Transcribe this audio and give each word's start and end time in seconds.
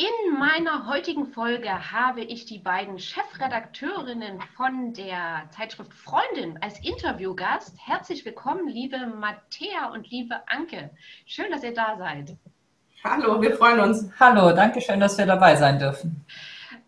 In 0.00 0.38
meiner 0.38 0.86
heutigen 0.86 1.26
Folge 1.26 1.90
habe 1.90 2.20
ich 2.20 2.46
die 2.46 2.60
beiden 2.60 3.00
Chefredakteurinnen 3.00 4.40
von 4.56 4.94
der 4.94 5.50
Zeitschrift 5.50 5.92
Freundin 5.92 6.56
als 6.62 6.78
Interviewgast. 6.84 7.74
Herzlich 7.84 8.24
willkommen, 8.24 8.68
liebe 8.68 9.08
Matthäa 9.08 9.86
und 9.92 10.08
liebe 10.08 10.36
Anke. 10.46 10.90
Schön, 11.26 11.50
dass 11.50 11.64
ihr 11.64 11.74
da 11.74 11.96
seid. 11.98 12.36
Hallo, 13.02 13.42
wir 13.42 13.56
freuen 13.56 13.80
uns. 13.80 14.08
Hallo, 14.20 14.54
danke 14.54 14.80
schön, 14.80 15.00
dass 15.00 15.18
wir 15.18 15.26
dabei 15.26 15.56
sein 15.56 15.80
dürfen. 15.80 16.24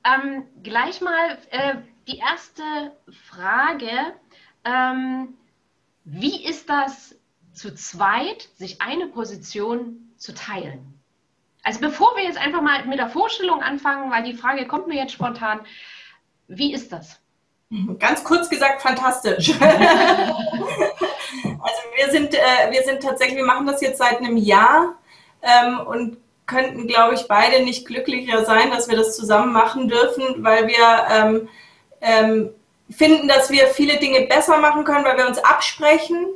Ähm, 0.04 0.44
gleich 0.62 1.00
mal 1.00 1.36
äh, 1.50 1.78
die 2.06 2.18
erste 2.18 2.62
Frage. 3.26 3.90
Ähm, 4.64 5.34
wie 6.04 6.44
ist 6.44 6.70
das 6.70 7.16
zu 7.54 7.74
zweit, 7.74 8.50
sich 8.54 8.80
eine 8.80 9.08
Position 9.08 10.12
zu 10.16 10.32
teilen? 10.32 10.89
Also 11.62 11.80
bevor 11.80 12.16
wir 12.16 12.24
jetzt 12.24 12.38
einfach 12.38 12.62
mal 12.62 12.84
mit 12.86 12.98
der 12.98 13.10
Vorstellung 13.10 13.62
anfangen, 13.62 14.10
weil 14.10 14.22
die 14.22 14.34
Frage 14.34 14.66
kommt 14.66 14.86
mir 14.88 14.96
jetzt 14.96 15.12
spontan, 15.12 15.60
wie 16.48 16.72
ist 16.72 16.92
das? 16.92 17.20
Ganz 17.98 18.24
kurz 18.24 18.50
gesagt, 18.50 18.82
fantastisch. 18.82 19.52
also 19.60 19.70
wir 21.94 22.10
sind, 22.10 22.34
äh, 22.34 22.70
wir 22.70 22.82
sind 22.82 23.00
tatsächlich, 23.02 23.36
wir 23.36 23.44
machen 23.44 23.66
das 23.66 23.80
jetzt 23.80 23.98
seit 23.98 24.18
einem 24.18 24.36
Jahr 24.36 24.96
ähm, 25.42 25.78
und 25.86 26.16
könnten, 26.46 26.88
glaube 26.88 27.14
ich, 27.14 27.28
beide 27.28 27.62
nicht 27.62 27.86
glücklicher 27.86 28.44
sein, 28.44 28.70
dass 28.70 28.88
wir 28.88 28.96
das 28.96 29.14
zusammen 29.14 29.52
machen 29.52 29.86
dürfen, 29.86 30.42
weil 30.42 30.66
wir 30.66 31.06
ähm, 31.10 31.48
ähm, 32.00 32.50
finden, 32.90 33.28
dass 33.28 33.50
wir 33.50 33.68
viele 33.68 33.98
Dinge 33.98 34.22
besser 34.22 34.58
machen 34.58 34.82
können, 34.82 35.04
weil 35.04 35.16
wir 35.16 35.28
uns 35.28 35.38
absprechen 35.38 36.26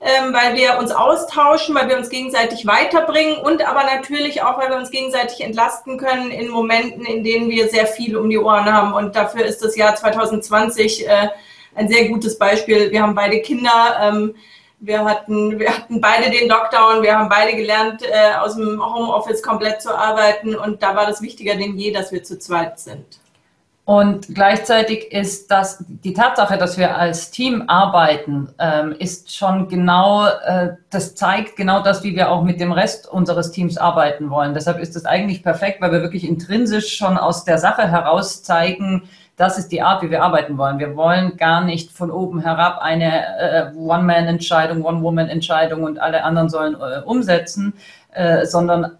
ähm, 0.00 0.32
weil 0.32 0.54
wir 0.56 0.78
uns 0.78 0.92
austauschen, 0.92 1.74
weil 1.74 1.88
wir 1.88 1.98
uns 1.98 2.08
gegenseitig 2.08 2.66
weiterbringen 2.66 3.36
und 3.36 3.66
aber 3.68 3.84
natürlich 3.84 4.42
auch, 4.42 4.58
weil 4.58 4.70
wir 4.70 4.78
uns 4.78 4.90
gegenseitig 4.90 5.42
entlasten 5.42 5.98
können 5.98 6.30
in 6.30 6.48
Momenten, 6.48 7.04
in 7.04 7.22
denen 7.22 7.50
wir 7.50 7.68
sehr 7.68 7.86
viel 7.86 8.16
um 8.16 8.30
die 8.30 8.38
Ohren 8.38 8.72
haben. 8.72 8.94
Und 8.94 9.14
dafür 9.14 9.44
ist 9.44 9.62
das 9.62 9.76
Jahr 9.76 9.94
2020 9.94 11.06
äh, 11.06 11.28
ein 11.74 11.88
sehr 11.88 12.08
gutes 12.08 12.38
Beispiel. 12.38 12.90
Wir 12.90 13.02
haben 13.02 13.14
beide 13.14 13.40
Kinder. 13.42 14.00
Ähm, 14.02 14.34
wir 14.80 15.04
hatten, 15.04 15.58
wir 15.58 15.76
hatten 15.76 16.00
beide 16.00 16.30
den 16.30 16.48
Lockdown, 16.48 17.02
wir 17.02 17.18
haben 17.18 17.28
beide 17.28 17.54
gelernt, 17.54 18.02
äh, 18.02 18.34
aus 18.40 18.56
dem 18.56 18.82
Homeoffice 18.82 19.42
komplett 19.42 19.82
zu 19.82 19.94
arbeiten 19.94 20.54
und 20.54 20.82
da 20.82 20.96
war 20.96 21.06
das 21.06 21.20
wichtiger 21.20 21.54
denn 21.54 21.76
je, 21.76 21.92
dass 21.92 22.12
wir 22.12 22.24
zu 22.24 22.38
zweit 22.38 22.80
sind. 22.80 23.19
Und 23.84 24.34
gleichzeitig 24.34 25.10
ist 25.10 25.50
das 25.50 25.84
die 25.88 26.12
Tatsache, 26.12 26.58
dass 26.58 26.78
wir 26.78 26.96
als 26.96 27.30
Team 27.30 27.64
arbeiten, 27.66 28.48
ähm, 28.58 28.94
ist 28.98 29.34
schon 29.34 29.68
genau, 29.68 30.26
äh, 30.26 30.74
das 30.90 31.16
zeigt 31.16 31.56
genau 31.56 31.82
das, 31.82 32.04
wie 32.04 32.14
wir 32.14 32.30
auch 32.30 32.42
mit 32.44 32.60
dem 32.60 32.70
Rest 32.70 33.08
unseres 33.08 33.50
Teams 33.50 33.78
arbeiten 33.78 34.30
wollen. 34.30 34.54
Deshalb 34.54 34.78
ist 34.78 34.94
es 34.94 35.06
eigentlich 35.06 35.42
perfekt, 35.42 35.80
weil 35.80 35.90
wir 35.90 36.02
wirklich 36.02 36.28
intrinsisch 36.28 36.96
schon 36.96 37.18
aus 37.18 37.44
der 37.44 37.58
Sache 37.58 37.90
heraus 37.90 38.44
zeigen, 38.44 39.08
das 39.40 39.56
ist 39.56 39.72
die 39.72 39.80
Art, 39.80 40.02
wie 40.02 40.10
wir 40.10 40.22
arbeiten 40.22 40.58
wollen. 40.58 40.78
Wir 40.78 40.94
wollen 40.96 41.38
gar 41.38 41.64
nicht 41.64 41.90
von 41.90 42.10
oben 42.10 42.42
herab 42.42 42.78
eine 42.82 43.38
äh, 43.38 43.74
One-Man-Entscheidung, 43.74 44.84
One-Woman-Entscheidung 44.84 45.82
und 45.82 45.98
alle 45.98 46.24
anderen 46.24 46.50
sollen 46.50 46.74
äh, 46.74 47.00
umsetzen, 47.06 47.72
äh, 48.12 48.44
sondern 48.44 48.98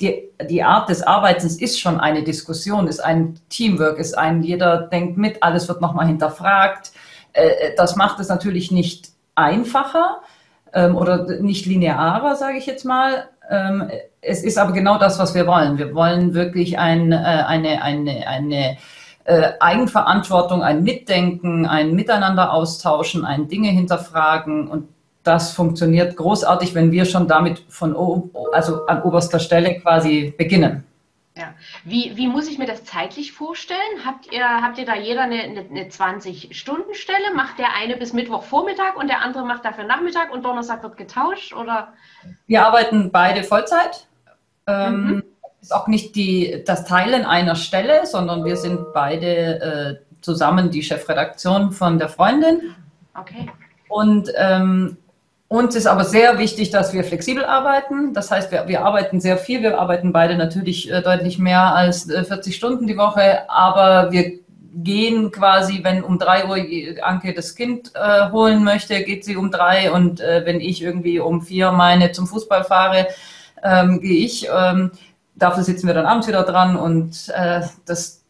die, 0.00 0.30
die 0.48 0.62
Art 0.62 0.88
des 0.88 1.02
Arbeitens 1.02 1.60
ist 1.60 1.80
schon 1.80 2.00
eine 2.00 2.22
Diskussion, 2.22 2.86
ist 2.86 3.00
ein 3.00 3.38
Teamwork, 3.48 3.98
ist 3.98 4.16
ein, 4.16 4.42
jeder 4.42 4.82
denkt 4.82 5.16
mit, 5.16 5.42
alles 5.42 5.68
wird 5.68 5.80
nochmal 5.80 6.06
hinterfragt. 6.06 6.92
Äh, 7.32 7.74
das 7.76 7.96
macht 7.96 8.20
es 8.20 8.28
natürlich 8.28 8.70
nicht 8.70 9.10
einfacher 9.34 10.20
ähm, 10.72 10.96
oder 10.96 11.40
nicht 11.40 11.66
linearer, 11.66 12.36
sage 12.36 12.58
ich 12.58 12.66
jetzt 12.66 12.84
mal. 12.84 13.28
Ähm, 13.50 13.90
es 14.20 14.42
ist 14.42 14.58
aber 14.58 14.72
genau 14.72 14.98
das, 14.98 15.18
was 15.18 15.34
wir 15.34 15.46
wollen. 15.46 15.78
Wir 15.78 15.94
wollen 15.94 16.34
wirklich 16.34 16.78
ein, 16.78 17.12
äh, 17.12 17.16
eine, 17.16 17.82
eine, 17.82 18.26
eine 18.26 18.76
äh, 19.24 19.52
Eigenverantwortung, 19.60 20.62
ein 20.62 20.82
Mitdenken, 20.82 21.66
ein 21.66 21.94
Miteinander 21.94 22.52
austauschen, 22.52 23.24
ein 23.24 23.48
Dinge 23.48 23.68
hinterfragen 23.68 24.68
und 24.68 24.88
das 25.22 25.52
funktioniert 25.52 26.16
großartig, 26.16 26.74
wenn 26.74 26.90
wir 26.92 27.04
schon 27.04 27.28
damit 27.28 27.62
von 27.68 27.94
also 28.52 28.86
an 28.86 29.02
oberster 29.02 29.38
Stelle 29.38 29.78
quasi 29.80 30.34
beginnen. 30.36 30.84
Ja. 31.36 31.54
Wie, 31.84 32.16
wie 32.16 32.26
muss 32.26 32.48
ich 32.48 32.58
mir 32.58 32.66
das 32.66 32.84
zeitlich 32.84 33.32
vorstellen? 33.32 34.04
Habt 34.04 34.32
ihr, 34.32 34.44
habt 34.44 34.78
ihr 34.78 34.84
da 34.84 34.96
jeder 34.96 35.22
eine, 35.22 35.42
eine, 35.42 35.60
eine 35.60 35.84
20-Stunden-Stelle? 35.84 37.34
Macht 37.34 37.58
der 37.58 37.68
eine 37.80 37.96
bis 37.96 38.12
Mittwochvormittag 38.12 38.96
und 38.96 39.08
der 39.08 39.22
andere 39.22 39.44
macht 39.44 39.64
dafür 39.64 39.84
Nachmittag 39.84 40.32
und 40.32 40.44
Donnerstag 40.44 40.82
wird 40.82 40.96
getauscht? 40.96 41.54
Oder? 41.54 41.92
Wir 42.46 42.66
arbeiten 42.66 43.10
beide 43.12 43.44
Vollzeit. 43.44 44.06
Ähm, 44.66 45.06
mhm. 45.06 45.22
Ist 45.62 45.74
auch 45.74 45.86
nicht 45.86 46.16
die, 46.16 46.62
das 46.66 46.84
Teilen 46.84 47.24
einer 47.24 47.54
Stelle, 47.54 48.06
sondern 48.06 48.44
wir 48.44 48.56
sind 48.56 48.92
beide 48.92 50.00
äh, 50.00 50.20
zusammen 50.20 50.70
die 50.70 50.82
Chefredaktion 50.82 51.72
von 51.72 51.98
der 51.98 52.08
Freundin. 52.08 52.74
Okay. 53.14 53.48
Und 53.88 54.30
ähm, 54.36 54.96
uns 55.50 55.74
ist 55.74 55.88
aber 55.88 56.04
sehr 56.04 56.38
wichtig, 56.38 56.70
dass 56.70 56.92
wir 56.92 57.02
flexibel 57.02 57.44
arbeiten. 57.44 58.14
Das 58.14 58.30
heißt, 58.30 58.52
wir, 58.52 58.68
wir 58.68 58.84
arbeiten 58.84 59.20
sehr 59.20 59.36
viel. 59.36 59.62
Wir 59.62 59.80
arbeiten 59.80 60.12
beide 60.12 60.36
natürlich 60.36 60.90
äh, 60.90 61.02
deutlich 61.02 61.40
mehr 61.40 61.74
als 61.74 62.08
äh, 62.08 62.22
40 62.22 62.54
Stunden 62.54 62.86
die 62.86 62.96
Woche, 62.96 63.50
aber 63.50 64.12
wir 64.12 64.38
gehen 64.72 65.32
quasi, 65.32 65.80
wenn 65.82 66.04
um 66.04 66.20
drei 66.20 66.46
Uhr 66.46 67.02
Anke 67.02 67.34
das 67.34 67.56
Kind 67.56 67.90
äh, 67.96 68.30
holen 68.30 68.62
möchte, 68.62 69.02
geht 69.02 69.24
sie 69.24 69.36
um 69.36 69.50
drei 69.50 69.90
und 69.90 70.20
äh, 70.20 70.46
wenn 70.46 70.60
ich 70.60 70.82
irgendwie 70.82 71.18
um 71.18 71.42
vier 71.42 71.72
meine 71.72 72.12
zum 72.12 72.28
Fußball 72.28 72.62
fahre, 72.62 73.08
ähm, 73.64 74.00
gehe 74.00 74.24
ich. 74.24 74.48
Ähm, 74.56 74.92
dafür 75.34 75.64
sitzen 75.64 75.88
wir 75.88 75.94
dann 75.94 76.06
abends 76.06 76.28
wieder 76.28 76.44
dran 76.44 76.76
und 76.76 77.28
äh, 77.34 77.62
das, 77.86 78.22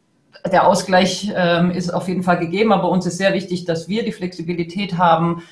der 0.51 0.67
Ausgleich 0.67 1.31
ähm, 1.37 1.71
ist 1.71 1.91
auf 1.91 2.09
jeden 2.09 2.23
Fall 2.23 2.39
gegeben, 2.39 2.73
aber 2.73 2.89
uns 2.89 3.05
ist 3.05 3.19
sehr 3.19 3.35
wichtig, 3.35 3.67
dass 3.67 3.89
wir 3.89 4.05
die 4.05 4.13
Flexibilität 4.13 4.97
haben, 4.97 5.43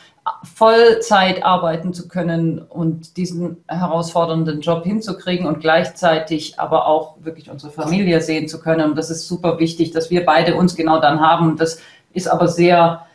Vollzeit 0.43 1.45
arbeiten 1.45 1.93
zu 1.93 2.09
können 2.09 2.59
und 2.59 3.17
diesen 3.17 3.59
herausfordernden 3.69 4.61
Job 4.61 4.85
hinzukriegen 4.85 5.47
und 5.47 5.61
gleichzeitig 5.61 6.59
aber 6.59 6.87
auch 6.87 7.17
wirklich 7.21 7.51
unsere 7.51 7.73
Familie 7.73 8.21
sehen 8.21 8.49
zu 8.49 8.61
können. 8.61 8.91
Und 8.91 8.97
das 8.97 9.11
ist 9.11 9.29
super 9.29 9.59
wichtig, 9.59 9.91
dass 9.93 10.11
wir 10.11 10.25
beide 10.25 10.57
uns 10.57 10.77
genau 10.77 11.01
dann 11.01 11.21
haben. 11.21 11.57
Das 11.57 11.81
ist 12.13 12.29
aber 12.29 12.49
sehr 12.49 13.07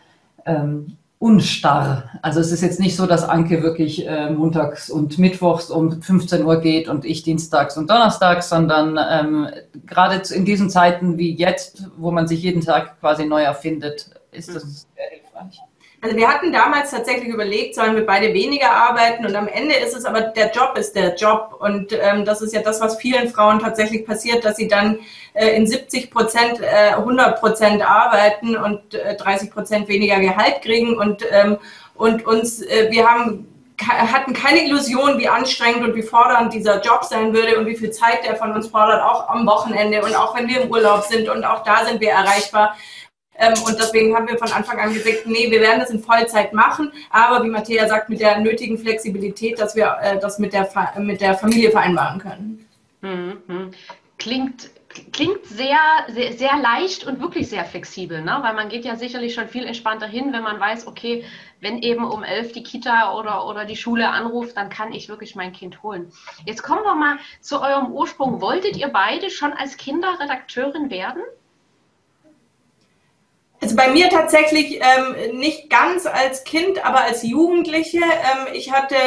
ähm, 0.46 0.98
unstarr. 1.24 2.10
Also 2.22 2.42
es 2.42 2.52
ist 2.52 2.62
jetzt 2.62 2.82
nicht 2.82 2.98
so, 2.98 3.06
dass 3.06 3.24
Anke 3.24 3.64
wirklich 3.64 4.06
äh, 4.06 4.30
montags 4.30 4.90
und 4.90 5.18
mittwochs 5.20 5.70
um 5.70 6.02
15 6.02 6.44
Uhr 6.44 6.60
geht 6.60 6.90
und 6.90 7.06
ich 7.06 7.24
dienstags 7.24 7.78
und 7.78 7.90
donnerstags, 7.90 8.50
sondern 8.50 9.00
ähm, 9.10 9.48
gerade 9.86 10.22
in 10.34 10.44
diesen 10.44 10.70
Zeiten 10.70 11.18
wie 11.18 11.34
jetzt, 11.34 11.90
wo 11.96 12.12
man 12.12 12.28
sich 12.28 12.44
jeden 12.44 12.60
Tag 12.60 13.00
quasi 13.00 13.26
neu 13.26 13.42
erfindet, 13.42 14.10
ist 14.34 14.54
das 14.54 14.64
sehr 14.96 15.10
hilfreich. 15.12 15.62
Also 16.04 16.18
wir 16.18 16.28
hatten 16.28 16.52
damals 16.52 16.92
tatsächlich 16.92 17.30
überlegt, 17.30 17.76
sollen 17.76 17.96
wir 17.96 18.06
beide 18.06 18.34
weniger 18.34 18.72
arbeiten 18.72 19.26
und 19.26 19.38
am 19.38 19.48
Ende 19.48 19.76
ist 19.76 19.96
es 19.96 20.04
aber, 20.04 20.20
der 20.20 20.52
Job 20.52 20.78
ist 20.78 20.98
der 20.98 21.16
Job 21.16 21.56
und 21.62 21.94
ähm, 21.94 22.26
das 22.26 22.42
ist 22.42 22.54
ja 22.54 22.62
das, 22.62 22.82
was 22.82 22.98
vielen 22.98 23.30
Frauen 23.30 23.60
tatsächlich 23.60 24.06
passiert, 24.06 24.44
dass 24.44 24.58
sie 24.58 24.68
dann 24.68 25.00
äh, 25.32 25.56
in 25.56 25.66
70 25.66 26.12
Prozent, 26.12 26.60
äh, 26.60 26.96
100 26.96 27.40
Prozent 27.40 27.90
arbeiten 27.90 28.58
und 28.58 28.94
äh, 28.96 29.16
30 29.16 29.50
Prozent 29.50 29.88
weniger 29.88 30.20
Gehalt 30.20 30.62
kriegen 30.62 30.98
und, 30.98 31.26
ähm, 31.32 31.58
und 31.96 32.26
uns, 32.26 32.62
äh, 32.62 32.92
wir 32.92 33.10
haben 33.10 33.48
hatten 33.80 34.34
keine 34.34 34.66
Illusion, 34.66 35.18
wie 35.18 35.28
anstrengend 35.28 35.84
und 35.84 35.96
wie 35.96 36.04
fordernd 36.04 36.54
dieser 36.54 36.82
Job 36.82 37.04
sein 37.04 37.34
würde 37.34 37.58
und 37.58 37.66
wie 37.66 37.76
viel 37.76 37.92
Zeit 37.92 38.26
der 38.26 38.36
von 38.36 38.52
uns 38.52 38.68
fordert, 38.68 39.02
auch 39.02 39.30
am 39.30 39.46
Wochenende 39.48 40.02
und 40.04 40.16
auch 40.16 40.38
wenn 40.38 40.48
wir 40.48 40.62
im 40.62 40.72
Urlaub 40.72 41.04
sind 41.04 41.30
und 41.30 41.44
auch 41.44 41.64
da 41.64 41.86
sind 41.86 42.00
wir 42.02 42.12
erreichbar. 42.12 42.76
Ähm, 43.38 43.54
und 43.66 43.78
deswegen 43.80 44.16
haben 44.16 44.28
wir 44.28 44.38
von 44.38 44.52
Anfang 44.52 44.80
an 44.80 44.94
gesagt, 44.94 45.26
nee, 45.26 45.50
wir 45.50 45.62
werden 45.62 45.80
das 45.80 45.90
in 45.90 46.00
Vollzeit 46.04 46.54
machen, 46.54 46.92
aber 47.10 47.44
wie 47.44 47.50
Matthäa 47.50 47.88
sagt, 47.88 48.10
mit 48.10 48.20
der 48.20 48.40
nötigen 48.40 48.78
Flexibilität, 48.78 49.60
dass 49.60 49.76
wir 49.76 49.98
äh, 50.02 50.20
das 50.20 50.40
mit 50.40 50.54
der, 50.54 50.70
mit 51.00 51.22
der 51.22 51.36
Familie 51.36 51.72
vereinbaren 51.72 52.20
können. 52.20 52.70
Mhm. 53.02 53.72
Klingt, 54.18 54.70
klingt 55.12 55.46
sehr, 55.46 55.78
sehr, 56.08 56.34
sehr 56.34 56.58
leicht 56.58 57.06
und 57.06 57.20
wirklich 57.20 57.50
sehr 57.50 57.66
flexibel, 57.66 58.22
ne? 58.22 58.38
weil 58.42 58.54
man 58.54 58.70
geht 58.70 58.86
ja 58.86 58.96
sicherlich 58.96 59.34
schon 59.34 59.48
viel 59.48 59.66
entspannter 59.66 60.08
hin, 60.08 60.32
wenn 60.32 60.44
man 60.44 60.60
weiß, 60.60 60.88
okay, 60.88 61.26
wenn 61.60 61.80
eben 61.80 62.06
um 62.06 62.24
elf 62.24 62.54
die 62.54 62.64
Kita 62.64 63.14
oder, 63.18 63.46
oder 63.48 63.66
die 63.66 63.76
Schule 63.76 64.10
anruft, 64.10 64.56
dann 64.56 64.70
kann 64.70 64.94
ich 64.94 65.10
wirklich 65.10 65.36
mein 65.36 65.52
Kind 65.52 65.84
holen. 65.84 66.12
Jetzt 66.46 66.64
kommen 66.64 66.84
wir 66.84 66.96
mal 66.96 67.18
zu 67.42 67.62
eurem 67.62 67.92
Ursprung. 67.92 68.40
Wolltet 68.40 68.78
ihr 68.78 68.90
beide 68.90 69.30
schon 69.30 69.52
als 69.52 69.78
Kinder 69.78 70.18
Redakteurin 70.20 70.90
werden? 70.90 71.24
Also 73.64 73.78
bei 73.78 73.88
mir 73.88 74.10
tatsächlich 74.10 74.82
ähm, 74.82 75.40
nicht 75.40 75.70
ganz 75.70 76.06
als 76.06 76.44
Kind, 76.44 76.86
aber 76.86 77.00
als 77.00 77.24
Jugendliche. 77.24 78.00
Ähm, 78.00 78.54
ich 78.54 78.74
hatte, 78.74 78.98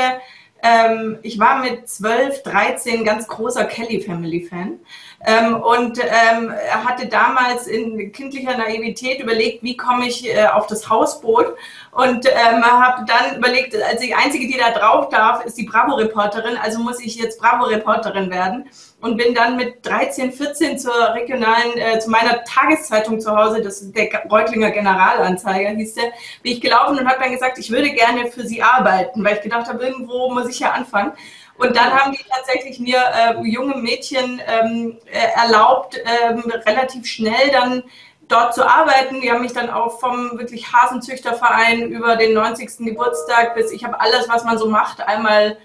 ähm, 0.62 1.18
ich 1.20 1.38
war 1.38 1.62
mit 1.62 1.86
12, 1.86 2.42
13 2.42 3.04
ganz 3.04 3.28
großer 3.28 3.66
Kelly 3.66 4.00
Family 4.00 4.48
Fan 4.48 4.80
ähm, 5.26 5.60
und 5.60 5.98
ähm, 5.98 6.54
hatte 6.86 7.06
damals 7.06 7.66
in 7.66 8.12
kindlicher 8.12 8.56
Naivität 8.56 9.20
überlegt, 9.20 9.62
wie 9.62 9.76
komme 9.76 10.06
ich 10.06 10.26
äh, 10.26 10.46
auf 10.46 10.66
das 10.66 10.88
Hausboot? 10.88 11.54
Und 11.92 12.24
ähm, 12.24 12.64
habe 12.64 13.04
dann 13.06 13.36
überlegt, 13.36 13.76
als 13.82 14.00
die 14.00 14.14
einzige, 14.14 14.46
die 14.46 14.56
da 14.56 14.70
drauf 14.70 15.10
darf, 15.10 15.44
ist 15.44 15.58
die 15.58 15.64
Bravo-Reporterin, 15.64 16.56
also 16.56 16.78
muss 16.78 16.98
ich 17.00 17.16
jetzt 17.16 17.38
Bravo-Reporterin 17.40 18.30
werden 18.30 18.70
und 19.06 19.16
bin 19.16 19.34
dann 19.34 19.56
mit 19.56 19.86
13, 19.86 20.32
14 20.32 20.78
zur 20.78 21.14
regionalen, 21.14 21.76
äh, 21.76 21.98
zu 21.98 22.10
meiner 22.10 22.42
Tageszeitung 22.44 23.20
zu 23.20 23.34
Hause, 23.34 23.62
das 23.62 23.92
der 23.92 24.08
Reutlinger 24.30 24.70
Generalanzeiger 24.70 25.70
hieß 25.70 25.94
der, 25.94 26.12
bin 26.42 26.52
ich 26.52 26.60
gelaufen 26.60 26.98
und 26.98 27.08
habe 27.08 27.20
dann 27.22 27.32
gesagt, 27.32 27.58
ich 27.58 27.70
würde 27.70 27.90
gerne 27.90 28.30
für 28.30 28.42
sie 28.42 28.62
arbeiten, 28.62 29.24
weil 29.24 29.36
ich 29.36 29.42
gedacht 29.42 29.68
habe, 29.68 29.84
irgendwo 29.84 30.30
muss 30.30 30.48
ich 30.48 30.60
ja 30.60 30.72
anfangen. 30.72 31.12
Und 31.58 31.74
dann 31.76 31.90
haben 31.92 32.12
die 32.12 32.24
tatsächlich 32.28 32.78
mir 32.80 32.98
äh, 32.98 33.40
junge 33.48 33.76
Mädchen 33.76 34.42
ähm, 34.46 34.98
äh, 35.06 35.40
erlaubt, 35.40 35.98
ähm, 36.04 36.42
relativ 36.66 37.06
schnell 37.06 37.50
dann 37.50 37.82
dort 38.28 38.54
zu 38.54 38.66
arbeiten. 38.66 39.20
Die 39.20 39.30
haben 39.30 39.42
mich 39.42 39.52
dann 39.52 39.70
auch 39.70 40.00
vom 40.00 40.38
wirklich 40.38 40.72
Hasenzüchterverein 40.72 41.90
über 41.90 42.16
den 42.16 42.34
90. 42.34 42.84
Geburtstag 42.84 43.54
bis 43.54 43.70
ich 43.70 43.84
habe 43.84 44.00
alles, 44.00 44.28
was 44.28 44.44
man 44.44 44.58
so 44.58 44.68
macht, 44.68 45.00
einmal 45.00 45.56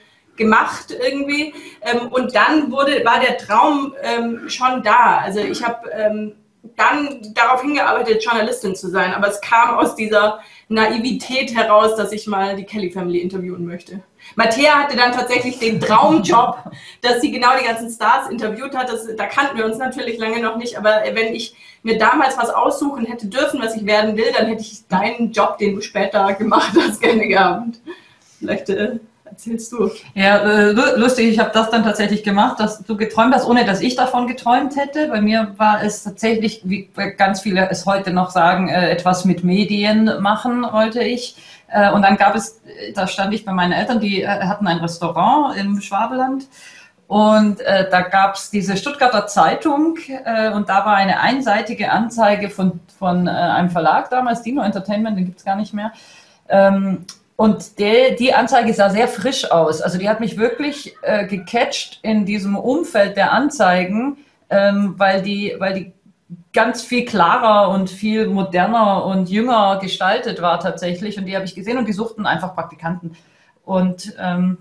gemacht 0.42 0.92
irgendwie. 0.92 1.54
Ähm, 1.82 2.08
und 2.10 2.36
dann 2.36 2.72
wurde, 2.72 3.06
war 3.06 3.20
der 3.20 3.38
Traum 3.38 3.94
ähm, 4.02 4.50
schon 4.50 4.84
da. 4.84 5.20
Also 5.20 5.40
ich 5.40 5.64
habe 5.64 5.90
ähm, 5.92 6.34
dann 6.76 7.34
darauf 7.34 7.62
hingearbeitet, 7.62 8.24
Journalistin 8.24 8.76
zu 8.76 8.90
sein. 8.90 9.14
Aber 9.14 9.28
es 9.28 9.40
kam 9.42 9.78
aus 9.78 9.96
dieser 9.96 10.40
Naivität 10.68 11.56
heraus, 11.56 11.96
dass 11.96 12.12
ich 12.12 12.28
mal 12.28 12.56
die 12.56 12.64
Kelly 12.64 12.92
Family 12.92 13.20
interviewen 13.20 13.66
möchte. 13.66 14.02
Matthäa 14.36 14.80
hatte 14.80 14.96
dann 14.96 15.12
tatsächlich 15.12 15.60
den 15.60 15.80
Traumjob, 15.80 16.58
dass 17.02 17.22
sie 17.22 17.32
genau 17.32 17.50
die 17.60 17.66
ganzen 17.66 17.90
Stars 17.90 18.30
interviewt 18.30 18.76
hat. 18.76 18.90
Das, 18.90 19.08
da 19.16 19.26
kannten 19.26 19.58
wir 19.58 19.66
uns 19.66 19.78
natürlich 19.78 20.18
lange 20.18 20.42
noch 20.42 20.58
nicht, 20.58 20.78
aber 20.78 21.04
wenn 21.14 21.34
ich 21.34 21.56
mir 21.84 21.98
damals 21.98 22.38
was 22.38 22.50
aussuchen 22.50 23.06
hätte 23.06 23.28
dürfen, 23.28 23.60
was 23.62 23.76
ich 23.76 23.86
werden 23.86 24.16
will, 24.16 24.32
dann 24.38 24.48
hätte 24.48 24.62
ich 24.62 24.88
deinen 24.88 25.32
Job, 25.32 25.58
den 25.58 25.76
du 25.76 25.82
später 25.82 26.34
gemacht 26.34 26.74
hast, 26.80 27.02
gerne 27.02 27.28
gehabt. 27.28 27.80
Vielleicht 28.40 28.70
äh, 28.70 29.00
erzählst 29.42 29.72
du. 29.72 29.90
Ja, 30.14 30.38
äh, 30.38 30.72
lustig, 30.72 31.30
ich 31.30 31.40
habe 31.40 31.50
das 31.52 31.72
dann 31.72 31.84
tatsächlich 31.84 32.24
gemacht, 32.24 32.60
dass 32.60 32.84
du 32.84 32.96
geträumt 32.96 33.34
hast, 33.34 33.48
ohne 33.48 33.66
dass 33.66 33.82
ich 33.82 33.96
davon 33.96 34.28
geträumt 34.28 34.76
hätte. 34.76 35.08
Bei 35.08 35.20
mir 35.20 35.54
war 35.58 35.84
es 35.84 36.04
tatsächlich, 36.04 36.62
wie 36.64 36.90
ganz 37.18 37.42
viele 37.42 37.70
es 37.70 37.88
heute 37.88 38.12
noch 38.12 38.30
sagen, 38.30 38.70
äh, 38.70 38.92
etwas 38.92 39.26
mit 39.26 39.44
Medien 39.44 40.22
machen 40.22 40.64
wollte 40.72 41.02
ich. 41.02 41.36
Äh, 41.70 41.92
und 41.92 42.04
dann 42.04 42.18
gab 42.18 42.36
es, 42.36 42.62
da 42.94 43.08
stand 43.08 43.34
ich 43.34 43.44
bei 43.44 43.52
meinen 43.52 43.72
Eltern, 43.72 44.00
die 44.00 44.28
hatten 44.28 44.68
ein 44.68 44.78
Restaurant 44.78 45.58
im 45.58 45.82
Schwabeland. 45.82 46.46
Und 47.08 47.62
äh, 47.62 47.90
da 47.90 48.02
gab 48.02 48.36
es 48.36 48.52
diese 48.52 48.78
Stuttgarter 48.78 49.28
Zeitung 49.28 49.98
äh, 50.24 50.52
und 50.52 50.70
da 50.70 50.86
war 50.86 50.96
eine 50.96 51.20
einseitige 51.20 51.92
Anzeige 51.92 52.50
von, 52.50 52.80
von 52.98 53.28
äh, 53.28 53.32
einem 53.32 53.70
Verlag 53.70 54.10
damals, 54.12 54.44
Dino 54.44 54.62
Entertainment, 54.62 55.18
den 55.18 55.26
gibt 55.26 55.40
es 55.40 55.46
gar 55.46 55.58
nicht 55.58 55.74
mehr. 55.74 55.92
Ähm, 56.48 57.06
und 57.42 57.80
die, 57.80 58.16
die 58.20 58.36
Anzeige 58.36 58.72
sah 58.72 58.92
sehr 58.92 59.08
frisch 59.08 59.50
aus. 59.50 59.82
Also 59.82 59.98
die 59.98 60.08
hat 60.08 60.20
mich 60.20 60.38
wirklich 60.38 60.96
äh, 61.02 61.26
gecatcht 61.26 61.98
in 62.04 62.24
diesem 62.24 62.56
Umfeld 62.56 63.18
der 63.18 63.32
Anzeigen, 63.32 64.18
ähm, 64.52 64.94
weil, 64.98 65.24
die, 65.24 65.56
weil 65.58 65.74
die 65.74 65.92
ganz 66.54 66.84
viel 66.84 67.04
klarer 67.04 67.74
und 67.74 67.90
viel 67.90 68.28
moderner 68.28 69.06
und 69.06 69.28
jünger 69.28 69.80
gestaltet 69.82 70.40
war 70.44 70.60
tatsächlich. 70.60 71.18
Und 71.18 71.26
die 71.26 71.36
habe 71.36 71.46
ich 71.46 71.56
gesehen 71.56 71.80
und 71.80 71.88
die 71.88 71.94
suchten 71.94 72.28
einfach 72.28 72.54
Praktikanten. 72.54 73.18
Und 73.66 74.14
ähm, 74.20 74.60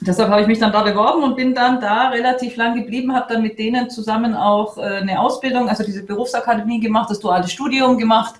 deshalb 0.00 0.30
habe 0.30 0.42
ich 0.42 0.46
mich 0.46 0.60
dann 0.60 0.70
da 0.70 0.84
beworben 0.84 1.24
und 1.24 1.34
bin 1.34 1.52
dann 1.52 1.80
da 1.80 2.10
relativ 2.10 2.54
lang 2.54 2.76
geblieben, 2.76 3.12
habe 3.12 3.34
dann 3.34 3.42
mit 3.42 3.58
denen 3.58 3.90
zusammen 3.90 4.36
auch 4.36 4.78
äh, 4.78 4.82
eine 4.82 5.18
Ausbildung, 5.18 5.68
also 5.68 5.82
diese 5.82 6.04
Berufsakademie 6.04 6.78
gemacht, 6.78 7.10
das 7.10 7.18
duale 7.18 7.48
Studium 7.48 7.98
gemacht. 7.98 8.36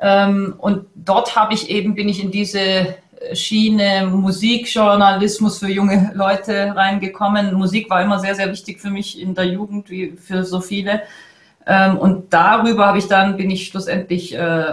Ähm, 0.00 0.56
und 0.58 0.86
dort 0.96 1.36
habe 1.36 1.54
ich 1.54 1.70
eben, 1.70 1.94
bin 1.94 2.08
ich 2.08 2.20
in 2.20 2.32
diese 2.32 2.96
Schiene 3.34 4.06
Musikjournalismus 4.06 5.58
für 5.58 5.68
junge 5.68 6.12
Leute 6.14 6.74
reingekommen. 6.74 7.54
Musik 7.54 7.88
war 7.90 8.02
immer 8.02 8.18
sehr, 8.18 8.34
sehr 8.34 8.50
wichtig 8.50 8.80
für 8.80 8.90
mich 8.90 9.20
in 9.20 9.34
der 9.34 9.46
Jugend, 9.46 9.90
wie 9.90 10.12
für 10.16 10.44
so 10.44 10.60
viele. 10.60 11.02
Ähm, 11.66 11.98
und 11.98 12.32
darüber 12.32 12.86
habe 12.86 12.98
ich 12.98 13.08
dann, 13.08 13.36
bin 13.36 13.50
ich 13.50 13.68
schlussendlich 13.68 14.34
äh, 14.34 14.64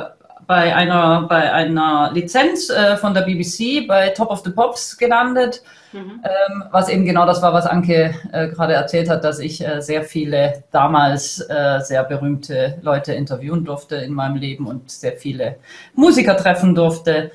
bei 0.47 0.75
einer, 0.75 1.27
bei 1.29 1.53
einer 1.53 2.11
Lizenz 2.11 2.69
äh, 2.69 2.97
von 2.97 3.13
der 3.13 3.21
BBC 3.21 3.87
bei 3.87 4.09
Top 4.09 4.31
of 4.31 4.39
the 4.43 4.49
Pops 4.49 4.97
gelandet, 4.97 5.61
mhm. 5.91 6.23
ähm, 6.23 6.63
was 6.71 6.89
eben 6.89 7.05
genau 7.05 7.27
das 7.27 7.43
war, 7.43 7.53
was 7.53 7.67
Anke 7.67 8.15
äh, 8.31 8.47
gerade 8.47 8.73
erzählt 8.73 9.09
hat, 9.09 9.23
dass 9.23 9.37
ich 9.37 9.63
sehr 9.79 10.03
viele 10.03 10.63
damals 10.71 11.35
sehr 11.35 12.03
berühmte 12.03 12.79
Leute 12.81 13.13
interviewen 13.13 13.63
durfte 13.63 13.97
in 13.97 14.13
meinem 14.13 14.37
Leben 14.37 14.65
und 14.65 14.89
sehr 14.89 15.13
viele 15.13 15.57
Musiker 15.93 16.35
treffen 16.35 16.73
durfte. 16.73 17.31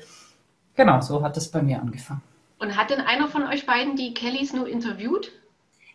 Genau, 0.75 1.01
so 1.01 1.23
hat 1.23 1.37
es 1.37 1.49
bei 1.49 1.61
mir 1.61 1.79
angefangen. 1.79 2.21
Und 2.59 2.77
hat 2.77 2.89
denn 2.89 3.01
einer 3.01 3.27
von 3.27 3.47
euch 3.47 3.65
beiden 3.65 3.95
die 3.95 4.13
Kellys 4.13 4.53
nur 4.53 4.67
interviewt? 4.67 5.31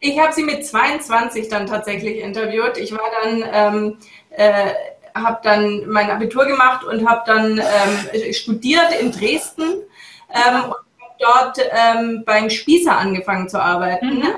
Ich 0.01 0.19
habe 0.19 0.33
sie 0.33 0.45
mit 0.45 0.65
22 0.65 1.49
dann 1.49 1.67
tatsächlich 1.67 2.19
interviewt. 2.19 2.79
Ich 2.79 2.93
war 2.93 3.11
dann, 3.23 3.45
ähm, 3.53 3.97
äh, 4.31 4.73
habe 5.15 5.41
dann 5.43 5.89
mein 5.89 6.11
Abitur 6.11 6.47
gemacht 6.47 6.85
und 6.85 7.09
habe 7.09 7.23
dann 7.27 7.59
ähm, 7.59 8.33
studiert 8.33 8.99
in 8.99 9.13
Dresden 9.13 9.83
ähm, 10.31 10.65
und 10.65 10.75
dort 11.19 11.59
ähm, 11.71 12.23
beim 12.25 12.49
Spießer 12.49 12.97
angefangen 12.97 13.49
zu 13.49 13.61
arbeiten. 13.61 14.19
Mhm. 14.19 14.35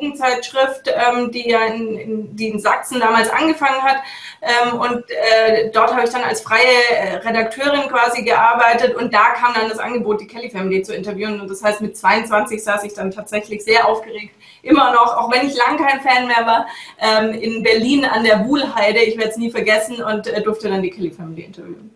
Jugendzeitschrift, 0.00 0.88
ähm, 0.88 1.30
die 1.30 1.48
ja 1.48 1.64
in, 1.66 1.96
in, 1.96 2.36
die 2.36 2.48
in 2.48 2.58
Sachsen 2.58 3.00
damals 3.00 3.30
angefangen 3.30 3.82
hat. 3.82 3.98
Ähm, 4.42 4.78
und 4.78 5.04
äh, 5.10 5.70
dort 5.70 5.92
habe 5.92 6.04
ich 6.04 6.10
dann 6.10 6.22
als 6.22 6.40
freie 6.40 6.60
äh, 6.90 7.16
Redakteurin 7.16 7.88
quasi 7.88 8.22
gearbeitet 8.22 8.94
und 8.94 9.12
da 9.12 9.30
kam 9.34 9.54
dann 9.54 9.68
das 9.68 9.78
Angebot, 9.78 10.20
die 10.20 10.26
Kelly 10.26 10.50
Family 10.50 10.82
zu 10.82 10.94
interviewen. 10.94 11.40
Und 11.40 11.50
das 11.50 11.62
heißt, 11.62 11.80
mit 11.80 11.96
22 11.96 12.62
saß 12.62 12.84
ich 12.84 12.94
dann 12.94 13.10
tatsächlich 13.10 13.62
sehr 13.62 13.86
aufgeregt, 13.86 14.34
immer 14.62 14.92
noch, 14.92 15.16
auch 15.16 15.30
wenn 15.32 15.46
ich 15.46 15.56
lang 15.56 15.76
kein 15.76 16.00
Fan 16.00 16.26
mehr 16.26 16.46
war, 16.46 16.66
ähm, 16.98 17.32
in 17.34 17.62
Berlin 17.62 18.04
an 18.04 18.24
der 18.24 18.46
Wuhlheide. 18.46 19.00
Ich 19.00 19.16
werde 19.18 19.30
es 19.30 19.36
nie 19.36 19.50
vergessen 19.50 20.02
und 20.02 20.26
äh, 20.26 20.42
durfte 20.42 20.68
dann 20.68 20.82
die 20.82 20.90
Kelly 20.90 21.10
Family 21.10 21.42
interviewen. 21.42 21.94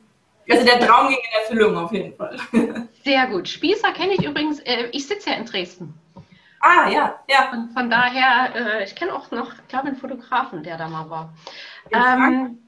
Also 0.49 0.65
der 0.65 0.79
Traum 0.79 1.09
ging 1.09 1.19
in 1.19 1.41
Erfüllung 1.41 1.77
auf 1.77 1.93
jeden 1.93 2.15
Fall. 2.15 2.37
Sehr 3.05 3.27
gut. 3.29 3.49
Spießer 3.49 3.93
kenne 3.93 4.15
ich 4.15 4.25
übrigens. 4.25 4.61
Äh, 4.61 4.89
ich 4.93 5.07
sitze 5.07 5.31
ja 5.31 5.37
in 5.37 5.47
Dresden. 5.47 5.95
Ah, 6.67 6.89
ja, 6.89 7.21
ja. 7.29 7.53
Und 7.53 7.75
von 7.75 7.91
daher, 7.91 8.55
äh, 8.55 8.85
ich 8.85 8.97
kenne 8.97 9.13
auch 9.13 9.31
noch, 9.31 9.53
ich 9.53 9.69
glaube, 9.69 9.89
einen 9.89 9.97
Fotografen, 9.97 10.63
der 10.63 10.79
da 10.79 10.89
mal 10.89 11.11
war. 11.11 11.35
In 11.91 12.01
Frank, 12.01 12.35
ähm, 12.35 12.59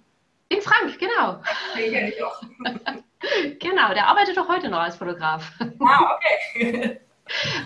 in 0.51 0.61
Frank 0.61 0.99
genau. 0.99 1.41
Den 1.75 1.93
kenne 1.93 2.09
ich 2.11 2.23
auch. 2.23 2.43
genau, 3.59 3.95
der 3.95 4.07
arbeitet 4.07 4.39
auch 4.39 4.49
heute 4.49 4.69
noch 4.69 4.81
als 4.81 4.97
Fotograf. 4.97 5.51
Ah, 5.81 6.19
okay. 6.55 7.01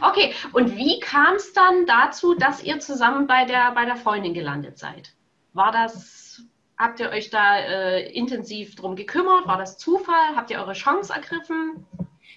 Okay, 0.00 0.32
und 0.54 0.74
wie 0.74 1.00
kam 1.00 1.34
es 1.34 1.52
dann 1.52 1.84
dazu, 1.84 2.34
dass 2.34 2.62
ihr 2.62 2.80
zusammen 2.80 3.26
bei 3.26 3.44
der, 3.44 3.72
bei 3.72 3.84
der 3.84 3.96
Freundin 3.96 4.32
gelandet 4.32 4.78
seid? 4.78 5.12
War 5.52 5.70
das, 5.70 6.42
habt 6.78 6.98
ihr 6.98 7.10
euch 7.10 7.28
da 7.28 7.58
äh, 7.58 8.10
intensiv 8.10 8.74
drum 8.74 8.96
gekümmert? 8.96 9.46
War 9.46 9.58
das 9.58 9.76
Zufall? 9.76 10.34
Habt 10.34 10.50
ihr 10.50 10.60
eure 10.60 10.72
Chance 10.72 11.12
ergriffen? 11.12 11.86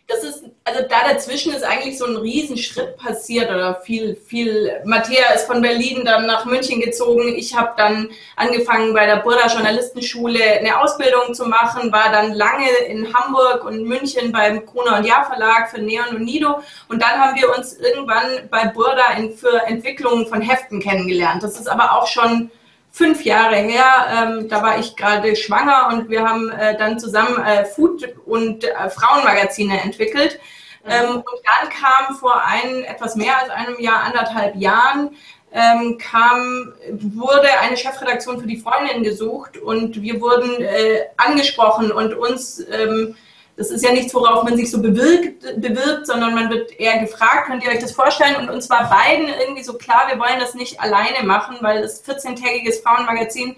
Das 0.08 0.24
ist, 0.24 0.44
also 0.66 0.82
da 0.82 1.14
dazwischen 1.14 1.54
ist 1.54 1.64
eigentlich 1.64 1.98
so 1.98 2.06
ein 2.06 2.18
Riesenschritt 2.18 2.98
passiert 2.98 3.50
oder 3.50 3.76
viel, 3.76 4.16
viel. 4.16 4.82
Matthäa 4.84 5.34
ist 5.34 5.46
von 5.46 5.62
Berlin 5.62 6.04
dann 6.04 6.26
nach 6.26 6.46
München 6.46 6.82
gezogen. 6.82 7.36
Ich 7.36 7.56
habe 7.56 7.74
dann 7.78 8.10
angefangen 8.36 8.94
bei 8.94 9.06
der 9.06 9.18
Burda 9.18 9.48
Journalistenschule 9.48 10.60
eine 10.60 10.82
Ausbildung 10.82 11.34
zu 11.34 11.46
machen, 11.46 11.92
war 11.92 12.12
dann 12.12 12.34
lange 12.34 12.70
in 12.88 13.14
Hamburg 13.14 13.64
und 13.64 13.86
München 13.86 14.32
beim 14.34 14.66
Gruner 14.66 14.98
und 14.98 15.06
Jahr 15.06 15.26
Verlag 15.26 15.70
für 15.70 15.82
Neon 15.82 16.18
und 16.18 16.24
Nido. 16.26 16.62
Und 16.90 17.02
dann 17.02 17.20
haben 17.20 17.40
wir 17.40 17.56
uns 17.56 17.74
irgendwann 17.74 18.50
bei 18.50 18.66
Burda 18.66 19.04
für 19.36 19.66
Entwicklungen 19.68 20.28
von 20.28 20.42
Heften 20.42 20.82
kennengelernt. 20.82 21.44
Das 21.44 21.58
ist 21.58 21.68
aber 21.68 21.98
auch 21.98 22.08
schon 22.08 22.52
fünf 22.94 23.26
Jahre 23.26 23.56
her. 23.56 23.86
Ähm, 24.16 24.48
da 24.48 24.62
war 24.62 24.80
ich 24.80 24.96
gerade 24.96 25.36
schwanger 25.36 25.90
und 25.92 26.10
wir 26.10 26.24
haben 26.24 26.50
äh, 26.52 26.78
dann 26.78 27.00
zusammen 27.00 27.44
äh, 27.44 27.66
Food- 27.66 28.16
und 28.26 28.64
äh, 28.64 28.90
Frauenmagazine 28.90 29.82
entwickelt. 29.82 30.40
Ähm, 30.88 31.16
und 31.16 31.26
dann 31.26 31.70
kam 31.70 32.16
vor 32.16 32.44
ein, 32.46 32.84
etwas 32.84 33.16
mehr 33.16 33.38
als 33.42 33.50
einem 33.50 33.80
Jahr, 33.80 34.04
anderthalb 34.04 34.56
Jahren, 34.56 35.16
ähm, 35.52 35.98
kam, 35.98 36.74
wurde 36.90 37.48
eine 37.62 37.78
Chefredaktion 37.78 38.40
für 38.40 38.48
die 38.48 38.58
Freundin 38.58 39.04
gesucht 39.04 39.58
und 39.58 40.02
wir 40.02 40.20
wurden 40.22 40.62
äh, 40.62 41.06
angesprochen 41.18 41.92
und 41.92 42.14
uns 42.14 42.60
ähm, 42.72 43.16
das 43.56 43.70
ist 43.70 43.84
ja 43.84 43.92
nichts, 43.92 44.14
worauf 44.16 44.44
man 44.44 44.58
sich 44.58 44.72
so 44.72 44.82
bewirkt, 44.82 45.44
bewirbt, 45.62 46.08
sondern 46.08 46.34
man 46.34 46.50
wird 46.50 46.80
eher 46.80 47.00
gefragt, 47.00 47.48
könnt 47.48 47.64
ihr 47.64 47.70
euch 47.70 47.80
das 47.80 47.92
vorstellen? 47.92 48.36
Und 48.38 48.50
uns 48.50 48.70
war 48.70 48.90
beiden 48.90 49.28
irgendwie 49.28 49.64
so 49.64 49.74
klar, 49.74 50.06
wir 50.08 50.20
wollen 50.20 50.40
das 50.40 50.56
nicht 50.56 50.80
alleine 50.80 51.26
machen, 51.26 51.58
weil 51.62 51.82
das 51.82 52.04
14-tägiges 52.04 52.82
Frauenmagazin 52.82 53.56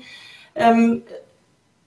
ähm, 0.55 1.03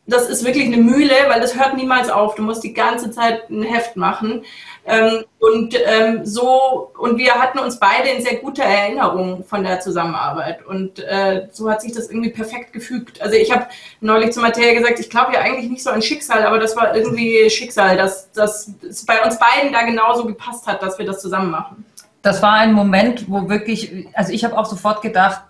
das 0.09 0.29
ist 0.29 0.45
wirklich 0.45 0.67
eine 0.67 0.79
Mühle, 0.79 1.15
weil 1.29 1.41
das 1.41 1.55
hört 1.55 1.77
niemals 1.77 2.09
auf. 2.09 2.35
Du 2.35 2.43
musst 2.43 2.65
die 2.65 2.73
ganze 2.73 3.11
Zeit 3.11 3.51
ein 3.51 3.63
Heft 3.63 3.95
machen. 3.97 4.43
Ähm, 4.87 5.25
und 5.39 5.77
ähm, 5.85 6.25
so, 6.25 6.91
und 6.99 7.19
wir 7.19 7.35
hatten 7.35 7.59
uns 7.59 7.79
beide 7.79 8.09
in 8.09 8.23
sehr 8.23 8.37
guter 8.37 8.65
Erinnerung 8.65 9.45
von 9.45 9.63
der 9.63 9.81
Zusammenarbeit. 9.81 10.65
Und 10.65 11.01
äh, 11.01 11.49
so 11.53 11.71
hat 11.71 11.83
sich 11.83 11.93
das 11.93 12.09
irgendwie 12.09 12.31
perfekt 12.31 12.73
gefügt. 12.73 13.21
Also 13.21 13.37
ich 13.37 13.53
habe 13.53 13.67
neulich 14.01 14.33
zu 14.33 14.41
Matthäa 14.41 14.73
gesagt, 14.73 14.99
ich 14.99 15.11
glaube 15.11 15.35
ja 15.35 15.41
eigentlich 15.41 15.69
nicht 15.69 15.83
so 15.83 15.91
an 15.91 16.01
Schicksal, 16.01 16.43
aber 16.43 16.59
das 16.59 16.75
war 16.75 16.97
irgendwie 16.97 17.51
Schicksal, 17.51 17.99
dass, 17.99 18.33
dass 18.33 18.71
es 18.89 19.05
bei 19.05 19.23
uns 19.23 19.39
beiden 19.39 19.75
da 19.75 19.83
genauso 19.83 20.25
gepasst 20.25 20.67
hat, 20.67 20.83
dass 20.83 20.99
wir 20.99 21.05
das 21.05 21.21
zusammen 21.21 21.51
machen. 21.51 21.85
Das 22.23 22.43
war 22.43 22.55
ein 22.55 22.73
Moment, 22.73 23.27
wo 23.29 23.49
wirklich, 23.51 24.09
also 24.15 24.33
ich 24.33 24.43
habe 24.43 24.57
auch 24.57 24.67
sofort 24.67 25.03
gedacht, 25.03 25.43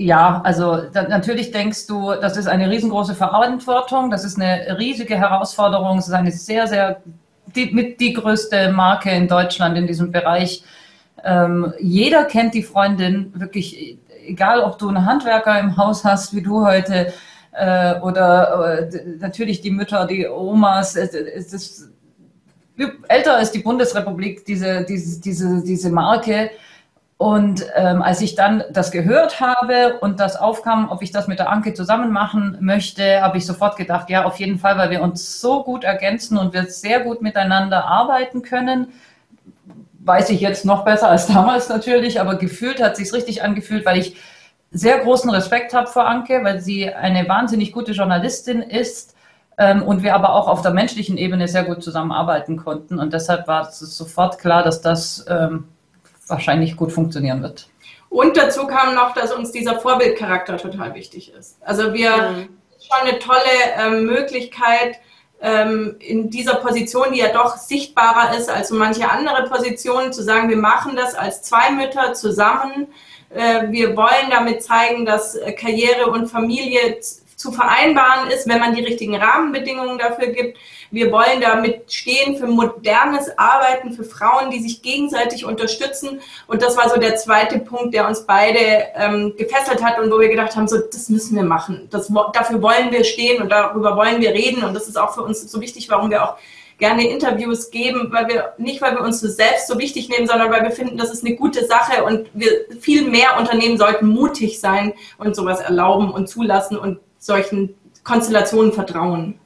ja, 0.00 0.40
also 0.44 0.78
da, 0.90 1.02
natürlich 1.02 1.50
denkst 1.50 1.86
du, 1.86 2.14
das 2.14 2.38
ist 2.38 2.46
eine 2.46 2.70
riesengroße 2.70 3.14
Verantwortung, 3.14 4.10
das 4.10 4.24
ist 4.24 4.40
eine 4.40 4.78
riesige 4.78 5.14
Herausforderung, 5.14 5.98
es 5.98 6.08
ist 6.08 6.14
eine 6.14 6.32
sehr, 6.32 6.66
sehr, 6.66 7.02
die, 7.54 7.66
mit 7.66 8.00
die 8.00 8.14
größte 8.14 8.72
Marke 8.72 9.10
in 9.10 9.28
Deutschland 9.28 9.76
in 9.76 9.86
diesem 9.86 10.10
Bereich. 10.10 10.64
Ähm, 11.22 11.74
jeder 11.78 12.24
kennt 12.24 12.54
die 12.54 12.62
Freundin, 12.62 13.30
wirklich, 13.34 13.98
egal 14.26 14.62
ob 14.62 14.78
du 14.78 14.88
einen 14.88 15.04
Handwerker 15.04 15.60
im 15.60 15.76
Haus 15.76 16.02
hast, 16.02 16.34
wie 16.34 16.40
du 16.40 16.64
heute, 16.64 17.12
äh, 17.52 18.00
oder 18.00 18.88
äh, 18.90 19.16
natürlich 19.18 19.60
die 19.60 19.70
Mütter, 19.70 20.06
die 20.06 20.26
Omas, 20.26 20.96
es, 20.96 21.12
es 21.12 21.52
ist, 21.52 21.90
älter 23.08 23.38
ist 23.38 23.50
die 23.50 23.58
Bundesrepublik, 23.58 24.46
diese, 24.46 24.82
diese, 24.82 25.20
diese, 25.20 25.62
diese 25.62 25.90
Marke. 25.90 26.52
Und 27.20 27.66
ähm, 27.76 28.00
als 28.00 28.22
ich 28.22 28.34
dann 28.34 28.64
das 28.72 28.90
gehört 28.90 29.40
habe 29.40 29.98
und 30.00 30.20
das 30.20 30.36
aufkam, 30.36 30.90
ob 30.90 31.02
ich 31.02 31.10
das 31.10 31.28
mit 31.28 31.38
der 31.38 31.50
Anke 31.50 31.74
zusammen 31.74 32.12
machen 32.12 32.56
möchte, 32.60 33.20
habe 33.20 33.36
ich 33.36 33.44
sofort 33.44 33.76
gedacht, 33.76 34.08
ja, 34.08 34.24
auf 34.24 34.40
jeden 34.40 34.58
Fall, 34.58 34.78
weil 34.78 34.88
wir 34.88 35.02
uns 35.02 35.38
so 35.38 35.62
gut 35.62 35.84
ergänzen 35.84 36.38
und 36.38 36.54
wir 36.54 36.64
sehr 36.64 37.00
gut 37.00 37.20
miteinander 37.20 37.84
arbeiten 37.84 38.40
können. 38.40 38.94
Weiß 39.98 40.30
ich 40.30 40.40
jetzt 40.40 40.64
noch 40.64 40.82
besser 40.86 41.10
als 41.10 41.26
damals 41.34 41.68
natürlich, 41.68 42.22
aber 42.22 42.36
gefühlt 42.36 42.82
hat 42.82 42.96
sich 42.96 43.12
richtig 43.12 43.42
angefühlt, 43.42 43.84
weil 43.84 43.98
ich 43.98 44.16
sehr 44.70 45.00
großen 45.00 45.28
Respekt 45.28 45.74
habe 45.74 45.88
vor 45.88 46.08
Anke, 46.08 46.42
weil 46.42 46.60
sie 46.60 46.88
eine 46.88 47.28
wahnsinnig 47.28 47.72
gute 47.72 47.92
Journalistin 47.92 48.62
ist 48.62 49.14
ähm, 49.58 49.82
und 49.82 50.02
wir 50.02 50.14
aber 50.14 50.32
auch 50.32 50.48
auf 50.48 50.62
der 50.62 50.72
menschlichen 50.72 51.18
Ebene 51.18 51.48
sehr 51.48 51.64
gut 51.64 51.82
zusammenarbeiten 51.82 52.56
konnten. 52.56 52.98
Und 52.98 53.12
deshalb 53.12 53.46
war 53.46 53.68
es 53.68 53.78
sofort 53.78 54.38
klar, 54.38 54.62
dass 54.62 54.80
das 54.80 55.26
ähm, 55.28 55.68
wahrscheinlich 56.30 56.76
gut 56.76 56.92
funktionieren 56.92 57.42
wird. 57.42 57.68
Und 58.08 58.36
dazu 58.36 58.66
kam 58.66 58.94
noch, 58.94 59.14
dass 59.14 59.32
uns 59.32 59.52
dieser 59.52 59.78
Vorbildcharakter 59.78 60.56
total 60.58 60.94
wichtig 60.94 61.32
ist. 61.32 61.58
Also 61.60 61.94
wir 61.94 62.10
mhm. 62.16 62.48
schon 62.80 63.08
eine 63.08 63.18
tolle 63.18 63.38
ähm, 63.78 64.04
Möglichkeit 64.04 64.96
ähm, 65.40 65.96
in 66.00 66.28
dieser 66.28 66.56
Position, 66.56 67.12
die 67.12 67.20
ja 67.20 67.32
doch 67.32 67.56
sichtbarer 67.56 68.36
ist 68.36 68.50
als 68.50 68.68
so 68.68 68.74
manche 68.74 69.10
andere 69.10 69.48
Positionen, 69.48 70.12
zu 70.12 70.22
sagen, 70.22 70.48
wir 70.48 70.56
machen 70.56 70.96
das 70.96 71.14
als 71.14 71.42
zwei 71.42 71.70
Mütter 71.70 72.12
zusammen. 72.14 72.88
Äh, 73.30 73.70
wir 73.70 73.96
wollen 73.96 74.28
damit 74.30 74.62
zeigen, 74.62 75.06
dass 75.06 75.36
äh, 75.36 75.52
Karriere 75.52 76.10
und 76.10 76.26
Familie 76.26 76.98
zu 77.00 77.52
vereinbaren 77.52 78.30
ist, 78.30 78.48
wenn 78.48 78.60
man 78.60 78.74
die 78.74 78.84
richtigen 78.84 79.16
Rahmenbedingungen 79.16 79.98
dafür 79.98 80.26
gibt. 80.26 80.58
Wir 80.90 81.12
wollen 81.12 81.40
damit 81.40 81.92
stehen 81.92 82.36
für 82.36 82.46
modernes 82.46 83.30
Arbeiten, 83.38 83.92
für 83.92 84.04
Frauen, 84.04 84.50
die 84.50 84.60
sich 84.60 84.82
gegenseitig 84.82 85.44
unterstützen. 85.44 86.20
Und 86.46 86.62
das 86.62 86.76
war 86.76 86.88
so 86.88 86.98
der 86.98 87.16
zweite 87.16 87.60
Punkt, 87.60 87.94
der 87.94 88.08
uns 88.08 88.26
beide 88.26 88.58
ähm, 88.94 89.34
gefesselt 89.36 89.82
hat 89.84 89.98
und 90.00 90.10
wo 90.10 90.18
wir 90.18 90.28
gedacht 90.28 90.56
haben, 90.56 90.66
so, 90.66 90.78
das 90.78 91.08
müssen 91.08 91.36
wir 91.36 91.44
machen. 91.44 91.88
Das, 91.90 92.12
dafür 92.32 92.60
wollen 92.60 92.90
wir 92.90 93.04
stehen 93.04 93.40
und 93.40 93.50
darüber 93.50 93.96
wollen 93.96 94.20
wir 94.20 94.30
reden. 94.30 94.64
Und 94.64 94.74
das 94.74 94.88
ist 94.88 94.98
auch 94.98 95.14
für 95.14 95.22
uns 95.22 95.40
so 95.50 95.60
wichtig, 95.60 95.88
warum 95.88 96.10
wir 96.10 96.24
auch 96.24 96.36
gerne 96.80 97.08
Interviews 97.08 97.70
geben, 97.70 98.08
weil 98.10 98.26
wir 98.26 98.54
nicht, 98.58 98.82
weil 98.82 98.94
wir 98.94 99.02
uns 99.02 99.20
selbst 99.20 99.68
so 99.68 99.78
wichtig 99.78 100.08
nehmen, 100.08 100.26
sondern 100.26 100.50
weil 100.50 100.62
wir 100.62 100.72
finden, 100.72 100.96
das 100.96 101.10
ist 101.12 101.24
eine 101.24 101.36
gute 101.36 101.66
Sache 101.66 102.02
und 102.02 102.28
wir 102.32 102.50
viel 102.80 103.08
mehr 103.08 103.38
Unternehmen 103.38 103.78
sollten 103.78 104.08
mutig 104.08 104.58
sein 104.58 104.94
und 105.18 105.36
sowas 105.36 105.60
erlauben 105.60 106.10
und 106.10 106.28
zulassen 106.28 106.76
und 106.76 106.98
solchen 107.18 107.76
Konstellationen 108.02 108.72
vertrauen. 108.72 109.38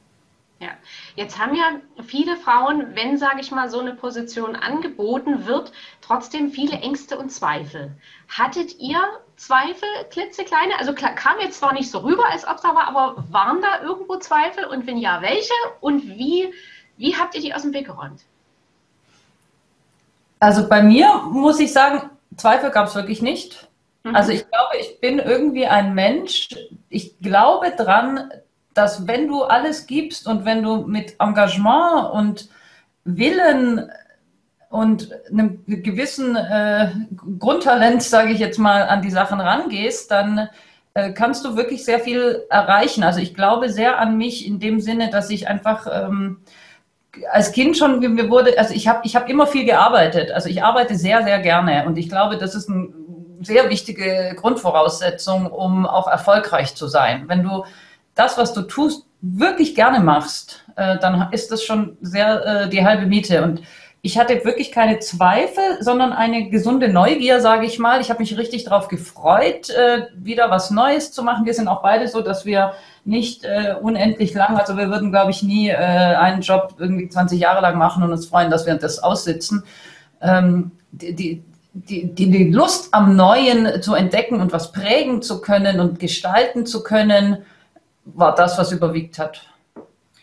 Jetzt 1.17 1.39
haben 1.39 1.55
ja 1.55 1.65
viele 2.05 2.37
Frauen, 2.37 2.97
wenn, 2.97 3.19
sage 3.19 3.41
ich 3.41 3.53
mal, 3.53 3.71
so 3.71 3.79
eine 3.79 3.95
Position 3.95 4.57
angeboten 4.57 5.47
wird, 5.47 5.71
trotzdem 6.01 6.51
viele 6.51 6.79
Ängste 6.79 7.17
und 7.17 7.31
Zweifel. 7.31 7.93
Hattet 8.29 8.81
ihr 8.81 8.99
Zweifel, 9.37 9.89
klitzekleine? 10.11 10.73
Also 10.79 10.93
kam 10.93 11.39
jetzt 11.41 11.61
zwar 11.61 11.73
nicht 11.73 11.91
so 11.91 11.99
rüber, 11.99 12.25
als 12.31 12.47
ob 12.47 12.61
da 12.61 12.75
war, 12.75 12.89
aber 12.89 13.25
waren 13.31 13.63
da 13.63 13.83
irgendwo 13.83 14.17
Zweifel? 14.17 14.65
Und 14.65 14.89
wenn 14.89 14.99
ja, 14.99 15.23
welche? 15.23 15.53
Und 15.81 16.05
wie, 16.09 16.53
wie 16.97 17.15
habt 17.17 17.37
ihr 17.37 17.41
die 17.41 17.55
aus 17.55 17.63
dem 17.63 17.73
Weg 17.73 17.87
geräumt? 17.87 18.23
Also 20.41 20.69
bei 20.69 20.83
mir 20.83 21.13
muss 21.31 21.61
ich 21.61 21.73
sagen, 21.73 22.11
Zweifel 22.37 22.71
gab 22.71 22.89
es 22.89 22.95
wirklich 22.97 23.23
nicht. 23.23 23.69
Mhm. 24.03 24.17
Also 24.17 24.33
ich 24.33 24.49
glaube, 24.49 24.77
ich 24.81 25.01
bin 25.01 25.21
irgendwie 25.21 25.67
ein 25.67 25.95
Mensch. 25.95 26.49
Ich 26.89 27.19
glaube 27.21 27.71
dran, 27.71 28.31
dass 28.75 29.07
wenn 29.07 29.29
du 29.29 29.45
alles 29.45 29.87
gibst 29.87 30.27
und 30.27 30.45
wenn 30.45 30.63
du 30.63 30.87
mit 30.87 31.17
Engagement 31.19 32.13
und 32.13 32.49
Willen 33.05 33.91
und 34.71 35.11
einem 35.31 35.65
gewissen 35.67 36.37
äh, 36.37 36.91
Grundtalent, 37.39 38.03
sage 38.03 38.33
ich 38.33 38.41
jetzt 38.41 38.59
mal, 38.59 38.83
an 38.83 39.03
die 39.03 39.11
Sachen 39.11 39.41
rangehst, 39.41 40.11
dann 40.11 40.49
äh, 40.95 41.13
kannst 41.13 41.45
du 41.45 41.57
wirklich 41.57 41.85
sehr 41.85 42.01
viel 42.01 42.43
erreichen. 42.51 43.05
Also 43.05 43.21
ich 43.21 43.35
glaube 43.35 43.69
sehr 43.69 44.01
an 44.01 44.17
mich 44.17 44.47
in 44.47 44.59
dem 44.59 44.81
Sinne, 44.81 45.11
dass 45.11 45.31
ich 45.31 45.47
einfach 45.47 45.87
ähm, 45.91 46.39
als 47.31 47.53
Kind 47.53 47.77
schon, 47.77 48.01
mir 48.01 48.31
wurde, 48.31 48.59
also 48.59 48.75
ich 48.75 48.89
habe 48.89 49.01
ich 49.05 49.15
hab 49.15 49.29
immer 49.29 49.47
viel 49.47 49.65
gearbeitet. 49.65 50.33
Also 50.33 50.49
ich 50.49 50.63
arbeite 50.65 50.97
sehr, 50.97 51.23
sehr 51.23 51.39
gerne 51.39 51.85
und 51.87 51.97
ich 51.97 52.09
glaube, 52.09 52.39
das 52.39 52.55
ist 52.55 52.69
ein 52.69 52.93
sehr 53.43 53.71
wichtige 53.71 54.35
Grundvoraussetzung, 54.37 55.47
um 55.47 55.87
auch 55.87 56.09
erfolgreich 56.09 56.75
zu 56.75 56.89
sein. 56.89 57.25
Wenn 57.29 57.43
du 57.43 57.65
das, 58.15 58.39
was 58.39 58.53
du 58.53 58.63
tust, 58.63 59.07
wirklich 59.21 59.75
gerne 59.75 60.01
machst, 60.01 60.65
äh, 60.77 60.99
dann 60.99 61.29
ist 61.33 61.51
das 61.51 61.63
schon 61.63 61.97
sehr 62.01 62.45
äh, 62.45 62.69
die 62.69 62.85
halbe 62.85 63.07
Miete. 63.07 63.43
Und 63.43 63.63
ich 64.03 64.19
hatte 64.19 64.45
wirklich 64.45 64.71
keine 64.71 64.99
Zweifel, 64.99 65.63
sondern 65.81 66.13
eine 66.13 66.51
gesunde 66.51 66.89
Neugier, 66.89 67.41
sage 67.41 67.65
ich 67.65 67.79
mal. 67.79 68.03
Ich 68.03 68.11
habe 68.11 68.21
mich 68.21 68.37
richtig 68.37 68.65
darauf 68.65 68.89
gefreut, 68.89 69.71
äh, 69.71 70.09
wieder 70.15 70.51
was 70.51 70.71
Neues 70.71 71.11
zu 71.11 71.23
machen. 71.23 71.47
Wir 71.47 71.55
sind 71.55 71.69
auch 71.69 71.81
beide 71.81 72.07
so, 72.09 72.21
dass 72.21 72.45
wir 72.45 72.75
nicht 73.07 73.45
äh, 73.45 73.77
unendlich 73.81 74.35
lang, 74.35 74.59
also 74.59 74.77
wir 74.77 74.91
würden, 74.91 75.11
glaube 75.11 75.31
ich, 75.31 75.43
nie 75.43 75.71
äh, 75.71 75.77
einen 75.77 76.43
Job 76.43 76.75
irgendwie 76.79 77.09
20 77.09 77.41
Jahre 77.41 77.63
lang 77.63 77.79
machen 77.79 78.03
und 78.03 78.13
uns 78.13 78.27
freuen, 78.27 78.51
dass 78.51 78.67
wir 78.67 78.75
das 78.75 79.03
aussitzen. 79.03 79.65
Ähm, 80.21 80.73
die, 80.93 81.15
die, 81.15 81.43
die, 81.73 82.31
die, 82.31 82.51
Lust 82.51 82.93
am 82.93 83.17
Neuen 83.17 83.81
zu 83.81 83.95
entdecken 83.95 84.41
und 84.41 84.53
was 84.53 84.71
prägen 84.71 85.23
zu 85.23 85.41
können 85.41 85.81
und 85.81 85.99
gestalten 85.99 86.67
zu 86.67 86.83
können, 86.83 87.39
war 88.05 88.35
das, 88.35 88.59
was 88.59 88.73
überwiegt 88.73 89.19
hat. 89.19 89.47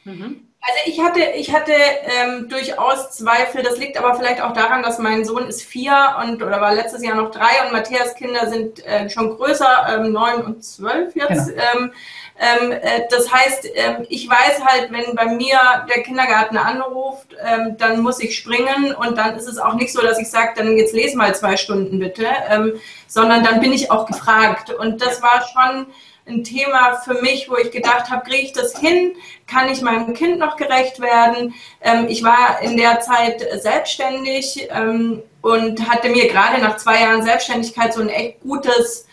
Mhm. 0.04 0.48
Also 0.64 0.80
ich 0.86 1.00
hatte, 1.00 1.22
ich 1.36 1.52
hatte 1.52 1.72
ähm, 1.74 2.48
durchaus 2.48 3.10
Zweifel. 3.12 3.64
Das 3.64 3.80
liegt 3.80 3.98
aber 3.98 4.14
vielleicht 4.16 4.42
auch 4.42 4.54
daran, 4.54 4.84
dass 4.84 5.00
mein 5.00 5.26
Sohn 5.26 5.48
ist 5.48 5.64
vier 5.64 6.18
und 6.24 6.44
oder 6.44 6.62
war 6.62 6.76
letztes 6.76 7.04
Jahr 7.04 7.16
noch 7.16 7.32
drei 7.32 7.66
und 7.66 7.72
Matthias 7.72 8.14
Kinder 8.14 8.48
sind 8.48 8.86
äh, 8.86 9.10
schon 9.10 9.36
größer, 9.36 9.88
ähm, 9.90 10.12
neun 10.12 10.44
und 10.44 10.64
zwölf 10.64 11.16
jetzt. 11.16 11.48
Genau. 11.48 11.64
Ähm, 11.74 11.94
ähm, 12.38 12.72
äh, 12.72 13.02
das 13.10 13.32
heißt, 13.32 13.70
ähm, 13.74 14.06
ich 14.10 14.30
weiß 14.30 14.64
halt, 14.64 14.92
wenn 14.92 15.16
bei 15.16 15.26
mir 15.26 15.58
der 15.94 16.04
Kindergarten 16.04 16.58
anruft, 16.58 17.36
ähm, 17.44 17.76
dann 17.78 18.02
muss 18.02 18.20
ich 18.20 18.38
springen 18.38 18.94
und 18.94 19.18
dann 19.18 19.36
ist 19.36 19.48
es 19.48 19.58
auch 19.58 19.74
nicht 19.74 19.92
so, 19.92 20.02
dass 20.02 20.20
ich 20.20 20.30
sage, 20.30 20.54
dann 20.56 20.78
jetzt 20.78 20.94
lese 20.94 21.18
mal 21.18 21.34
zwei 21.34 21.58
Stunden 21.58 21.98
bitte, 21.98 22.28
ähm, 22.50 22.74
sondern 23.08 23.44
dann 23.44 23.60
bin 23.62 23.74
ich 23.74 23.90
auch 23.90 24.06
gefragt. 24.06 24.72
Und 24.72 25.02
das 25.02 25.24
war 25.24 25.44
schon 25.52 25.88
ein 26.28 26.44
Thema 26.44 26.96
für 27.04 27.16
mich, 27.22 27.50
wo 27.50 27.58
ich 27.58 27.72
gedacht 27.72 28.10
habe, 28.10 28.30
kriege 28.30 28.44
ich 28.44 28.54
das 28.54 28.80
hin? 28.80 29.14
Kann 29.48 29.70
ich 29.70 29.82
meinem 29.82 30.14
Kind 30.14 30.40
noch 30.40 30.56
gerecht 30.56 31.00
werden? 31.00 31.54
Ähm, 31.82 32.08
ich 32.08 32.24
war 32.24 32.62
in 32.62 32.78
der 32.78 33.00
Zeit 33.02 33.46
selbstständig 33.62 34.68
ähm, 34.70 35.24
und 35.42 35.90
hatte 35.90 36.10
mir 36.10 36.28
gerade 36.28 36.62
nach 36.62 36.78
zwei 36.78 37.02
Jahren 37.02 37.24
Selbstständigkeit 37.24 37.94
so 37.94 38.02
ein 38.02 38.10
echt 38.10 38.42
gutes 38.42 39.08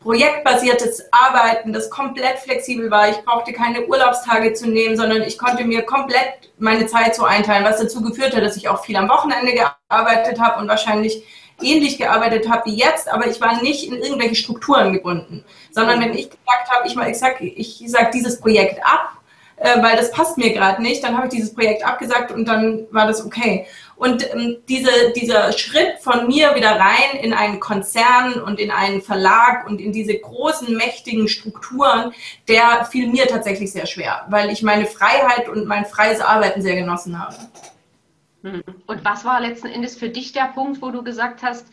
projektbasiertes 0.00 1.02
Arbeiten, 1.12 1.72
das 1.72 1.88
komplett 1.88 2.38
flexibel 2.38 2.90
war. 2.90 3.08
Ich 3.08 3.16
brauchte 3.24 3.52
keine 3.52 3.86
Urlaubstage 3.86 4.52
zu 4.52 4.68
nehmen, 4.68 4.96
sondern 4.96 5.22
ich 5.22 5.38
konnte 5.38 5.64
mir 5.64 5.82
komplett 5.82 6.50
meine 6.58 6.86
Zeit 6.86 7.14
so 7.14 7.24
einteilen, 7.24 7.64
was 7.64 7.80
dazu 7.80 8.02
geführt 8.02 8.36
hat, 8.36 8.42
dass 8.42 8.56
ich 8.56 8.68
auch 8.68 8.84
viel 8.84 8.96
am 8.96 9.08
Wochenende 9.08 9.54
gearbeitet 9.54 10.38
habe 10.38 10.60
und 10.60 10.68
wahrscheinlich 10.68 11.24
ähnlich 11.62 11.98
gearbeitet 11.98 12.48
habe 12.48 12.70
wie 12.70 12.76
jetzt, 12.76 13.08
aber 13.08 13.26
ich 13.26 13.40
war 13.40 13.62
nicht 13.62 13.86
in 13.86 13.94
irgendwelche 13.94 14.34
Strukturen 14.34 14.92
gebunden, 14.92 15.44
sondern 15.70 16.00
wenn 16.00 16.12
ich 16.14 16.30
gesagt 16.30 16.70
habe, 16.70 16.86
ich, 16.86 16.96
ich 16.96 17.18
sage 17.18 17.44
ich 17.44 17.82
sag 17.86 18.12
dieses 18.12 18.40
Projekt 18.40 18.80
ab, 18.84 19.20
äh, 19.56 19.82
weil 19.82 19.96
das 19.96 20.10
passt 20.10 20.36
mir 20.36 20.52
gerade 20.52 20.82
nicht, 20.82 21.04
dann 21.04 21.16
habe 21.16 21.28
ich 21.28 21.32
dieses 21.32 21.54
Projekt 21.54 21.86
abgesagt 21.86 22.32
und 22.32 22.46
dann 22.46 22.86
war 22.90 23.06
das 23.06 23.24
okay. 23.24 23.66
Und 23.96 24.28
ähm, 24.34 24.56
diese, 24.68 24.90
dieser 25.14 25.52
Schritt 25.52 26.00
von 26.00 26.26
mir 26.26 26.54
wieder 26.56 26.72
rein 26.72 27.20
in 27.22 27.32
einen 27.32 27.60
Konzern 27.60 28.42
und 28.42 28.58
in 28.58 28.72
einen 28.72 29.00
Verlag 29.00 29.66
und 29.68 29.80
in 29.80 29.92
diese 29.92 30.18
großen, 30.18 30.76
mächtigen 30.76 31.28
Strukturen, 31.28 32.12
der 32.48 32.86
fiel 32.90 33.08
mir 33.08 33.28
tatsächlich 33.28 33.70
sehr 33.70 33.86
schwer, 33.86 34.26
weil 34.28 34.50
ich 34.50 34.62
meine 34.62 34.86
Freiheit 34.86 35.48
und 35.48 35.66
mein 35.66 35.84
freies 35.84 36.20
Arbeiten 36.20 36.60
sehr 36.60 36.74
genossen 36.74 37.18
habe. 37.18 37.36
Hm. 38.44 38.62
Und 38.86 39.04
was 39.04 39.24
war 39.24 39.40
letzten 39.40 39.68
Endes 39.68 39.96
für 39.96 40.10
dich 40.10 40.32
der 40.32 40.48
Punkt, 40.54 40.82
wo 40.82 40.90
du 40.90 41.02
gesagt 41.02 41.42
hast, 41.42 41.66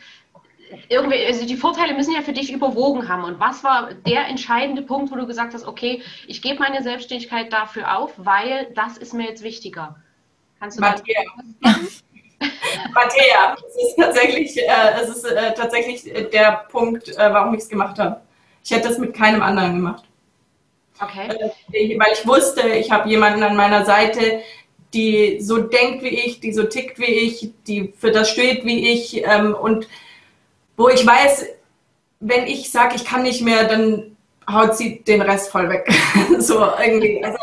irgendwie, 0.88 1.24
also 1.26 1.44
die 1.44 1.56
Vorteile 1.56 1.92
müssen 1.92 2.14
ja 2.14 2.22
für 2.22 2.32
dich 2.32 2.50
überwogen 2.50 3.10
haben. 3.10 3.24
Und 3.24 3.38
was 3.38 3.62
war 3.62 3.92
der 3.92 4.26
entscheidende 4.26 4.80
Punkt, 4.80 5.12
wo 5.12 5.16
du 5.16 5.26
gesagt 5.26 5.52
hast, 5.52 5.66
okay, 5.66 6.02
ich 6.26 6.40
gebe 6.40 6.60
meine 6.60 6.82
Selbstständigkeit 6.82 7.52
dafür 7.52 7.98
auf, 7.98 8.12
weil 8.16 8.72
das 8.74 8.96
ist 8.96 9.12
mir 9.12 9.28
jetzt 9.28 9.42
wichtiger? 9.42 9.96
Kannst 10.58 10.78
du 10.78 10.80
Matthäa. 10.80 11.22
Matthäa, 12.94 13.54
es 13.68 13.76
ist 13.76 13.96
tatsächlich, 13.98 14.56
äh, 14.56 15.02
es 15.02 15.08
ist 15.10 15.24
äh, 15.24 15.52
tatsächlich 15.52 16.04
der 16.32 16.64
Punkt, 16.70 17.08
äh, 17.08 17.32
warum 17.32 17.52
ich 17.52 17.60
es 17.60 17.68
gemacht 17.68 17.98
habe. 17.98 18.22
Ich 18.64 18.70
hätte 18.70 18.88
das 18.88 18.98
mit 18.98 19.12
keinem 19.12 19.42
anderen 19.42 19.74
gemacht. 19.74 20.04
Okay. 21.00 21.28
Äh, 21.72 21.98
weil 21.98 22.12
ich 22.14 22.26
wusste, 22.26 22.68
ich 22.68 22.90
habe 22.90 23.08
jemanden 23.08 23.42
an 23.42 23.56
meiner 23.56 23.84
Seite, 23.84 24.42
die 24.94 25.40
so 25.40 25.58
denkt 25.58 26.02
wie 26.02 26.08
ich, 26.08 26.40
die 26.40 26.52
so 26.52 26.64
tickt 26.64 26.98
wie 26.98 27.04
ich, 27.06 27.50
die 27.66 27.92
für 27.96 28.10
das 28.10 28.30
steht 28.30 28.64
wie 28.64 28.90
ich 28.90 29.24
ähm, 29.24 29.54
und 29.54 29.88
wo 30.76 30.88
ich 30.88 31.06
weiß, 31.06 31.46
wenn 32.20 32.46
ich 32.46 32.70
sage, 32.70 32.96
ich 32.96 33.04
kann 33.04 33.22
nicht 33.22 33.42
mehr, 33.42 33.64
dann 33.64 34.16
haut 34.50 34.76
sie 34.76 35.02
den 35.02 35.22
Rest 35.22 35.50
voll 35.50 35.68
weg. 35.68 35.88
so 36.38 36.64
irgendwie. 36.82 37.22
Also, 37.24 37.38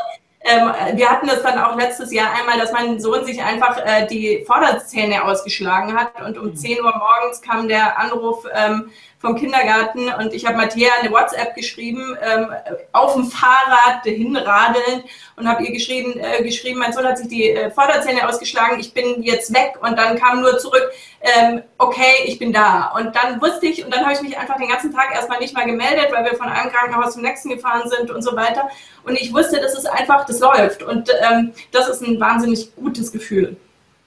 ähm, 0.50 0.98
wir 0.98 1.10
hatten 1.10 1.28
das 1.28 1.44
dann 1.44 1.60
auch 1.60 1.78
letztes 1.78 2.12
Jahr 2.12 2.34
einmal, 2.34 2.58
dass 2.58 2.72
mein 2.72 3.00
Sohn 3.00 3.26
sich 3.26 3.42
einfach 3.42 3.78
äh, 3.78 4.08
die 4.08 4.44
Vorderzähne 4.46 5.24
ausgeschlagen 5.24 5.94
hat 5.96 6.22
und 6.22 6.38
um 6.38 6.56
10 6.56 6.80
mhm. 6.80 6.86
Uhr 6.86 6.94
morgens 6.98 7.42
kam 7.42 7.68
der 7.68 8.00
Anruf, 8.00 8.46
ähm, 8.54 8.92
vom 9.20 9.36
Kindergarten 9.36 10.08
und 10.18 10.34
ich 10.34 10.46
habe 10.46 10.56
Matthäa 10.56 10.90
eine 11.02 11.12
WhatsApp 11.12 11.54
geschrieben, 11.54 12.18
ähm, 12.22 12.48
auf 12.94 13.14
dem 13.16 13.26
Fahrrad 13.26 14.04
hinradeln 14.06 15.04
und 15.36 15.48
habe 15.48 15.64
ihr 15.66 15.74
geschrieben, 15.74 16.18
äh, 16.18 16.42
geschrieben, 16.42 16.80
mein 16.80 16.94
Sohn 16.94 17.06
hat 17.06 17.18
sich 17.18 17.28
die 17.28 17.50
äh, 17.50 17.70
Vorderzähne 17.70 18.28
ausgeschlagen, 18.28 18.80
ich 18.80 18.94
bin 18.94 19.22
jetzt 19.22 19.54
weg 19.54 19.78
und 19.82 19.98
dann 19.98 20.18
kam 20.18 20.40
nur 20.40 20.58
zurück, 20.58 20.90
ähm, 21.22 21.64
okay, 21.78 22.24
ich 22.26 22.40
bin 22.40 22.54
da. 22.54 22.92
Und 22.96 23.16
dann 23.16 23.42
wusste 23.42 23.68
ich 23.68 23.84
und 23.84 23.94
dann 23.94 24.04
habe 24.04 24.14
ich 24.14 24.22
mich 24.22 24.38
einfach 24.38 24.58
den 24.58 24.70
ganzen 24.70 24.94
Tag 24.94 25.14
erstmal 25.14 25.40
nicht 25.40 25.54
mal 25.54 25.66
gemeldet, 25.66 26.08
weil 26.12 26.24
wir 26.24 26.36
von 26.36 26.48
einem 26.48 26.72
Krankenhaus 26.72 27.14
zum 27.14 27.24
nächsten 27.24 27.50
gefahren 27.50 27.90
sind 27.90 28.10
und 28.10 28.22
so 28.22 28.36
weiter. 28.36 28.70
Und 29.04 29.20
ich 29.20 29.34
wusste, 29.34 29.60
das 29.60 29.78
ist 29.78 29.86
einfach, 29.86 30.26
das 30.26 30.40
läuft 30.40 30.84
und 30.84 31.10
ähm, 31.30 31.54
das 31.72 31.90
ist 31.90 32.02
ein 32.02 32.20
wahnsinnig 32.20 32.74
gutes 32.76 33.12
Gefühl. 33.12 33.58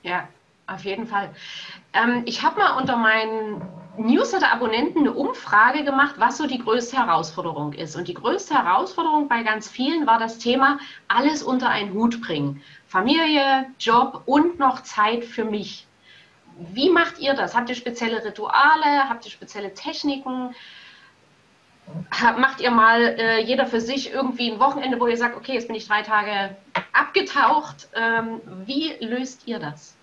Ja, 0.02 0.28
auf 0.66 0.84
jeden 0.84 1.06
Fall. 1.06 1.30
Ähm, 1.92 2.22
ich 2.24 2.42
habe 2.42 2.58
mal 2.58 2.78
unter 2.78 2.96
meinen 2.96 3.60
Newsletter-Abonnenten 3.98 5.00
eine 5.00 5.12
Umfrage 5.12 5.84
gemacht, 5.84 6.14
was 6.16 6.38
so 6.38 6.46
die 6.46 6.58
größte 6.58 6.96
Herausforderung 6.96 7.74
ist. 7.74 7.94
Und 7.94 8.08
die 8.08 8.14
größte 8.14 8.54
Herausforderung 8.54 9.28
bei 9.28 9.42
ganz 9.42 9.68
vielen 9.68 10.06
war 10.06 10.18
das 10.18 10.38
Thema, 10.38 10.78
alles 11.08 11.42
unter 11.42 11.68
einen 11.68 11.92
Hut 11.92 12.22
bringen. 12.22 12.62
Familie, 12.86 13.66
Job 13.78 14.22
und 14.24 14.58
noch 14.58 14.82
Zeit 14.82 15.24
für 15.24 15.44
mich. 15.44 15.86
Wie 16.58 16.90
macht 16.90 17.18
ihr 17.18 17.34
das? 17.34 17.54
Habt 17.54 17.68
ihr 17.68 17.74
spezielle 17.74 18.24
Rituale? 18.24 19.08
Habt 19.08 19.24
ihr 19.24 19.30
spezielle 19.30 19.74
Techniken? 19.74 20.54
Macht 22.38 22.60
ihr 22.60 22.70
mal 22.70 23.00
äh, 23.00 23.42
jeder 23.42 23.66
für 23.66 23.80
sich 23.80 24.12
irgendwie 24.12 24.52
ein 24.52 24.60
Wochenende, 24.60 25.00
wo 25.00 25.06
ihr 25.06 25.16
sagt, 25.16 25.36
okay, 25.36 25.54
jetzt 25.54 25.66
bin 25.66 25.76
ich 25.76 25.86
drei 25.86 26.02
Tage 26.02 26.56
abgetaucht. 26.92 27.88
Ähm, 27.94 28.40
wie 28.66 28.92
löst 29.00 29.46
ihr 29.46 29.58
das? 29.58 29.96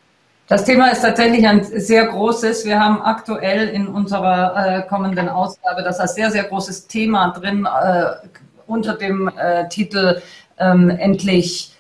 Das 0.48 0.66
Thema 0.66 0.90
ist 0.90 1.02
tatsächlich 1.02 1.48
ein 1.48 1.64
sehr 1.64 2.08
großes. 2.08 2.66
Wir 2.66 2.80
haben 2.80 3.02
aktuell 3.04 3.70
in 3.70 3.88
unserer 3.88 4.56
äh, 4.56 4.88
kommenden 4.88 5.30
Ausgabe 5.30 5.84
das 5.84 6.00
als 6.00 6.16
sehr, 6.16 6.32
sehr 6.32 6.44
großes 6.46 6.88
Thema 6.88 7.32
drin 7.32 7.66
äh, 7.66 8.28
unter 8.66 8.96
dem 8.96 9.32
äh, 9.38 9.70
Titel 9.70 10.22
ähm, 10.58 10.90
endlich 10.90 11.76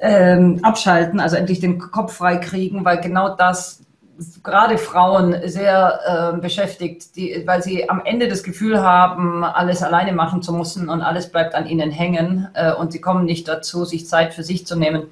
ähm, 0.00 0.60
abschalten, 0.62 1.18
also 1.18 1.36
endlich 1.36 1.60
den 1.60 1.78
Kopf 1.78 2.16
frei 2.16 2.36
kriegen, 2.36 2.84
weil 2.84 3.00
genau 3.00 3.34
das 3.36 3.80
gerade 4.42 4.78
Frauen 4.78 5.36
sehr 5.46 6.34
äh, 6.34 6.40
beschäftigt, 6.40 7.16
die, 7.16 7.42
weil 7.46 7.62
sie 7.62 7.88
am 7.88 8.02
Ende 8.04 8.28
das 8.28 8.42
Gefühl 8.42 8.82
haben, 8.82 9.44
alles 9.44 9.82
alleine 9.82 10.12
machen 10.12 10.42
zu 10.42 10.52
müssen 10.52 10.88
und 10.88 11.00
alles 11.02 11.30
bleibt 11.30 11.54
an 11.54 11.66
ihnen 11.66 11.90
hängen 11.90 12.48
äh, 12.54 12.72
und 12.72 12.92
sie 12.92 13.00
kommen 13.00 13.24
nicht 13.24 13.48
dazu, 13.48 13.84
sich 13.84 14.06
Zeit 14.06 14.34
für 14.34 14.42
sich 14.42 14.66
zu 14.66 14.76
nehmen. 14.76 15.04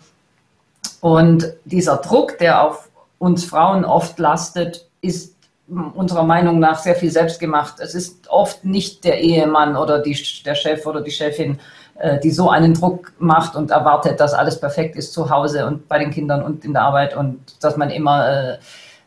Und 1.00 1.52
dieser 1.64 1.96
Druck, 1.96 2.38
der 2.38 2.62
auf 2.62 2.88
uns 3.18 3.44
Frauen 3.44 3.84
oft 3.84 4.18
lastet, 4.18 4.86
ist 5.00 5.34
unserer 5.68 6.24
Meinung 6.24 6.58
nach 6.58 6.78
sehr 6.78 6.94
viel 6.94 7.10
selbst 7.10 7.40
gemacht. 7.40 7.74
Es 7.78 7.94
ist 7.94 8.28
oft 8.28 8.64
nicht 8.64 9.04
der 9.04 9.20
Ehemann 9.20 9.76
oder 9.76 10.00
die, 10.00 10.16
der 10.44 10.54
Chef 10.54 10.86
oder 10.86 11.00
die 11.00 11.10
Chefin, 11.10 11.58
äh, 11.98 12.18
die 12.20 12.30
so 12.30 12.50
einen 12.50 12.74
Druck 12.74 13.12
macht 13.18 13.56
und 13.56 13.70
erwartet, 13.70 14.20
dass 14.20 14.34
alles 14.34 14.60
perfekt 14.60 14.96
ist 14.96 15.12
zu 15.12 15.30
Hause 15.30 15.66
und 15.66 15.88
bei 15.88 15.98
den 15.98 16.10
Kindern 16.10 16.42
und 16.42 16.64
in 16.64 16.72
der 16.72 16.82
Arbeit 16.82 17.16
und 17.16 17.40
dass 17.60 17.76
man 17.76 17.90
immer 17.90 18.28
äh, 18.28 18.58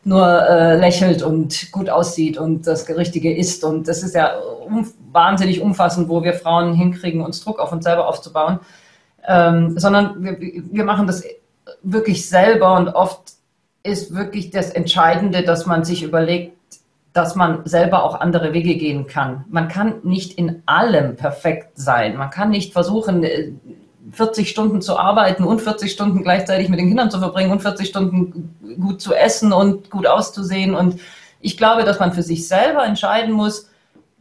nur 0.06 0.48
äh, 0.48 0.76
lächelt 0.76 1.22
und 1.22 1.72
gut 1.72 1.90
aussieht 1.90 2.38
und 2.38 2.66
das 2.66 2.88
Richtige 2.88 3.34
ist. 3.34 3.64
Und 3.64 3.88
das 3.88 4.04
ist 4.04 4.14
ja 4.14 4.36
um, 4.38 4.86
wahnsinnig 5.10 5.60
umfassend, 5.60 6.08
wo 6.08 6.22
wir 6.22 6.34
Frauen 6.34 6.74
hinkriegen, 6.74 7.22
uns 7.22 7.42
Druck 7.42 7.58
auf 7.58 7.72
uns 7.72 7.84
selber 7.84 8.06
aufzubauen. 8.06 8.60
Ähm, 9.26 9.76
sondern 9.76 10.22
wir, 10.22 10.38
wir 10.38 10.84
machen 10.84 11.08
das 11.08 11.24
wirklich 11.82 12.28
selber 12.28 12.76
und 12.76 12.88
oft 12.88 13.32
ist 13.82 14.14
wirklich 14.14 14.50
das 14.50 14.70
Entscheidende, 14.70 15.42
dass 15.42 15.66
man 15.66 15.84
sich 15.84 16.04
überlegt, 16.04 16.56
dass 17.12 17.34
man 17.34 17.66
selber 17.66 18.04
auch 18.04 18.20
andere 18.20 18.52
Wege 18.52 18.76
gehen 18.76 19.08
kann. 19.08 19.44
Man 19.48 19.66
kann 19.66 19.94
nicht 20.04 20.38
in 20.38 20.62
allem 20.66 21.16
perfekt 21.16 21.70
sein. 21.74 22.16
Man 22.16 22.30
kann 22.30 22.50
nicht 22.50 22.72
versuchen, 22.72 23.24
40 24.12 24.46
äh, 24.46 24.48
Stunden 24.48 24.82
zu 24.82 24.98
arbeiten 24.98 25.44
und 25.44 25.60
40 25.60 25.90
Stunden 25.90 26.22
gleichzeitig 26.22 26.68
mit 26.68 26.78
den 26.78 26.88
Kindern 26.88 27.10
zu 27.10 27.18
verbringen 27.18 27.52
und 27.52 27.62
40 27.62 27.88
Stunden 27.88 28.76
gut 28.80 29.00
zu 29.00 29.14
essen 29.14 29.52
und 29.52 29.90
gut 29.90 30.06
auszusehen. 30.06 30.74
Und 30.74 31.00
ich 31.40 31.56
glaube, 31.56 31.84
dass 31.84 31.98
man 31.98 32.12
für 32.12 32.22
sich 32.22 32.48
selber 32.48 32.84
entscheiden 32.84 33.32
muss, 33.32 33.68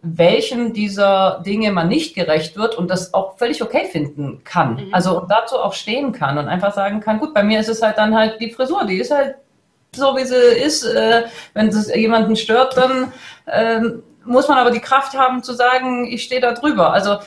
welchen 0.01 0.73
dieser 0.73 1.41
Dinge 1.45 1.71
man 1.71 1.87
nicht 1.87 2.13
gerecht 2.13 2.57
wird 2.57 2.75
und 2.75 2.89
das 2.91 3.13
auch 3.13 3.37
völlig 3.37 3.63
okay 3.63 3.87
finden 3.91 4.41
kann. 4.43 4.75
Mhm. 4.75 4.93
Also 4.93 5.25
dazu 5.27 5.57
auch 5.57 5.73
stehen 5.73 6.11
kann 6.11 6.37
und 6.37 6.47
einfach 6.47 6.73
sagen 6.75 6.99
kann, 6.99 7.19
gut, 7.19 7.33
bei 7.33 7.43
mir 7.43 7.59
ist 7.59 7.69
es 7.69 7.81
halt 7.81 7.97
dann 7.97 8.15
halt 8.15 8.39
die 8.39 8.51
Frisur, 8.51 8.85
die 8.85 8.97
ist 8.97 9.11
halt 9.11 9.35
so, 9.95 10.15
wie 10.15 10.25
sie 10.25 10.35
ist. 10.35 10.83
Äh, 10.83 11.23
wenn 11.53 11.69
es 11.69 11.93
jemanden 11.93 12.35
stört, 12.35 12.77
dann 12.77 13.13
äh, 13.45 13.81
muss 14.25 14.47
man 14.47 14.57
aber 14.57 14.71
die 14.71 14.79
Kraft 14.79 15.17
haben 15.17 15.41
zu 15.41 15.53
sagen, 15.53 16.05
ich 16.05 16.23
stehe 16.23 16.41
da 16.41 16.53
drüber. 16.53 16.93
Also 16.93 17.17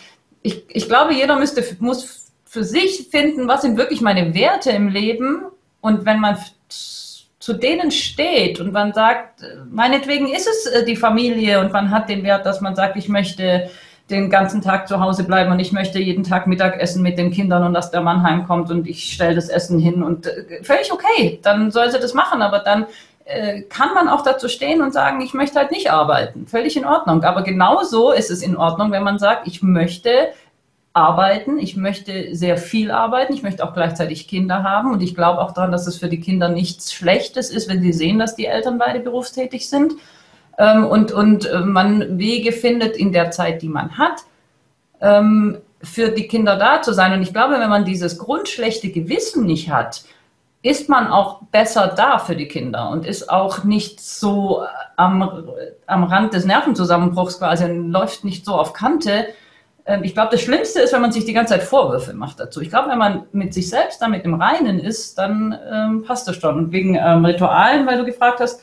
ich, 0.42 0.64
ich 0.68 0.88
glaube, 0.88 1.14
jeder 1.14 1.37
müsste, 1.37 1.64
muss 1.81 2.28
für 2.49 2.65
sich 2.65 3.09
finden, 3.11 3.47
was 3.47 3.63
sind 3.63 3.77
wirklich 3.77 4.01
meine 4.01 4.35
Werte 4.35 4.71
im 4.71 4.89
Leben. 4.89 5.43
Und 5.81 6.07
wenn 6.07 6.19
man 6.19 6.39
zu 7.39 7.53
denen 7.53 7.91
steht 7.91 8.59
und 8.59 8.73
man 8.73 8.93
sagt, 8.93 9.43
meinetwegen 9.71 10.29
ist 10.29 10.49
es 10.49 10.67
äh, 10.67 10.85
die 10.85 10.97
Familie 10.97 11.61
und 11.61 11.73
man 11.73 11.91
hat 11.91 12.09
den 12.09 12.25
Wert, 12.25 12.45
dass 12.47 12.61
man 12.61 12.75
sagt, 12.75 12.97
ich 12.97 13.09
möchte 13.09 13.71
den 14.11 14.31
ganzen 14.31 14.63
Tag 14.63 14.89
zu 14.89 15.01
Hause 15.01 15.25
bleiben 15.25 15.53
und 15.53 15.61
ich 15.61 15.73
möchte 15.73 15.99
jeden 15.99 16.25
Tag 16.25 16.47
Mittagessen 16.47 17.03
mit 17.03 17.19
den 17.19 17.31
Kindern 17.31 17.65
und 17.65 17.75
dass 17.75 17.91
der 17.91 18.01
Mann 18.01 18.23
heimkommt 18.23 18.71
und 18.71 18.87
ich 18.87 19.13
stelle 19.13 19.35
das 19.35 19.51
Essen 19.51 19.79
hin 19.79 20.03
und 20.03 20.27
äh, 20.27 20.63
völlig 20.63 20.91
okay, 20.93 21.39
dann 21.43 21.71
soll 21.71 21.91
sie 21.91 22.01
das 22.01 22.15
machen, 22.15 22.43
aber 22.43 22.61
dann 22.61 22.87
äh, 23.27 23.63
kann 23.63 23.93
man 23.95 24.09
auch 24.09 24.23
dazu 24.23 24.49
stehen 24.49 24.81
und 24.81 24.93
sagen, 24.93 25.21
ich 25.21 25.35
möchte 25.35 25.59
halt 25.59 25.71
nicht 25.71 25.91
arbeiten. 25.91 26.47
Völlig 26.47 26.77
in 26.77 26.87
Ordnung. 26.87 27.23
Aber 27.25 27.43
genauso 27.43 28.13
ist 28.13 28.31
es 28.31 28.43
in 28.43 28.57
Ordnung, 28.57 28.91
wenn 28.91 29.03
man 29.03 29.19
sagt, 29.19 29.47
ich 29.47 29.63
möchte 29.63 30.29
arbeiten, 30.99 31.59
ich 31.59 31.77
möchte 31.77 32.35
sehr 32.35 32.57
viel 32.57 32.91
arbeiten, 32.91 33.33
ich 33.33 33.43
möchte 33.43 33.65
auch 33.65 33.73
gleichzeitig 33.73 34.27
Kinder 34.27 34.65
haben 34.65 34.93
und 34.93 35.03
ich 35.03 35.15
glaube 35.15 35.41
auch 35.41 35.53
daran, 35.53 35.73
dass 35.73 35.87
es 35.87 35.99
für 35.99 36.09
die 36.09 36.21
Kinder 36.21 36.49
nichts 36.49 36.93
Schlechtes 36.93 37.51
ist, 37.51 37.69
wenn 37.69 37.81
sie 37.81 37.93
sehen, 37.93 38.19
dass 38.19 38.35
die 38.35 38.47
Eltern 38.47 38.79
beide 38.79 39.01
berufstätig 39.01 39.69
sind 39.69 39.95
ähm, 40.59 40.85
und, 40.85 41.13
und 41.13 41.47
äh, 41.47 41.61
man 41.61 42.19
Wege 42.19 42.53
findet 42.53 42.97
in 42.97 43.13
der 43.13 43.31
Zeit, 43.31 43.63
die 43.63 43.69
man 43.69 43.97
hat, 43.97 44.25
ähm, 45.01 45.59
für 45.81 46.09
die 46.09 46.27
Kinder 46.27 46.57
da 46.57 46.83
zu 46.83 46.93
sein. 46.93 47.13
Und 47.13 47.23
ich 47.23 47.33
glaube, 47.33 47.61
wenn 47.61 47.71
man 47.71 47.85
dieses 47.85 48.19
grundschlechte 48.19 48.91
Gewissen 48.91 49.47
nicht 49.47 49.71
hat, 49.71 50.03
ist 50.63 50.89
man 50.89 51.07
auch 51.07 51.43
besser 51.53 51.87
da 51.97 52.19
für 52.19 52.35
die 52.35 52.49
Kinder 52.49 52.91
und 52.91 53.07
ist 53.07 53.31
auch 53.31 53.63
nicht 53.63 54.01
so 54.01 54.65
am, 54.97 55.49
am 55.87 56.05
Rand 56.05 56.35
des 56.35 56.45
Nervenzusammenbruchs 56.45 57.39
quasi 57.39 57.65
und 57.65 57.93
läuft 57.93 58.25
nicht 58.25 58.45
so 58.45 58.55
auf 58.55 58.73
Kante. 58.73 59.29
Ähm, 59.88 60.05
ich 60.05 60.14
glaube, 60.14 60.29
das 60.31 60.42
Schlimmste 60.42 60.81
ist, 60.81 60.92
wenn 60.92 61.01
man 61.01 61.12
sich 61.12 61.24
die 61.24 61.33
ganze 61.33 61.55
Zeit 61.55 61.62
Vorwürfe 61.62 62.12
macht 62.12 62.38
dazu. 62.38 62.61
Ich 62.61 62.68
glaube, 62.68 62.90
wenn 62.90 62.98
man 62.98 63.24
mit 63.33 63.55
sich 63.55 63.68
selbst 63.68 64.01
damit 64.01 64.24
im 64.24 64.35
Reinen 64.35 64.79
ist, 64.79 65.16
dann 65.18 65.59
ähm, 65.72 66.05
passt 66.05 66.29
das 66.29 66.37
schon. 66.37 66.57
Und 66.57 66.72
wegen 66.72 66.94
ähm, 66.94 67.24
Ritualen, 67.24 67.87
weil 67.87 67.98
du 67.98 68.05
gefragt 68.05 68.40
hast, 68.40 68.62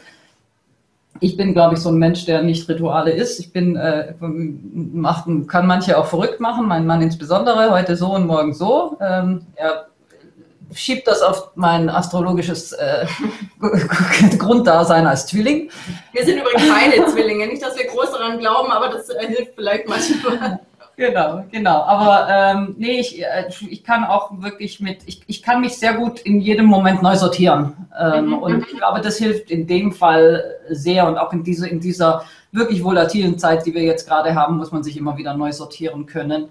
ich 1.21 1.35
bin, 1.37 1.53
glaube 1.53 1.75
ich, 1.75 1.79
so 1.79 1.89
ein 1.89 1.97
Mensch, 1.97 2.25
der 2.25 2.43
nicht 2.43 2.67
Rituale 2.69 3.11
ist. 3.11 3.39
Ich 3.39 3.51
bin, 3.53 3.75
äh, 3.75 4.13
macht, 4.19 5.25
kann 5.47 5.65
manche 5.65 5.97
auch 5.97 6.05
verrückt 6.07 6.39
machen, 6.39 6.67
mein 6.67 6.85
Mann 6.85 7.01
insbesondere, 7.01 7.71
heute 7.71 7.95
so 7.95 8.13
und 8.13 8.27
morgen 8.27 8.53
so. 8.53 8.97
Ähm, 9.01 9.47
er 9.55 9.87
schiebt 10.73 11.07
das 11.07 11.21
auf 11.21 11.51
mein 11.55 11.89
astrologisches 11.89 12.73
äh, 12.73 13.07
Grunddasein 14.37 15.07
als 15.07 15.25
Zwilling. 15.27 15.71
Wir 16.11 16.25
sind 16.25 16.37
übrigens 16.37 16.63
beide 16.69 17.05
Zwillinge, 17.07 17.47
nicht, 17.47 17.63
dass 17.63 17.77
wir 17.77 17.87
groß 17.87 18.11
daran 18.11 18.37
glauben, 18.37 18.71
aber 18.71 18.89
das 18.89 19.09
äh, 19.09 19.25
hilft 19.25 19.55
vielleicht 19.55 19.87
manchmal. 19.87 20.59
Genau, 20.97 21.43
genau. 21.51 21.81
Aber 21.83 22.27
ähm, 22.29 22.75
nee, 22.77 22.99
ich, 22.99 23.21
äh, 23.21 23.49
ich 23.69 23.83
kann 23.83 24.05
auch 24.05 24.31
wirklich 24.41 24.79
mit, 24.79 24.99
ich, 25.05 25.21
ich 25.27 25.43
kann 25.43 25.59
mich 25.61 25.77
sehr 25.77 25.95
gut 25.95 26.21
in 26.21 26.39
jedem 26.39 26.65
Moment 26.67 27.03
neu 27.03 27.15
sortieren. 27.15 27.87
Ähm, 27.99 28.27
mhm. 28.27 28.33
Und 28.35 28.67
ich 28.67 28.77
glaube, 28.77 29.01
das 29.01 29.17
hilft 29.17 29.51
in 29.51 29.67
dem 29.67 29.91
Fall 29.91 30.55
sehr 30.69 31.07
und 31.07 31.17
auch 31.17 31.33
in, 31.33 31.43
diese, 31.43 31.67
in 31.67 31.81
dieser 31.81 32.25
wirklich 32.51 32.81
volatilen 32.83 33.37
Zeit, 33.37 33.65
die 33.65 33.73
wir 33.73 33.83
jetzt 33.83 34.07
gerade 34.07 34.35
haben, 34.35 34.57
muss 34.57 34.71
man 34.71 34.83
sich 34.83 34.95
immer 34.95 35.17
wieder 35.17 35.33
neu 35.33 35.51
sortieren 35.51 36.05
können. 36.05 36.49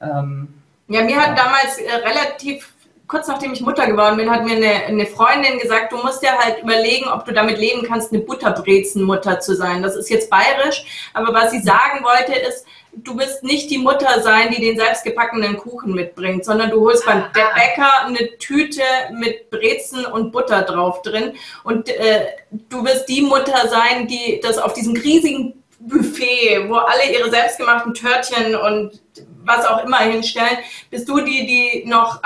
Ähm, 0.00 0.48
ja, 0.88 1.02
mir 1.02 1.16
hat 1.16 1.38
damals 1.38 1.78
äh, 1.78 1.94
relativ 2.08 2.72
kurz 3.06 3.28
nachdem 3.28 3.52
ich 3.52 3.60
Mutter 3.60 3.86
geworden 3.86 4.16
bin, 4.16 4.30
hat 4.30 4.44
mir 4.44 4.56
eine, 4.56 4.86
eine 4.86 5.06
Freundin 5.06 5.58
gesagt, 5.58 5.92
du 5.92 5.96
musst 5.98 6.22
dir 6.22 6.36
halt 6.36 6.62
überlegen, 6.62 7.08
ob 7.08 7.24
du 7.24 7.32
damit 7.32 7.58
leben 7.58 7.86
kannst, 7.86 8.12
eine 8.12 8.22
Butterbrezenmutter 8.22 9.40
zu 9.40 9.54
sein. 9.54 9.82
Das 9.82 9.94
ist 9.94 10.10
jetzt 10.10 10.28
bayerisch, 10.28 11.10
aber 11.14 11.32
was 11.32 11.52
sie 11.52 11.60
sagen 11.60 12.04
wollte 12.04 12.38
ist, 12.48 12.66
du 12.96 13.18
wirst 13.18 13.42
nicht 13.42 13.70
die 13.70 13.78
Mutter 13.78 14.20
sein, 14.22 14.50
die 14.50 14.60
den 14.60 14.76
selbstgepackenen 14.76 15.56
Kuchen 15.56 15.94
mitbringt, 15.94 16.44
sondern 16.44 16.70
du 16.70 16.80
holst 16.80 17.04
beim 17.04 17.24
Bäcker 17.32 18.06
eine 18.06 18.36
Tüte 18.38 18.82
mit 19.12 19.50
Brezen 19.50 20.04
und 20.06 20.32
Butter 20.32 20.62
drauf 20.62 21.02
drin 21.02 21.34
und 21.64 21.88
äh, 21.88 22.26
du 22.50 22.84
wirst 22.84 23.08
die 23.08 23.22
Mutter 23.22 23.68
sein, 23.68 24.06
die 24.06 24.40
das 24.42 24.58
auf 24.58 24.72
diesem 24.72 24.96
riesigen 24.96 25.62
Buffet, 25.78 26.68
wo 26.68 26.76
alle 26.76 27.12
ihre 27.12 27.30
selbstgemachten 27.30 27.94
Törtchen 27.94 28.56
und 28.56 29.00
was 29.44 29.66
auch 29.66 29.84
immer 29.84 29.98
hinstellen, 29.98 30.58
bist 30.90 31.08
du 31.08 31.20
die, 31.20 31.46
die 31.46 31.88
noch 31.88 32.20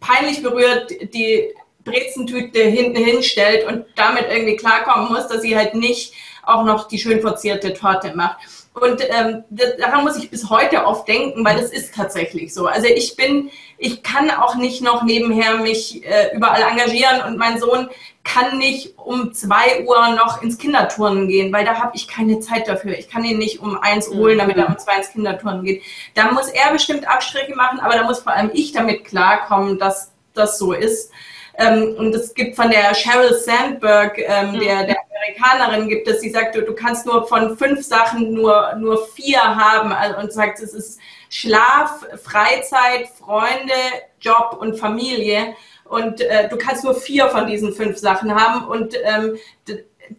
peinlich 0.00 0.42
berührt 0.42 0.90
die 1.14 1.52
Brezentüte 1.84 2.62
hinten 2.62 2.96
hinstellt 2.96 3.66
und 3.66 3.84
damit 3.94 4.26
irgendwie 4.28 4.56
klarkommen 4.56 5.08
muss, 5.08 5.28
dass 5.28 5.42
sie 5.42 5.56
halt 5.56 5.74
nicht 5.74 6.12
auch 6.42 6.64
noch 6.64 6.88
die 6.88 6.98
schön 6.98 7.20
verzierte 7.20 7.72
Torte 7.72 8.14
macht. 8.14 8.38
Und 8.78 9.00
ähm, 9.08 9.42
daran 9.78 10.04
muss 10.04 10.18
ich 10.18 10.28
bis 10.28 10.50
heute 10.50 10.84
oft 10.84 11.08
denken, 11.08 11.42
weil 11.46 11.58
es 11.58 11.72
ist 11.72 11.94
tatsächlich 11.94 12.52
so. 12.52 12.66
Also 12.66 12.86
ich 12.88 13.16
bin, 13.16 13.50
ich 13.78 14.02
kann 14.02 14.30
auch 14.30 14.56
nicht 14.56 14.82
noch 14.82 15.02
nebenher 15.02 15.56
mich 15.56 16.04
äh, 16.04 16.36
überall 16.36 16.60
engagieren 16.60 17.22
und 17.26 17.38
mein 17.38 17.58
Sohn 17.58 17.88
kann 18.22 18.58
nicht 18.58 18.98
um 18.98 19.32
zwei 19.32 19.82
Uhr 19.86 20.10
noch 20.10 20.42
ins 20.42 20.58
Kinderturnen 20.58 21.26
gehen, 21.26 21.54
weil 21.54 21.64
da 21.64 21.80
habe 21.80 21.92
ich 21.94 22.06
keine 22.06 22.40
Zeit 22.40 22.68
dafür. 22.68 22.98
Ich 22.98 23.08
kann 23.08 23.24
ihn 23.24 23.38
nicht 23.38 23.60
um 23.60 23.78
eins 23.78 24.10
holen, 24.10 24.34
mhm. 24.34 24.40
damit 24.40 24.56
er 24.58 24.68
um 24.68 24.76
zwei 24.76 24.98
ins 24.98 25.10
Kinderturnen 25.10 25.64
geht. 25.64 25.82
Da 26.12 26.32
muss 26.32 26.48
er 26.48 26.70
bestimmt 26.70 27.08
Abstriche 27.08 27.54
machen, 27.56 27.80
aber 27.80 27.94
da 27.94 28.02
muss 28.02 28.18
vor 28.18 28.34
allem 28.34 28.50
ich 28.52 28.72
damit 28.72 29.06
klarkommen, 29.06 29.78
dass 29.78 30.12
das 30.34 30.58
so 30.58 30.74
ist. 30.74 31.10
Ähm, 31.58 31.94
und 31.96 32.14
es 32.14 32.34
gibt 32.34 32.56
von 32.56 32.70
der 32.70 32.94
Sheryl 32.94 33.34
Sandberg, 33.34 34.18
ähm, 34.18 34.52
mhm. 34.52 34.60
der, 34.60 34.84
der 34.84 34.96
Amerikanerin, 35.16 35.88
gibt 35.88 36.06
es, 36.08 36.20
sie 36.20 36.30
sagt, 36.30 36.54
du, 36.54 36.62
du 36.62 36.74
kannst 36.74 37.06
nur 37.06 37.26
von 37.26 37.56
fünf 37.56 37.84
Sachen 37.84 38.34
nur, 38.34 38.74
nur 38.76 39.06
vier 39.08 39.40
haben 39.40 39.92
also, 39.92 40.18
und 40.18 40.32
sagt, 40.32 40.60
es 40.60 40.74
ist 40.74 41.00
Schlaf, 41.30 42.06
Freizeit, 42.22 43.08
Freunde, 43.08 43.72
Job 44.20 44.58
und 44.60 44.78
Familie. 44.78 45.54
Und 45.84 46.20
äh, 46.20 46.48
du 46.48 46.56
kannst 46.56 46.84
nur 46.84 46.94
vier 46.94 47.28
von 47.28 47.46
diesen 47.46 47.72
fünf 47.72 47.98
Sachen 47.98 48.34
haben. 48.34 48.66
Und 48.66 48.94
ähm, 49.04 49.36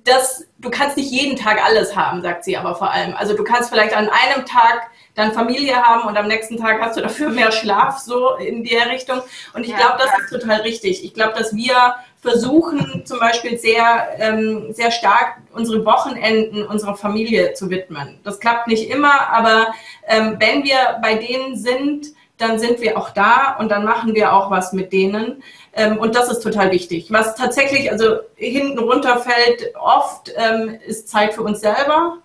das, 0.03 0.45
du 0.57 0.69
kannst 0.69 0.97
nicht 0.97 1.11
jeden 1.11 1.37
Tag 1.37 1.63
alles 1.63 1.95
haben, 1.95 2.21
sagt 2.21 2.43
sie 2.43 2.57
aber 2.57 2.75
vor 2.75 2.91
allem. 2.91 3.15
Also 3.15 3.35
du 3.35 3.43
kannst 3.43 3.69
vielleicht 3.69 3.95
an 3.95 4.09
einem 4.09 4.45
Tag 4.45 4.89
dann 5.17 5.33
Familie 5.33 5.75
haben 5.75 6.07
und 6.07 6.15
am 6.15 6.27
nächsten 6.27 6.57
Tag 6.57 6.79
hast 6.79 6.95
du 6.95 7.01
dafür 7.01 7.29
mehr 7.29 7.51
Schlaf, 7.51 7.97
so 7.97 8.35
in 8.35 8.63
der 8.63 8.89
Richtung. 8.91 9.19
Und 9.53 9.63
ich 9.63 9.71
ja, 9.71 9.77
glaube, 9.77 9.95
das 9.97 10.11
ist 10.19 10.29
total 10.29 10.61
richtig. 10.61 11.03
Ich 11.03 11.15
glaube, 11.15 11.33
dass 11.35 11.55
wir 11.55 11.95
versuchen 12.21 13.03
zum 13.03 13.19
Beispiel 13.19 13.57
sehr, 13.57 14.09
ähm, 14.19 14.67
sehr 14.73 14.91
stark 14.91 15.37
unsere 15.53 15.83
Wochenenden 15.85 16.63
unserer 16.67 16.95
Familie 16.95 17.53
zu 17.53 17.71
widmen. 17.71 18.19
Das 18.23 18.39
klappt 18.39 18.67
nicht 18.67 18.91
immer, 18.91 19.29
aber 19.31 19.73
ähm, 20.07 20.37
wenn 20.39 20.63
wir 20.63 20.99
bei 21.01 21.15
denen 21.15 21.57
sind, 21.57 22.07
dann 22.37 22.59
sind 22.59 22.79
wir 22.79 22.95
auch 22.99 23.09
da 23.09 23.57
und 23.59 23.69
dann 23.69 23.83
machen 23.83 24.13
wir 24.13 24.33
auch 24.33 24.51
was 24.51 24.71
mit 24.71 24.93
denen. 24.93 25.41
Ähm, 25.73 25.97
und 25.97 26.15
das 26.15 26.29
ist 26.29 26.41
total 26.41 26.71
wichtig. 26.71 27.11
Was 27.11 27.33
tatsächlich 27.33 27.91
also 27.91 28.19
hinten 28.35 28.77
runterfällt 28.77 29.73
oft, 29.81 30.31
ähm, 30.35 30.77
ist 30.85 31.09
Zeit 31.09 31.33
für 31.33 31.41
uns 31.41 31.61
selber. 31.61 32.19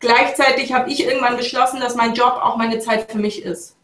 Gleichzeitig 0.00 0.72
habe 0.72 0.90
ich 0.90 1.04
irgendwann 1.04 1.36
beschlossen, 1.36 1.80
dass 1.80 1.94
mein 1.94 2.14
Job 2.14 2.38
auch 2.42 2.56
meine 2.56 2.78
Zeit 2.78 3.10
für 3.10 3.18
mich 3.18 3.42
ist. 3.42 3.76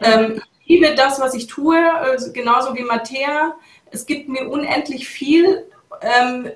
Ähm, 0.00 0.40
ich 0.60 0.80
liebe 0.80 0.94
das, 0.94 1.20
was 1.20 1.34
ich 1.34 1.46
tue, 1.48 1.76
also 1.94 2.32
genauso 2.32 2.76
wie 2.76 2.82
Mattea. 2.82 3.54
Es 3.90 4.06
gibt 4.06 4.28
mir 4.28 4.48
unendlich 4.48 5.08
viel. 5.08 5.66
Ähm, 6.00 6.50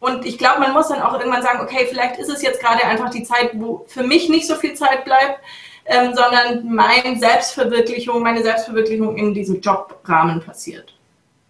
und 0.00 0.26
ich 0.26 0.36
glaube, 0.36 0.60
man 0.60 0.72
muss 0.72 0.88
dann 0.88 1.00
auch 1.00 1.18
irgendwann 1.18 1.42
sagen, 1.42 1.60
okay, 1.60 1.86
vielleicht 1.88 2.18
ist 2.18 2.28
es 2.28 2.42
jetzt 2.42 2.60
gerade 2.60 2.84
einfach 2.84 3.10
die 3.10 3.22
Zeit, 3.22 3.50
wo 3.54 3.84
für 3.88 4.02
mich 4.02 4.28
nicht 4.28 4.46
so 4.46 4.56
viel 4.56 4.74
Zeit 4.74 5.04
bleibt 5.04 5.40
ähm, 5.86 6.14
sondern 6.14 6.74
meine 6.74 7.18
Selbstverwirklichung, 7.18 8.22
meine 8.22 8.42
Selbstverwirklichung 8.42 9.16
in 9.16 9.34
diesem 9.34 9.60
Jobrahmen 9.60 10.40
passiert. 10.40 10.94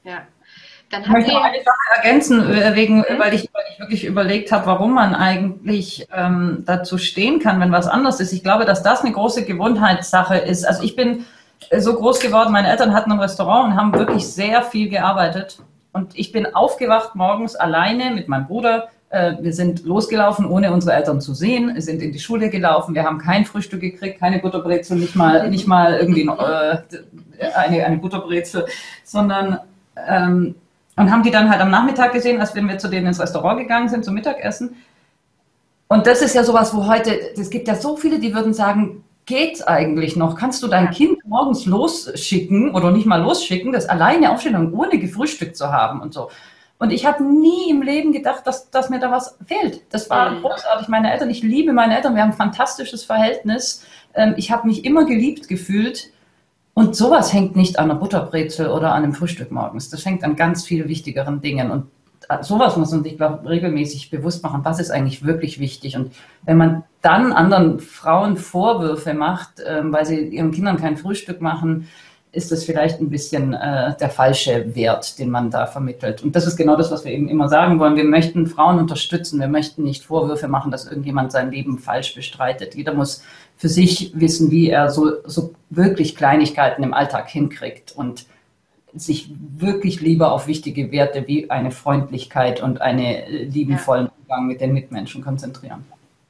Ja. 0.03 0.27
Dann 0.91 1.03
ich 1.03 1.09
möchte 1.09 1.33
noch 1.33 1.43
eine 1.43 1.63
Sache 1.63 1.97
ergänzen, 1.97 2.53
äh, 2.53 2.75
wegen, 2.75 2.99
mhm. 2.99 3.19
weil, 3.19 3.35
ich, 3.35 3.49
weil 3.53 3.65
ich 3.73 3.81
wirklich 3.81 4.05
überlegt 4.05 4.53
habe, 4.53 4.67
warum 4.67 4.95
man 4.95 5.15
eigentlich 5.15 6.07
ähm, 6.15 6.63
dazu 6.67 6.99
stehen 6.99 7.41
kann, 7.41 7.61
wenn 7.61 7.73
was 7.73 7.87
anders 7.87 8.21
ist. 8.21 8.33
Ich 8.33 8.43
glaube, 8.43 8.65
dass 8.65 8.83
das 8.83 9.03
eine 9.03 9.13
große 9.13 9.45
Gewohnheitssache 9.45 10.37
ist. 10.37 10.65
Also 10.65 10.83
ich 10.83 10.97
bin 10.97 11.25
so 11.77 11.95
groß 11.95 12.21
geworden, 12.21 12.53
meine 12.53 12.69
Eltern 12.69 12.93
hatten 12.95 13.13
ein 13.13 13.21
Restaurant 13.21 13.73
und 13.73 13.77
haben 13.77 13.95
wirklich 13.95 14.27
sehr 14.29 14.63
viel 14.63 14.89
gearbeitet. 14.89 15.59
Und 15.93 16.19
ich 16.19 16.33
bin 16.33 16.55
aufgewacht 16.55 17.15
morgens 17.15 17.57
alleine 17.57 18.11
mit 18.11 18.29
meinem 18.29 18.47
Bruder 18.47 18.89
äh, 19.15 19.37
wir 19.41 19.53
sind 19.53 19.85
losgelaufen, 19.85 20.45
ohne 20.45 20.73
unsere 20.73 20.97
Eltern 20.97 21.21
zu 21.21 21.35
sehen, 21.35 21.81
sind 21.81 22.03
in 22.03 22.11
die 22.11 22.19
Schule 22.19 22.51
gelaufen, 22.51 22.97
wir 22.97 23.05
haben 23.05 23.19
kein 23.19 23.45
Frühstück 23.45 23.81
gekriegt, 23.81 24.19
keine 24.19 24.41
Butterbrezel, 24.41 24.97
nicht 24.97 25.15
mal, 25.15 25.49
nicht 25.51 25.69
mal 25.69 25.95
irgendwie 25.95 26.27
äh, 26.27 26.79
eine, 27.55 27.85
eine 27.85 27.97
Butterbrezel, 27.99 28.67
sondern 29.05 29.61
ähm, 30.09 30.57
und 30.97 31.11
haben 31.11 31.23
die 31.23 31.31
dann 31.31 31.51
halt 31.51 31.61
am 31.61 31.71
Nachmittag 31.71 32.13
gesehen, 32.13 32.41
als 32.41 32.55
wenn 32.55 32.69
wir 32.69 32.79
zu 32.79 32.89
denen 32.89 33.09
ins 33.09 33.21
Restaurant 33.21 33.59
gegangen 33.59 33.89
sind 33.89 34.05
zum 34.05 34.15
Mittagessen. 34.15 34.77
Und 35.89 36.07
das 36.07 36.23
ist 36.23 36.35
ja 36.35 36.45
sowas, 36.45 36.75
wo 36.75 36.87
heute, 36.87 37.19
es 37.37 37.51
gibt 37.51 37.69
ja 37.69 37.75
so 37.75 37.97
viele, 37.97 38.19
die 38.19 38.35
würden 38.35 38.55
sagen, 38.55 39.05
geht's 39.27 39.63
eigentlich 39.63 40.17
noch? 40.17 40.37
Kannst 40.37 40.63
du 40.63 40.69
dein 40.69 40.91
Kind 40.91 41.19
morgens 41.27 41.67
losschicken 41.67 42.75
oder 42.75 42.91
nicht 42.91 43.07
mal 43.07 43.23
losschicken, 43.23 43.73
das 43.73 43.89
alleine 43.89 44.33
aufstehen 44.33 44.57
und 44.57 44.73
ohne 44.75 44.99
gefrühstückt 44.99 45.57
zu 45.57 45.73
haben 45.73 46.01
und 46.01 46.15
so? 46.15 46.31
Und 46.79 46.91
ich 46.91 47.07
habe 47.07 47.23
nie 47.23 47.71
im 47.71 47.83
Leben 47.83 48.13
gedacht, 48.13 48.47
dass, 48.47 48.71
dass 48.71 48.91
mir 48.91 48.99
da 48.99 49.11
was 49.11 49.39
fehlt. 49.47 49.83
Das 49.91 50.11
war 50.11 50.41
großartig. 50.41 50.89
Meine 50.89 51.13
Eltern, 51.13 51.31
ich 51.31 51.43
liebe 51.43 51.73
meine 51.73 51.97
Eltern, 51.97 52.15
wir 52.15 52.23
haben 52.23 52.31
ein 52.31 52.37
fantastisches 52.37 53.05
Verhältnis. 53.05 53.87
Ähm, 54.15 54.35
ich 54.37 54.51
habe 54.51 54.67
mich 54.67 54.85
immer 54.85 55.05
geliebt 55.05 55.49
gefühlt. 55.49 56.11
Und 56.75 56.97
sowas 56.97 57.33
hängt 57.33 57.55
nicht 57.55 57.79
an 57.79 57.91
einer 57.91 58.01
Butterbrezel 58.01 58.69
oder 58.69 58.93
an 58.93 59.05
einem 59.05 59.15
Frühstück 59.15 59.53
morgens. 59.53 59.91
Das 59.91 60.05
hängt 60.05 60.25
an 60.25 60.35
ganz 60.35 60.65
viel 60.65 60.89
wichtigeren 60.89 61.41
Dingen. 61.41 61.71
Und 61.71 61.87
äh, 62.29 62.43
sowas 62.43 62.77
muss 62.77 62.91
man 62.91 63.05
sich, 63.05 63.17
glaube 63.17 63.49
regelmäßig 63.49 64.11
bewusst 64.11 64.43
machen. 64.43 64.65
Was 64.65 64.81
ist 64.81 64.91
eigentlich 64.91 65.25
wirklich 65.25 65.61
wichtig? 65.61 65.97
Und 65.97 66.13
wenn 66.43 66.57
man 66.57 66.83
dann 67.01 67.33
anderen 67.33 67.79
Frauen 67.79 68.37
Vorwürfe 68.37 69.15
macht, 69.15 69.63
ähm, 69.65 69.93
weil 69.93 70.05
sie 70.05 70.21
ihren 70.29 70.51
Kindern 70.51 70.77
kein 70.77 70.97
Frühstück 70.97 71.41
machen, 71.41 71.89
ist 72.35 72.53
das 72.53 72.65
vielleicht 72.65 73.01
ein 73.01 73.11
bisschen 73.11 73.55
äh, 73.55 73.97
der 73.97 74.11
falsche 74.11 74.75
Wert, 74.75 75.19
den 75.19 75.31
man 75.31 75.51
da 75.51 75.67
vermittelt. 75.67 76.23
Und 76.23 76.35
das 76.35 76.47
ist 76.47 76.57
genau 76.57 76.77
das, 76.77 76.91
was 76.91 77.05
wir 77.05 77.13
eben 77.13 77.29
immer 77.29 77.49
sagen 77.49 77.79
wollen. 77.79 77.97
Wir 77.97 78.05
möchten 78.05 78.47
Frauen 78.47 78.79
unterstützen. 78.79 79.41
Wir 79.41 79.49
möchten 79.49 79.83
nicht 79.83 80.05
Vorwürfe 80.05 80.49
machen, 80.49 80.71
dass 80.71 80.87
irgendjemand 80.87 81.33
sein 81.33 81.51
Leben 81.51 81.79
falsch 81.79 82.15
bestreitet. 82.15 82.75
Jeder 82.75 82.95
muss 82.95 83.23
für 83.57 83.69
sich 83.69 84.13
wissen, 84.15 84.51
wie 84.51 84.69
er 84.69 84.91
so, 84.91 85.13
so 85.25 85.55
wirklich 85.71 86.17
Kleinigkeiten 86.17 86.83
im 86.83 86.95
Alltag 86.95 87.29
hinkriegt 87.29 87.93
und 87.93 88.27
sich 88.95 89.31
wirklich 89.57 90.01
lieber 90.01 90.33
auf 90.33 90.47
wichtige 90.47 90.93
Werte 90.93 91.27
wie 91.27 91.51
eine 91.51 91.71
Freundlichkeit 91.71 92.63
und 92.63 92.81
einen 92.81 93.51
liebenvollen 93.51 94.09
Umgang 94.21 94.47
mit 94.47 94.61
den 94.61 94.73
Mitmenschen 94.73 95.23
konzentrieren. 95.23 95.85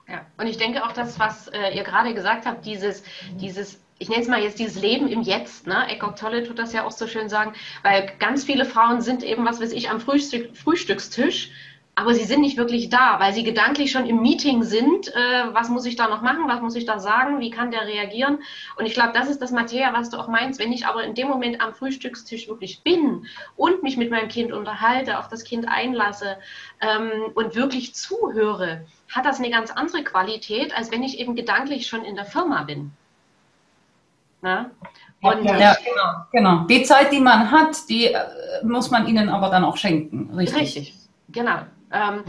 Ja, 0.09 0.21
und 0.39 0.47
ich 0.47 0.59
denke 0.59 0.85
auch, 0.85 0.93
dass, 0.93 1.19
was 1.19 1.49
äh, 1.49 1.75
ihr 1.75 1.83
gerade 1.83 2.15
gesagt 2.15 2.47
habt, 2.47 2.67
dieses, 2.67 3.03
dieses 3.41 3.81
ich 3.99 4.09
nenne 4.09 4.23
es 4.23 4.29
mal 4.29 4.43
jetzt 4.43 4.59
dieses 4.59 4.81
Leben 4.81 5.09
im 5.09 5.23
Jetzt, 5.23 5.67
ne? 5.67 5.89
Eckhart 5.89 6.19
Tolle 6.19 6.43
tut 6.43 6.59
das 6.59 6.73
ja 6.73 6.85
auch 6.85 6.91
so 6.91 7.07
schön 7.07 7.29
sagen, 7.29 7.55
weil 7.83 8.11
ganz 8.19 8.45
viele 8.45 8.65
Frauen 8.65 9.01
sind 9.01 9.23
eben, 9.23 9.45
was 9.45 9.61
weiß 9.61 9.73
ich, 9.73 9.91
am 9.91 10.01
Frühstück, 10.01 10.57
Frühstückstisch, 10.57 11.51
aber 11.97 12.13
sie 12.15 12.25
sind 12.25 12.41
nicht 12.41 12.57
wirklich 12.57 12.89
da, 12.89 13.21
weil 13.21 13.33
sie 13.33 13.45
gedanklich 13.45 13.93
schon 13.93 14.07
im 14.07 14.21
Meeting 14.21 14.65
sind. 14.65 15.15
Äh, 15.15 15.55
was 15.55 15.69
muss 15.69 15.87
ich 15.87 15.95
da 15.95 16.09
noch 16.09 16.23
machen? 16.23 16.49
Was 16.49 16.61
muss 16.61 16.75
ich 16.75 16.87
da 16.87 16.99
sagen? 16.99 17.39
Wie 17.39 17.51
kann 17.51 17.71
der 17.71 17.87
reagieren? 17.87 18.39
Und 18.77 18.87
ich 18.87 18.95
glaube, 18.95 19.13
das 19.13 19.31
ist 19.31 19.41
das 19.41 19.53
Materia, 19.53 19.93
was 19.93 20.11
du 20.11 20.17
auch 20.17 20.27
meinst. 20.27 20.59
Wenn 20.59 20.73
ich 20.73 20.87
aber 20.87 21.05
in 21.05 21.15
dem 21.15 21.29
Moment 21.29 21.61
am 21.61 21.73
Frühstückstisch 21.73 22.49
wirklich 22.49 22.83
bin 22.83 23.27
und 23.55 23.85
mich 23.85 23.97
mit 23.97 24.11
meinem 24.11 24.29
Kind 24.29 24.53
unterhalte, 24.53 25.21
auf 25.21 25.29
das 25.29 25.45
Kind 25.45 25.69
einlasse 25.69 26.37
ähm, 26.81 27.31
und 27.35 27.55
wirklich 27.55 27.95
zuhöre, 27.95 28.87
hat 29.09 29.25
das 29.25 29.39
eine 29.39 29.51
ganz 29.51 29.71
andere 29.71 30.03
Qualität, 30.03 30.77
als 30.77 30.91
wenn 30.91 31.05
ich 31.05 31.21
eben 31.21 31.37
gedanklich 31.37 31.87
schon 31.87 32.05
in 32.05 32.17
der 32.17 32.25
Firma 32.25 32.65
bin. 32.65 32.91
Ne? 34.45 34.71
Und 35.23 35.45
ja, 35.47 35.75
genau, 35.75 36.13
genau. 36.31 36.67
Die 36.67 36.83
Zeit, 36.83 37.11
die 37.11 37.21
man 37.21 37.51
hat, 37.51 37.89
die 37.89 38.09
äh, 38.09 38.19
muss 38.63 38.91
man 38.91 39.07
ihnen 39.07 39.31
aber 39.31 39.49
dann 39.49 39.65
auch 39.65 39.79
schenken. 39.79 40.31
Richtig, 40.35 40.61
richtig 40.61 41.05
genau. 41.35 41.61
Ähm, 41.93 42.25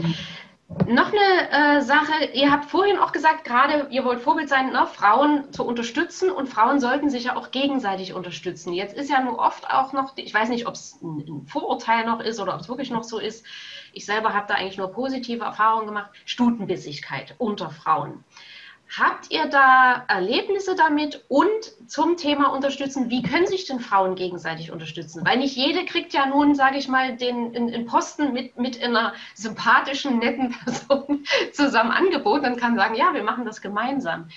noch 0.88 1.12
eine 1.12 1.78
äh, 1.78 1.80
Sache, 1.82 2.12
ihr 2.34 2.50
habt 2.50 2.64
vorhin 2.64 2.98
auch 2.98 3.12
gesagt, 3.12 3.44
gerade 3.44 3.86
ihr 3.90 4.04
wollt 4.04 4.20
Vorbild 4.20 4.48
sein, 4.48 4.72
ne, 4.72 4.86
Frauen 4.86 5.52
zu 5.52 5.64
unterstützen 5.64 6.30
und 6.30 6.48
Frauen 6.48 6.80
sollten 6.80 7.08
sich 7.08 7.24
ja 7.24 7.36
auch 7.36 7.52
gegenseitig 7.52 8.14
unterstützen. 8.14 8.72
Jetzt 8.72 8.96
ist 8.96 9.08
ja 9.08 9.20
nur 9.20 9.38
oft 9.38 9.70
auch 9.70 9.92
noch, 9.92 10.16
ich 10.16 10.34
weiß 10.34 10.48
nicht, 10.48 10.66
ob 10.66 10.74
es 10.74 10.98
ein 11.02 11.46
Vorurteil 11.46 12.04
noch 12.04 12.20
ist 12.20 12.40
oder 12.40 12.54
ob 12.54 12.60
es 12.60 12.68
wirklich 12.68 12.90
noch 12.90 13.04
so 13.04 13.18
ist, 13.18 13.46
ich 13.92 14.04
selber 14.04 14.34
habe 14.34 14.46
da 14.48 14.54
eigentlich 14.54 14.76
nur 14.76 14.88
positive 14.88 15.44
Erfahrungen 15.44 15.86
gemacht, 15.86 16.10
Stutenbissigkeit 16.24 17.34
unter 17.38 17.70
Frauen. 17.70 18.24
Habt 18.98 19.30
ihr 19.30 19.46
da 19.46 20.04
Erlebnisse 20.06 20.76
damit 20.76 21.24
und 21.28 21.48
zum 21.88 22.16
Thema 22.16 22.52
Unterstützen, 22.52 23.10
wie 23.10 23.22
können 23.22 23.46
sich 23.46 23.66
denn 23.66 23.80
Frauen 23.80 24.14
gegenseitig 24.14 24.70
unterstützen? 24.70 25.26
Weil 25.26 25.38
nicht 25.38 25.56
jede 25.56 25.84
kriegt 25.84 26.12
ja 26.12 26.26
nun, 26.26 26.54
sage 26.54 26.78
ich 26.78 26.86
mal, 26.86 27.16
den 27.16 27.52
in, 27.52 27.68
in 27.68 27.86
Posten 27.86 28.32
mit, 28.32 28.56
mit 28.58 28.80
einer 28.82 29.14
sympathischen, 29.34 30.18
netten 30.18 30.50
Person 30.64 31.26
zusammen 31.52 31.90
angeboten 31.90 32.46
und 32.46 32.60
kann 32.60 32.76
sagen, 32.76 32.94
ja, 32.94 33.12
wir 33.12 33.24
machen 33.24 33.44
das 33.44 33.60
gemeinsam. 33.60 34.28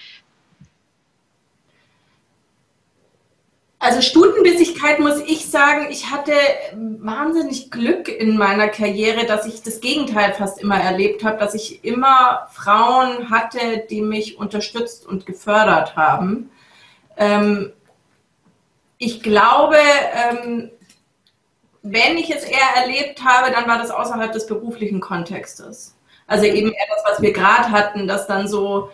Also 3.81 4.01
Stutenbissigkeit 4.01 4.99
muss 4.99 5.21
ich 5.21 5.49
sagen, 5.49 5.87
ich 5.89 6.11
hatte 6.11 6.33
wahnsinnig 6.73 7.71
Glück 7.71 8.09
in 8.09 8.37
meiner 8.37 8.67
Karriere, 8.67 9.25
dass 9.25 9.45
ich 9.45 9.63
das 9.63 9.79
Gegenteil 9.79 10.33
fast 10.33 10.59
immer 10.61 10.77
erlebt 10.77 11.23
habe, 11.23 11.37
dass 11.37 11.53
ich 11.53 11.85
immer 11.85 12.49
Frauen 12.51 13.29
hatte, 13.29 13.85
die 13.89 14.01
mich 14.01 14.37
unterstützt 14.37 15.05
und 15.05 15.25
gefördert 15.25 15.95
haben. 15.95 16.51
Ähm, 17.15 17.71
ich 18.97 19.23
glaube, 19.23 19.77
ähm, 19.77 20.71
wenn 21.81 22.17
ich 22.17 22.29
es 22.35 22.43
eher 22.43 22.83
erlebt 22.83 23.23
habe, 23.23 23.51
dann 23.51 23.65
war 23.65 23.77
das 23.77 23.91
außerhalb 23.91 24.33
des 24.33 24.45
beruflichen 24.45 24.99
Kontextes. 24.99 25.95
Also 26.27 26.43
eben 26.43 26.73
eher 26.73 26.87
das, 26.89 27.13
was 27.13 27.21
wir 27.21 27.31
gerade 27.31 27.71
hatten, 27.71 28.09
dass 28.09 28.27
dann 28.27 28.49
so 28.49 28.89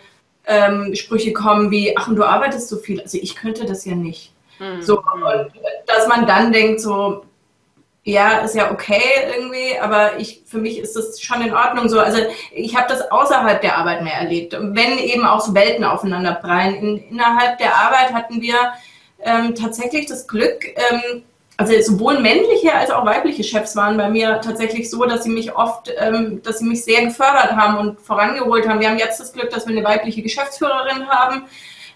ähm, 0.46 0.94
Sprüche 0.94 1.32
kommen 1.32 1.72
wie, 1.72 1.96
ach, 1.96 2.06
und 2.06 2.14
du 2.14 2.22
arbeitest 2.22 2.68
so 2.68 2.76
viel. 2.76 3.00
Also 3.00 3.18
ich 3.20 3.34
könnte 3.34 3.66
das 3.66 3.84
ja 3.84 3.96
nicht. 3.96 4.32
Mhm. 4.58 4.82
So, 4.82 5.02
dass 5.86 6.08
man 6.08 6.26
dann 6.26 6.52
denkt, 6.52 6.80
so, 6.80 7.24
ja, 8.06 8.38
ist 8.38 8.54
ja 8.54 8.70
okay 8.70 9.02
irgendwie, 9.36 9.78
aber 9.80 10.18
ich, 10.18 10.42
für 10.46 10.58
mich 10.58 10.78
ist 10.78 10.94
das 10.94 11.20
schon 11.20 11.42
in 11.42 11.52
Ordnung 11.52 11.88
so. 11.88 11.98
Also 11.98 12.18
ich 12.52 12.76
habe 12.76 12.88
das 12.88 13.10
außerhalb 13.10 13.60
der 13.60 13.76
Arbeit 13.76 14.02
mehr 14.02 14.14
erlebt, 14.14 14.56
wenn 14.60 14.98
eben 14.98 15.26
auch 15.26 15.40
so 15.40 15.54
Welten 15.54 15.84
aufeinander 15.84 16.34
prallen. 16.34 16.76
In, 16.76 17.10
innerhalb 17.10 17.58
der 17.58 17.74
Arbeit 17.74 18.14
hatten 18.14 18.40
wir 18.40 18.54
ähm, 19.24 19.56
tatsächlich 19.56 20.06
das 20.06 20.28
Glück, 20.28 20.64
ähm, 20.76 21.24
also 21.56 21.72
sowohl 21.80 22.20
männliche 22.20 22.72
als 22.72 22.92
auch 22.92 23.04
weibliche 23.04 23.42
Chefs 23.42 23.74
waren 23.74 23.96
bei 23.96 24.08
mir 24.08 24.40
tatsächlich 24.40 24.88
so, 24.88 25.04
dass 25.04 25.24
sie 25.24 25.30
mich 25.30 25.56
oft, 25.56 25.92
ähm, 25.98 26.42
dass 26.44 26.60
sie 26.60 26.66
mich 26.66 26.84
sehr 26.84 27.06
gefördert 27.06 27.56
haben 27.56 27.78
und 27.78 28.00
vorangeholt 28.00 28.68
haben. 28.68 28.78
Wir 28.78 28.90
haben 28.90 28.98
jetzt 28.98 29.18
das 29.18 29.32
Glück, 29.32 29.50
dass 29.50 29.66
wir 29.66 29.76
eine 29.76 29.84
weibliche 29.84 30.22
Geschäftsführerin 30.22 31.08
haben, 31.08 31.46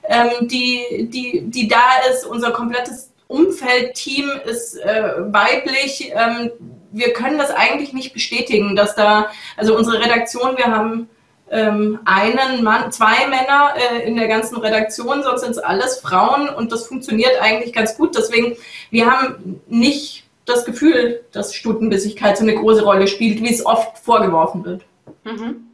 ähm, 0.05 0.49
die, 0.49 1.09
die, 1.11 1.43
die 1.47 1.69
da 1.69 1.83
ist. 2.11 2.27
Unser 2.27 2.51
komplettes 2.51 3.11
Umfeldteam 3.29 4.31
ist 4.45 4.77
äh, 4.77 5.33
weiblich. 5.33 6.13
Ähm, 6.15 6.51
wir 6.93 7.13
können 7.13 7.39
das 7.39 7.51
eigentlich 7.51 7.93
nicht 7.93 8.13
bestätigen, 8.13 8.75
dass 8.75 8.95
da, 8.95 9.31
also 9.57 9.77
unsere 9.77 10.01
Redaktion, 10.01 10.57
wir 10.57 10.67
haben 10.67 11.09
ähm, 11.51 12.01
einen 12.05 12.63
Mann, 12.63 12.91
zwei 12.93 13.27
Männer 13.29 13.75
äh, 13.77 14.07
in 14.07 14.17
der 14.17 14.29
ganzen 14.29 14.57
Redaktion, 14.57 15.23
sonst 15.23 15.43
sind 15.43 15.53
es 15.53 15.59
alles 15.59 16.01
Frauen 16.01 16.49
und 16.49 16.73
das 16.73 16.87
funktioniert 16.87 17.41
eigentlich 17.41 17.73
ganz 17.73 17.97
gut. 17.97 18.17
Deswegen, 18.17 18.57
wir 18.91 19.11
haben 19.11 19.61
nicht 19.69 20.25
das 20.47 20.65
Gefühl, 20.65 21.23
dass 21.33 21.55
Stutenbissigkeit 21.55 22.37
so 22.37 22.43
eine 22.43 22.55
große 22.55 22.83
Rolle 22.83 23.07
spielt, 23.07 23.41
wie 23.41 23.53
es 23.53 23.65
oft 23.65 23.99
vorgeworfen 23.99 24.65
wird. 24.65 24.83
Mhm. 25.25 25.70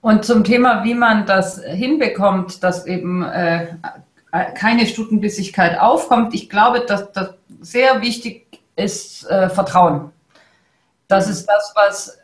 Und 0.00 0.24
zum 0.24 0.44
Thema, 0.44 0.84
wie 0.84 0.94
man 0.94 1.26
das 1.26 1.62
hinbekommt, 1.62 2.62
dass 2.62 2.86
eben 2.86 3.22
äh, 3.22 3.66
keine 4.54 4.86
Stutenbissigkeit 4.86 5.78
aufkommt, 5.78 6.34
ich 6.34 6.48
glaube, 6.48 6.80
dass 6.80 7.12
das 7.12 7.34
sehr 7.60 8.00
wichtig 8.00 8.46
ist 8.76 9.28
äh, 9.28 9.50
Vertrauen. 9.50 10.10
Das 11.08 11.28
ist 11.28 11.46
das, 11.46 11.72
was 11.74 12.18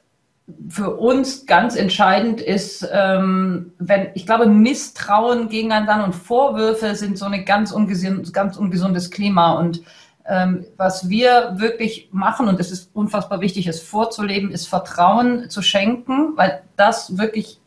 für 0.68 0.96
uns 0.96 1.44
ganz 1.46 1.74
entscheidend 1.74 2.40
ist, 2.40 2.88
ähm, 2.92 3.72
wenn 3.78 4.10
ich 4.14 4.26
glaube, 4.26 4.46
Misstrauen 4.46 5.48
gegeneinander 5.48 6.04
und 6.04 6.14
Vorwürfe 6.14 6.94
sind 6.94 7.18
so 7.18 7.26
ein 7.26 7.44
ganz, 7.44 7.72
ungesund, 7.72 8.32
ganz 8.32 8.56
ungesundes 8.56 9.10
Klima 9.10 9.54
und 9.54 9.82
ähm, 10.28 10.64
was 10.76 11.08
wir 11.08 11.54
wirklich 11.56 12.08
machen, 12.12 12.48
und 12.48 12.58
es 12.58 12.70
ist 12.70 12.90
unfassbar 12.94 13.40
wichtig, 13.40 13.66
es 13.66 13.82
vorzuleben, 13.82 14.50
ist 14.50 14.66
Vertrauen 14.66 15.50
zu 15.50 15.62
schenken, 15.62 16.36
weil 16.36 16.62
das 16.76 17.18
wirklich 17.18 17.60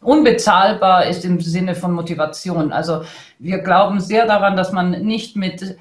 unbezahlbar 0.00 1.06
ist 1.06 1.24
im 1.24 1.40
Sinne 1.40 1.74
von 1.74 1.92
Motivation. 1.92 2.72
Also 2.72 3.02
wir 3.38 3.58
glauben 3.58 4.00
sehr 4.00 4.26
daran, 4.26 4.56
dass 4.56 4.72
man 4.72 4.90
nicht 5.02 5.36
mit 5.36 5.76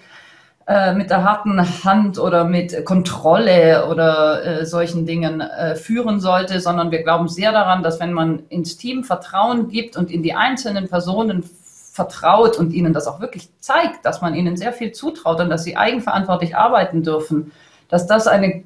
äh, 0.69 0.93
mit 0.93 1.09
der 1.09 1.23
harten 1.23 1.59
Hand 1.83 2.19
oder 2.19 2.43
mit 2.43 2.85
Kontrolle 2.85 3.87
oder 3.87 4.45
äh, 4.45 4.65
solchen 4.67 5.07
Dingen 5.07 5.41
äh, 5.41 5.75
führen 5.75 6.19
sollte, 6.19 6.59
sondern 6.59 6.91
wir 6.91 7.01
glauben 7.01 7.27
sehr 7.27 7.51
daran, 7.51 7.81
dass 7.81 7.99
wenn 7.99 8.13
man 8.13 8.43
ins 8.49 8.77
Team 8.77 9.03
Vertrauen 9.03 9.69
gibt 9.69 9.97
und 9.97 10.11
in 10.11 10.21
die 10.21 10.35
einzelnen 10.35 10.87
Personen 10.87 11.43
vertraut 11.91 12.59
und 12.59 12.71
ihnen 12.71 12.93
das 12.93 13.07
auch 13.07 13.19
wirklich 13.19 13.49
zeigt, 13.59 14.05
dass 14.05 14.21
man 14.21 14.35
ihnen 14.35 14.57
sehr 14.57 14.71
viel 14.71 14.91
zutraut 14.91 15.39
und 15.39 15.49
dass 15.49 15.63
sie 15.63 15.75
eigenverantwortlich 15.75 16.55
arbeiten 16.55 17.01
dürfen, 17.01 17.51
dass 17.87 18.05
das 18.05 18.27
eine 18.27 18.61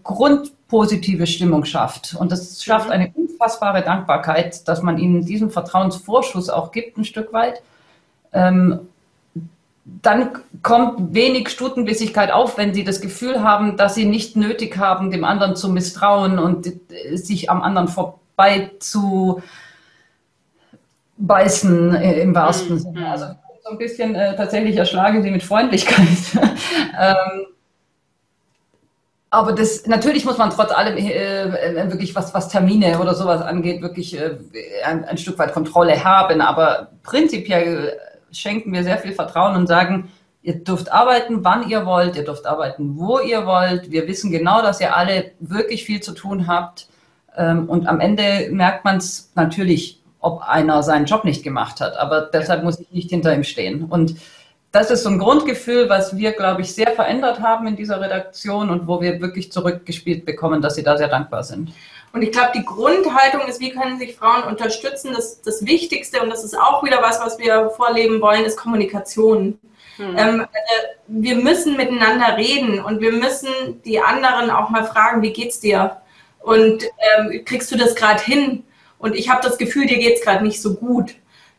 grundpositive 0.74 1.28
Stimmung 1.28 1.66
schafft. 1.66 2.16
Und 2.16 2.32
das 2.32 2.64
schafft 2.64 2.88
mhm. 2.88 2.94
eine 2.94 3.14
unfassbare 3.14 3.84
Dankbarkeit, 3.84 4.68
dass 4.68 4.82
man 4.82 4.98
ihnen 4.98 5.24
diesen 5.24 5.52
Vertrauensvorschuss 5.52 6.50
auch 6.50 6.72
gibt, 6.72 6.98
ein 6.98 7.06
Stück 7.06 7.32
weit. 7.32 7.62
Ähm, 8.34 8.80
dann 9.86 10.30
kommt 10.64 11.14
wenig 11.14 11.50
Stutenbissigkeit 11.50 12.32
auf, 12.32 12.58
wenn 12.58 12.74
sie 12.74 12.84
das 12.84 13.02
Gefühl 13.02 13.44
haben, 13.44 13.78
dass 13.78 13.96
sie 13.96 14.06
nicht 14.06 14.36
nötig 14.36 14.78
haben, 14.78 15.12
dem 15.12 15.26
anderen 15.26 15.56
zu 15.56 15.70
misstrauen 15.70 16.40
und 16.40 16.66
äh, 16.68 17.18
sich 17.18 17.52
am 17.52 17.62
anderen 17.62 17.88
vorbei 17.88 18.72
zu 18.80 19.44
beißen 21.18 21.96
äh, 21.96 22.22
im 22.22 22.34
wahrsten 22.34 22.76
mhm. 22.76 22.80
Sinne. 22.80 23.12
Also 23.12 23.26
so 23.64 23.72
ein 23.72 23.78
bisschen 23.78 24.16
äh, 24.16 24.36
tatsächlich 24.36 24.76
erschlagen 24.76 25.22
sie 25.22 25.30
mit 25.30 25.44
Freundlichkeit. 25.44 26.08
ähm, 27.00 27.53
aber 29.34 29.52
das, 29.52 29.88
natürlich 29.88 30.26
muss 30.26 30.38
man 30.38 30.52
trotz 30.52 30.72
allem 30.72 30.96
äh, 30.96 31.42
äh, 31.42 31.92
wirklich, 31.92 32.14
was, 32.14 32.36
was 32.36 32.50
Termine 32.50 33.00
oder 33.00 33.16
sowas 33.16 33.42
angeht, 33.42 33.82
wirklich 33.82 34.16
äh, 34.16 34.38
ein, 34.86 35.06
ein, 35.06 35.18
Stück 35.18 35.40
weit 35.40 35.54
Kontrolle 35.54 36.04
haben. 36.04 36.40
Aber 36.40 36.92
prinzipiell 37.02 37.98
schenken 38.32 38.72
wir 38.72 38.84
sehr 38.84 39.00
viel 39.00 39.12
Vertrauen 39.12 39.56
und 39.56 39.66
sagen, 39.66 40.12
ihr 40.44 40.64
dürft 40.64 40.92
arbeiten, 40.92 41.44
wann 41.44 41.68
ihr 41.68 41.88
wollt, 41.88 42.16
ihr 42.16 42.26
dürft 42.26 42.46
arbeiten, 42.46 42.96
wo 42.96 43.18
ihr 43.18 43.48
wollt. 43.48 43.90
Wir 43.90 44.08
wissen 44.08 44.30
genau, 44.30 44.62
dass 44.62 44.80
ihr 44.80 44.96
alle 44.96 45.32
wirklich 45.40 45.84
viel 45.84 46.00
zu 46.00 46.12
tun 46.14 46.46
habt. 46.46 46.88
Ähm, 47.36 47.68
und 47.68 47.88
am 47.88 48.02
Ende 48.02 48.50
merkt 48.52 48.86
man 48.86 48.98
es 48.98 49.32
natürlich, 49.34 50.00
ob 50.20 50.44
einer 50.44 50.84
seinen 50.84 51.08
Job 51.08 51.26
nicht 51.26 51.42
gemacht 51.42 51.82
hat. 51.82 51.98
Aber 51.98 52.22
deshalb 52.22 52.64
muss 52.64 52.80
ich 52.80 52.92
nicht 52.92 53.10
hinter 53.10 53.34
ihm 53.34 53.44
stehen. 53.44 53.86
Und 53.86 54.16
das 54.74 54.90
ist 54.90 55.04
so 55.04 55.10
ein 55.10 55.20
Grundgefühl, 55.20 55.88
was 55.88 56.18
wir, 56.18 56.32
glaube 56.32 56.64
ich, 56.64 56.74
sehr 56.74 56.92
verändert 56.94 57.40
haben 57.40 57.68
in 57.68 57.76
dieser 57.76 58.02
Redaktion 58.02 58.72
und 58.72 58.88
wo 58.88 59.00
wir 59.02 59.22
wirklich 59.22 59.52
zurückgespielt 59.52 60.26
bekommen, 60.26 60.64
dass 60.64 60.74
sie 60.74 60.84
da 60.84 60.98
sehr 60.98 61.10
dankbar 61.10 61.44
sind. 61.44 61.72
Und 62.12 62.24
ich 62.24 62.32
glaube, 62.32 62.50
die 62.56 62.66
Grundhaltung 62.66 63.42
ist, 63.48 63.60
wie 63.60 63.70
können 63.70 64.00
sich 64.00 64.16
Frauen 64.16 64.44
unterstützen? 64.46 65.14
Das, 65.14 65.42
das 65.42 65.64
Wichtigste, 65.64 66.24
und 66.24 66.32
das 66.32 66.44
ist 66.44 66.58
auch 66.58 66.84
wieder 66.84 67.04
was, 67.04 67.20
was 67.20 67.38
wir 67.38 67.70
vorleben 67.70 68.20
wollen, 68.20 68.46
ist 68.46 68.58
Kommunikation. 68.58 69.60
Hm. 69.98 70.18
Ähm, 70.18 70.40
also 70.42 70.88
wir 71.08 71.36
müssen 71.36 71.78
miteinander 71.78 72.36
reden 72.36 72.84
und 72.84 73.00
wir 73.00 73.12
müssen 73.12 73.80
die 73.86 74.00
anderen 74.00 74.50
auch 74.50 74.72
mal 74.72 74.86
fragen, 74.86 75.22
wie 75.22 75.34
geht's 75.34 75.60
dir? 75.60 75.98
Und 76.40 76.84
ähm, 76.84 77.46
kriegst 77.46 77.72
du 77.72 77.78
das 77.78 77.94
gerade 77.94 78.24
hin? 78.24 78.64
Und 78.98 79.16
ich 79.16 79.30
habe 79.30 79.44
das 79.44 79.60
Gefühl, 79.60 79.86
dir 79.86 80.00
geht's 80.00 80.24
gerade 80.24 80.44
nicht 80.44 80.60
so 80.60 80.74
gut. 80.74 81.14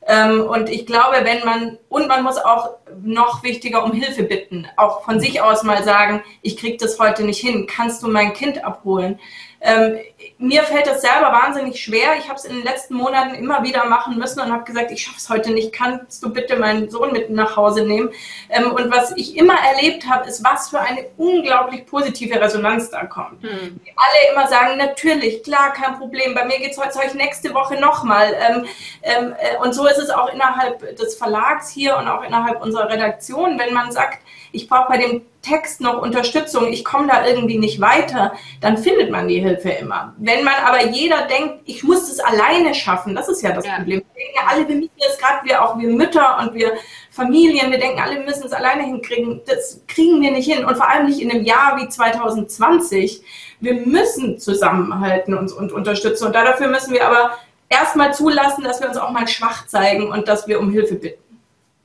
Ähm, 0.06 0.42
und 0.42 0.68
ich 0.68 0.86
glaube, 0.86 1.16
wenn 1.22 1.44
man, 1.44 1.78
und 1.88 2.08
man 2.08 2.22
muss 2.22 2.36
auch 2.36 2.76
noch 3.02 3.42
wichtiger 3.42 3.84
um 3.84 3.92
Hilfe 3.92 4.24
bitten, 4.24 4.66
auch 4.76 5.02
von 5.04 5.18
sich 5.18 5.40
aus 5.40 5.62
mal 5.62 5.82
sagen, 5.82 6.22
ich 6.42 6.56
kriege 6.56 6.76
das 6.76 6.98
heute 6.98 7.24
nicht 7.24 7.40
hin, 7.40 7.66
kannst 7.66 8.02
du 8.02 8.08
mein 8.08 8.34
Kind 8.34 8.64
abholen? 8.64 9.18
Ähm, 9.64 9.98
mir 10.36 10.62
fällt 10.62 10.86
das 10.86 11.00
selber 11.00 11.32
wahnsinnig 11.32 11.82
schwer. 11.82 12.16
Ich 12.18 12.28
habe 12.28 12.38
es 12.38 12.44
in 12.44 12.56
den 12.56 12.64
letzten 12.64 12.94
Monaten 12.94 13.34
immer 13.34 13.62
wieder 13.62 13.86
machen 13.86 14.18
müssen 14.18 14.40
und 14.40 14.52
habe 14.52 14.64
gesagt, 14.64 14.90
ich 14.90 15.02
schaffe 15.02 15.16
es 15.16 15.30
heute 15.30 15.52
nicht. 15.52 15.72
Kannst 15.72 16.22
du 16.22 16.30
bitte 16.30 16.56
meinen 16.56 16.90
Sohn 16.90 17.12
mit 17.12 17.30
nach 17.30 17.56
Hause 17.56 17.82
nehmen? 17.82 18.10
Ähm, 18.50 18.72
und 18.72 18.92
was 18.92 19.12
ich 19.16 19.38
immer 19.38 19.54
erlebt 19.54 20.06
habe, 20.06 20.28
ist, 20.28 20.44
was 20.44 20.68
für 20.68 20.80
eine 20.80 21.06
unglaublich 21.16 21.86
positive 21.86 22.38
Resonanz 22.38 22.90
da 22.90 23.06
kommt. 23.06 23.42
Hm. 23.42 23.80
Alle 23.96 24.32
immer 24.32 24.46
sagen, 24.48 24.76
natürlich, 24.76 25.42
klar, 25.42 25.72
kein 25.72 25.96
Problem. 25.96 26.34
Bei 26.34 26.44
mir 26.44 26.58
geht 26.58 26.72
es 26.72 26.78
heute 26.78 26.98
euch 26.98 27.14
nächste 27.14 27.54
Woche 27.54 27.80
nochmal. 27.80 28.34
Ähm, 28.38 28.66
ähm, 29.02 29.34
äh, 29.38 29.56
und 29.64 29.72
so 29.72 29.86
ist 29.86 29.98
es 29.98 30.10
auch 30.10 30.30
innerhalb 30.30 30.94
des 30.96 31.16
Verlags 31.16 31.70
hier 31.70 31.96
und 31.96 32.06
auch 32.06 32.22
innerhalb 32.22 32.60
unserer 32.60 32.90
Redaktion, 32.90 33.58
wenn 33.58 33.72
man 33.72 33.90
sagt, 33.92 34.18
ich 34.54 34.68
brauche 34.68 34.88
bei 34.88 34.98
dem 34.98 35.22
Text 35.42 35.80
noch 35.80 36.00
Unterstützung, 36.00 36.72
ich 36.72 36.84
komme 36.84 37.08
da 37.08 37.26
irgendwie 37.26 37.58
nicht 37.58 37.80
weiter, 37.80 38.32
dann 38.60 38.78
findet 38.78 39.10
man 39.10 39.28
die 39.28 39.40
Hilfe 39.40 39.70
immer. 39.70 40.14
Wenn 40.16 40.42
man 40.42 40.54
aber 40.64 40.86
jeder 40.86 41.26
denkt, 41.26 41.60
ich 41.66 41.82
muss 41.82 42.10
es 42.10 42.18
alleine 42.18 42.74
schaffen, 42.74 43.14
das 43.14 43.28
ist 43.28 43.42
ja 43.42 43.52
das 43.52 43.66
ja. 43.66 43.76
Problem. 43.76 44.02
Wir 44.14 44.24
denken 44.24 44.36
ja 44.36 44.46
alle, 44.48 44.68
wir 44.68 44.76
müssen 44.76 44.90
das 44.98 45.18
gerade, 45.18 45.44
wir 45.44 45.62
auch 45.62 45.78
wir 45.78 45.88
Mütter 45.88 46.38
und 46.40 46.54
wir 46.54 46.72
Familien, 47.10 47.70
wir 47.70 47.78
denken 47.78 48.00
alle, 48.00 48.16
wir 48.16 48.24
müssen 48.24 48.46
es 48.46 48.52
alleine 48.52 48.84
hinkriegen. 48.84 49.42
Das 49.46 49.82
kriegen 49.86 50.22
wir 50.22 50.30
nicht 50.30 50.50
hin 50.50 50.64
und 50.64 50.76
vor 50.76 50.88
allem 50.88 51.06
nicht 51.06 51.20
in 51.20 51.30
einem 51.30 51.44
Jahr 51.44 51.78
wie 51.78 51.88
2020. 51.88 53.22
Wir 53.60 53.74
müssen 53.74 54.38
zusammenhalten 54.38 55.34
und, 55.34 55.52
und 55.52 55.72
unterstützen 55.72 56.26
und 56.26 56.34
dafür 56.34 56.68
müssen 56.68 56.92
wir 56.92 57.06
aber 57.06 57.38
erstmal 57.68 58.14
zulassen, 58.14 58.64
dass 58.64 58.80
wir 58.80 58.88
uns 58.88 58.96
auch 58.96 59.10
mal 59.10 59.28
schwach 59.28 59.66
zeigen 59.66 60.10
und 60.10 60.28
dass 60.28 60.48
wir 60.48 60.58
um 60.58 60.70
Hilfe 60.70 60.94
bitten. 60.94 61.23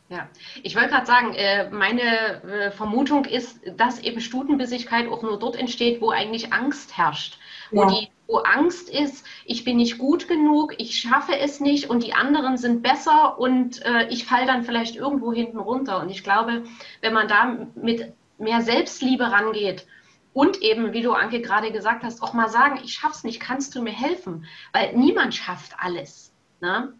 Ja, 0.09 0.27
ich 0.63 0.75
wollte 0.75 0.89
gerade 0.89 1.05
sagen, 1.05 1.33
äh, 1.35 1.69
meine 1.69 2.41
äh, 2.41 2.71
Vermutung 2.71 3.25
ist, 3.25 3.61
dass 3.77 3.99
eben 3.99 4.21
Stutenbissigkeit 4.21 5.07
auch 5.07 5.21
nur 5.21 5.37
dort 5.37 5.55
entsteht, 5.55 6.01
wo 6.01 6.09
eigentlich 6.09 6.51
Angst 6.51 6.97
herrscht. 6.97 7.37
Ja. 7.69 7.83
Wo, 7.83 7.85
die, 7.85 8.07
wo 8.25 8.37
Angst 8.37 8.89
ist, 8.89 9.23
ich 9.45 9.63
bin 9.63 9.77
nicht 9.77 9.99
gut 9.99 10.27
genug, 10.27 10.73
ich 10.79 10.99
schaffe 10.99 11.37
es 11.37 11.59
nicht 11.59 11.91
und 11.91 12.03
die 12.03 12.13
anderen 12.13 12.57
sind 12.57 12.81
besser 12.81 13.37
und 13.37 13.85
äh, 13.85 14.07
ich 14.09 14.25
falle 14.25 14.47
dann 14.47 14.63
vielleicht 14.63 14.95
irgendwo 14.95 15.31
hinten 15.31 15.59
runter. 15.59 16.01
Und 16.01 16.09
ich 16.09 16.23
glaube, 16.23 16.63
wenn 17.01 17.13
man 17.13 17.27
da 17.27 17.67
mit 17.75 18.11
mehr 18.39 18.61
Selbstliebe 18.61 19.31
rangeht 19.31 19.85
und 20.33 20.59
eben, 20.63 20.91
wie 20.91 21.03
du 21.03 21.13
Anke 21.13 21.39
gerade 21.39 21.71
gesagt 21.71 22.03
hast, 22.03 22.23
auch 22.23 22.33
mal 22.33 22.49
sagen, 22.49 22.79
ich 22.83 22.93
schaff's 22.93 23.23
nicht, 23.23 23.39
kannst 23.39 23.75
du 23.75 23.81
mir 23.83 23.93
helfen? 23.93 24.45
Weil 24.73 24.95
niemand 24.95 25.35
schafft 25.35 25.73
alles. 25.77 26.33
Ne? 26.61 26.93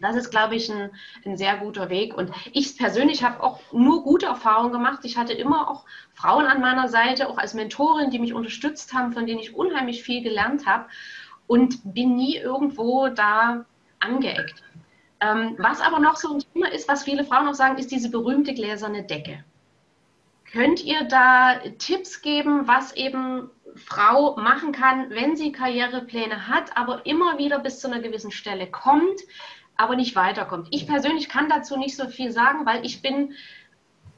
Das 0.00 0.16
ist, 0.16 0.30
glaube 0.30 0.56
ich, 0.56 0.70
ein, 0.70 0.90
ein, 1.24 1.36
sehr 1.36 1.56
guter 1.56 1.88
Weg. 1.88 2.16
Und 2.16 2.30
ich 2.52 2.76
persönlich 2.76 3.22
habe 3.22 3.42
auch 3.42 3.60
nur 3.72 4.02
gute 4.02 4.26
Erfahrungen 4.26 4.72
gemacht. 4.72 5.00
Ich 5.04 5.16
hatte 5.16 5.32
immer 5.32 5.70
auch 5.70 5.84
Frauen 6.14 6.46
an 6.46 6.60
meiner 6.60 6.88
Seite, 6.88 7.28
auch 7.28 7.38
als 7.38 7.54
Mentorin, 7.54 8.10
die 8.10 8.18
mich 8.18 8.34
unterstützt 8.34 8.92
haben, 8.92 9.12
von 9.12 9.26
denen 9.26 9.40
ich 9.40 9.54
unheimlich 9.54 10.02
viel 10.02 10.22
gelernt 10.22 10.66
habe 10.66 10.86
und 11.46 11.94
bin 11.94 12.16
nie 12.16 12.36
irgendwo 12.36 13.08
da 13.08 13.64
angeeckt. 14.00 14.62
Ähm, 15.20 15.54
was 15.58 15.80
aber 15.80 15.98
noch 15.98 16.16
so 16.16 16.34
ein 16.34 16.42
Thema 16.52 16.70
ist, 16.72 16.88
was 16.88 17.04
viele 17.04 17.24
Frauen 17.24 17.48
auch 17.48 17.54
sagen, 17.54 17.78
ist 17.78 17.90
diese 17.90 18.10
berühmte 18.10 18.54
gläserne 18.54 19.04
Decke. 19.04 19.44
Könnt 20.52 20.84
ihr 20.84 21.04
da 21.04 21.58
Tipps 21.78 22.20
geben, 22.20 22.68
was 22.68 22.94
eben 22.94 23.50
Frau 23.76 24.36
machen 24.36 24.72
kann, 24.72 25.10
wenn 25.10 25.36
sie 25.36 25.50
Karrierepläne 25.50 26.48
hat, 26.48 26.76
aber 26.76 27.06
immer 27.06 27.38
wieder 27.38 27.58
bis 27.58 27.80
zu 27.80 27.88
einer 27.88 28.00
gewissen 28.00 28.30
Stelle 28.30 28.68
kommt, 28.68 29.20
aber 29.76 29.96
nicht 29.96 30.14
weiterkommt. 30.16 30.68
Ich 30.70 30.86
persönlich 30.86 31.28
kann 31.28 31.48
dazu 31.48 31.76
nicht 31.76 31.96
so 31.96 32.08
viel 32.08 32.30
sagen, 32.30 32.66
weil 32.66 32.84
ich 32.84 33.02
bin, 33.02 33.34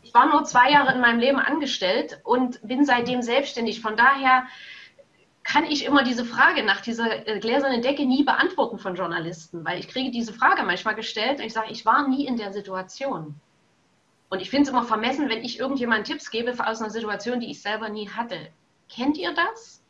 ich 0.03 0.13
war 0.15 0.29
nur 0.29 0.45
zwei 0.45 0.71
Jahre 0.71 0.93
in 0.93 1.01
meinem 1.01 1.21
Leben 1.21 1.39
angestellt 1.39 2.21
und 2.25 2.61
bin 2.67 2.85
seitdem 2.85 3.23
selbstständig. 3.23 3.81
Von 3.81 3.97
daher 3.97 4.47
kann 5.43 5.65
ich 5.65 5.85
immer 5.85 6.03
diese 6.03 6.25
Frage 6.25 6.65
nach 6.65 6.81
dieser 6.81 7.27
äh, 7.27 7.39
gläsernen 7.39 7.81
Decke 7.81 8.05
nie 8.05 8.25
beantworten 8.25 8.79
von 8.79 8.97
Journalisten, 8.97 9.65
weil 9.65 9.79
ich 9.79 9.89
kriege 9.89 10.11
diese 10.11 10.33
Frage 10.33 10.65
manchmal 10.65 10.97
gestellt 10.97 11.39
und 11.39 11.47
ich 11.47 11.53
sage, 11.53 11.71
ich 11.71 11.87
war 11.87 12.09
nie 12.09 12.27
in 12.27 12.37
der 12.37 12.53
Situation. 12.53 13.41
Und 14.29 14.43
ich 14.43 14.51
finde 14.51 14.65
es 14.65 14.69
immer 14.71 14.83
vermessen, 14.83 15.29
wenn 15.29 15.45
ich 15.45 15.61
irgendjemandem 15.61 16.05
Tipps 16.05 16.31
gebe 16.31 16.53
aus 16.67 16.81
einer 16.81 16.91
Situation, 16.91 17.39
die 17.39 17.51
ich 17.51 17.63
selber 17.63 17.89
nie 17.89 18.11
hatte. 18.11 18.49
Kennt 18.89 19.17
ihr 19.19 19.33
das? 19.35 19.83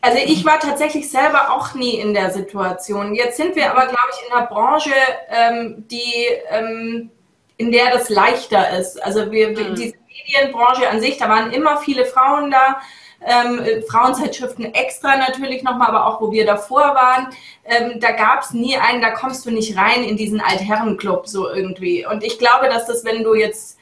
Also 0.00 0.18
ich 0.24 0.44
war 0.44 0.58
tatsächlich 0.58 1.10
selber 1.10 1.52
auch 1.52 1.74
nie 1.74 1.98
in 1.98 2.14
der 2.14 2.30
Situation. 2.30 3.14
Jetzt 3.14 3.36
sind 3.36 3.56
wir 3.56 3.70
aber, 3.70 3.86
glaube 3.86 4.08
ich, 4.12 4.26
in 4.26 4.32
einer 4.32 4.46
Branche, 4.46 4.94
ähm, 5.28 5.84
die, 5.88 6.26
ähm, 6.50 7.10
in 7.56 7.72
der 7.72 7.90
das 7.90 8.08
leichter 8.08 8.78
ist. 8.78 9.02
Also 9.02 9.30
wir, 9.30 9.50
mhm. 9.50 9.74
diese 9.74 9.94
Medienbranche 10.08 10.88
an 10.88 11.00
sich, 11.00 11.18
da 11.18 11.28
waren 11.28 11.52
immer 11.52 11.78
viele 11.78 12.06
Frauen 12.06 12.50
da. 12.50 12.80
Ähm, 13.24 13.82
Frauenzeitschriften 13.88 14.74
extra 14.74 15.16
natürlich 15.16 15.62
nochmal, 15.62 15.88
aber 15.88 16.06
auch 16.06 16.20
wo 16.20 16.30
wir 16.30 16.44
davor 16.44 16.94
waren, 16.94 17.28
ähm, 17.64 17.98
da 17.98 18.12
gab 18.12 18.42
es 18.42 18.52
nie 18.52 18.76
einen, 18.76 19.00
da 19.00 19.10
kommst 19.10 19.46
du 19.46 19.50
nicht 19.50 19.76
rein 19.76 20.04
in 20.04 20.16
diesen 20.16 20.40
Altherrenclub 20.40 21.26
so 21.26 21.48
irgendwie. 21.50 22.06
Und 22.06 22.22
ich 22.22 22.38
glaube, 22.38 22.68
dass 22.68 22.86
das, 22.86 23.04
wenn 23.04 23.24
du 23.24 23.34
jetzt 23.34 23.75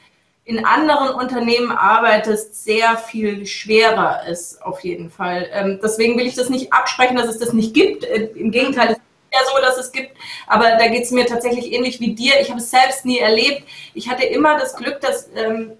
in 0.45 0.63
anderen 0.63 1.15
Unternehmen 1.15 1.71
arbeitest, 1.71 2.63
sehr 2.63 2.97
viel 2.97 3.47
schwerer 3.47 4.27
ist, 4.27 4.61
auf 4.61 4.81
jeden 4.81 5.09
Fall. 5.09 5.49
Ähm, 5.51 5.79
deswegen 5.81 6.17
will 6.17 6.27
ich 6.27 6.35
das 6.35 6.49
nicht 6.49 6.71
absprechen, 6.71 7.17
dass 7.17 7.27
es 7.27 7.39
das 7.39 7.51
nicht 7.51 7.73
gibt. 7.73 8.03
Äh, 8.03 8.29
Im 8.35 8.51
Gegenteil, 8.51 8.91
es 8.91 8.97
ist 8.97 9.01
ja 9.33 9.39
so, 9.51 9.59
dass 9.59 9.77
es 9.79 9.91
gibt. 9.91 10.15
Aber 10.45 10.75
da 10.77 10.87
geht 10.87 11.03
es 11.03 11.11
mir 11.11 11.25
tatsächlich 11.25 11.73
ähnlich 11.73 11.99
wie 11.99 12.13
dir. 12.13 12.39
Ich 12.39 12.51
habe 12.51 12.59
es 12.59 12.69
selbst 12.69 13.05
nie 13.05 13.17
erlebt. 13.17 13.63
Ich 13.95 14.07
hatte 14.07 14.23
immer 14.23 14.55
das 14.59 14.75
Glück, 14.75 15.01
dass, 15.01 15.31
ähm, 15.35 15.71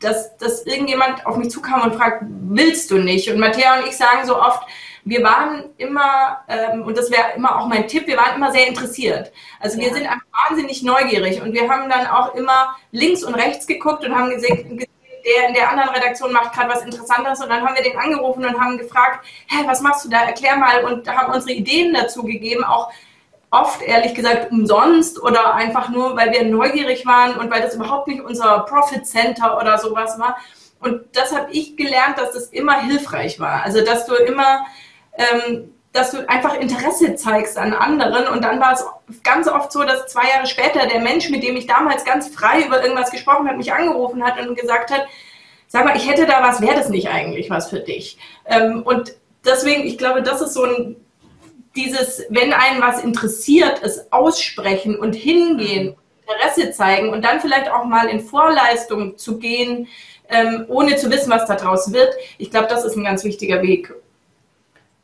dass, 0.00 0.36
dass 0.36 0.66
irgendjemand 0.66 1.24
auf 1.24 1.38
mich 1.38 1.48
zukam 1.48 1.80
und 1.82 1.94
fragt, 1.94 2.24
willst 2.28 2.90
du 2.90 2.98
nicht? 2.98 3.30
Und 3.30 3.38
Matthäa 3.38 3.78
und 3.78 3.86
ich 3.88 3.96
sagen 3.96 4.26
so 4.26 4.38
oft, 4.38 4.68
wir 5.04 5.22
waren 5.22 5.64
immer, 5.76 6.40
ähm, 6.48 6.82
und 6.82 6.96
das 6.96 7.10
wäre 7.10 7.34
immer 7.36 7.60
auch 7.60 7.66
mein 7.66 7.86
Tipp, 7.86 8.06
wir 8.06 8.16
waren 8.16 8.36
immer 8.36 8.50
sehr 8.52 8.66
interessiert. 8.66 9.32
Also 9.60 9.78
wir 9.78 9.92
sind 9.92 10.06
einfach 10.06 10.48
wahnsinnig 10.48 10.82
neugierig 10.82 11.42
und 11.42 11.52
wir 11.52 11.68
haben 11.68 11.90
dann 11.90 12.06
auch 12.06 12.34
immer 12.34 12.76
links 12.90 13.22
und 13.22 13.34
rechts 13.34 13.66
geguckt 13.66 14.04
und 14.04 14.14
haben 14.14 14.30
gesehen, 14.30 14.78
der 14.78 15.48
in 15.48 15.54
der 15.54 15.70
anderen 15.70 15.90
Redaktion 15.90 16.32
macht 16.32 16.54
gerade 16.54 16.70
was 16.70 16.82
Interessantes 16.82 17.42
und 17.42 17.48
dann 17.48 17.62
haben 17.62 17.74
wir 17.74 17.82
den 17.82 17.98
angerufen 17.98 18.44
und 18.44 18.60
haben 18.60 18.78
gefragt, 18.78 19.26
hä, 19.48 19.64
was 19.66 19.80
machst 19.80 20.04
du 20.04 20.08
da, 20.08 20.24
erklär 20.24 20.56
mal 20.56 20.84
und 20.84 21.08
haben 21.08 21.32
unsere 21.32 21.52
Ideen 21.52 21.94
dazu 21.94 22.22
gegeben, 22.24 22.64
auch 22.64 22.90
oft 23.50 23.82
ehrlich 23.82 24.14
gesagt 24.14 24.50
umsonst 24.50 25.22
oder 25.22 25.54
einfach 25.54 25.88
nur, 25.88 26.16
weil 26.16 26.32
wir 26.32 26.44
neugierig 26.44 27.06
waren 27.06 27.36
und 27.36 27.50
weil 27.50 27.62
das 27.62 27.74
überhaupt 27.74 28.08
nicht 28.08 28.20
unser 28.20 28.60
Profit 28.60 29.06
Center 29.06 29.58
oder 29.58 29.78
sowas 29.78 30.18
war. 30.18 30.36
Und 30.80 31.02
das 31.12 31.34
habe 31.34 31.50
ich 31.52 31.76
gelernt, 31.76 32.18
dass 32.18 32.32
das 32.32 32.48
immer 32.48 32.80
hilfreich 32.80 33.38
war. 33.40 33.62
Also 33.62 33.82
dass 33.82 34.06
du 34.06 34.14
immer 34.14 34.66
ähm, 35.16 35.74
dass 35.94 36.10
du 36.10 36.28
einfach 36.28 36.56
Interesse 36.56 37.14
zeigst 37.14 37.56
an 37.56 37.72
anderen. 37.72 38.26
Und 38.26 38.42
dann 38.42 38.60
war 38.60 38.72
es 38.72 38.84
ganz 39.22 39.46
oft 39.46 39.70
so, 39.70 39.84
dass 39.84 40.08
zwei 40.08 40.28
Jahre 40.28 40.46
später 40.46 40.86
der 40.86 41.00
Mensch, 41.00 41.30
mit 41.30 41.44
dem 41.44 41.56
ich 41.56 41.68
damals 41.68 42.04
ganz 42.04 42.28
frei 42.28 42.62
über 42.62 42.82
irgendwas 42.82 43.12
gesprochen 43.12 43.46
habe, 43.46 43.56
mich 43.56 43.72
angerufen 43.72 44.24
hat 44.24 44.44
und 44.44 44.58
gesagt 44.58 44.90
hat, 44.90 45.06
sag 45.68 45.84
mal, 45.84 45.96
ich 45.96 46.08
hätte 46.08 46.26
da 46.26 46.42
was, 46.42 46.60
wäre 46.60 46.74
das 46.74 46.88
nicht 46.88 47.08
eigentlich 47.08 47.48
was 47.48 47.70
für 47.70 47.78
dich? 47.78 48.18
Ähm, 48.46 48.82
und 48.82 49.14
deswegen, 49.44 49.86
ich 49.86 49.96
glaube, 49.96 50.22
das 50.22 50.40
ist 50.40 50.54
so 50.54 50.64
ein, 50.64 50.96
dieses, 51.76 52.24
wenn 52.28 52.52
einen 52.52 52.80
was 52.80 53.02
interessiert, 53.02 53.80
es 53.82 54.12
aussprechen 54.12 54.96
und 54.96 55.14
hingehen, 55.14 55.94
Interesse 56.26 56.72
zeigen 56.72 57.10
und 57.10 57.24
dann 57.24 57.40
vielleicht 57.40 57.70
auch 57.70 57.84
mal 57.84 58.08
in 58.08 58.20
Vorleistung 58.20 59.16
zu 59.16 59.38
gehen, 59.38 59.86
ähm, 60.28 60.64
ohne 60.68 60.96
zu 60.96 61.10
wissen, 61.10 61.30
was 61.30 61.46
daraus 61.46 61.92
wird. 61.92 62.14
Ich 62.38 62.50
glaube, 62.50 62.66
das 62.68 62.84
ist 62.84 62.96
ein 62.96 63.04
ganz 63.04 63.22
wichtiger 63.22 63.62
Weg. 63.62 63.92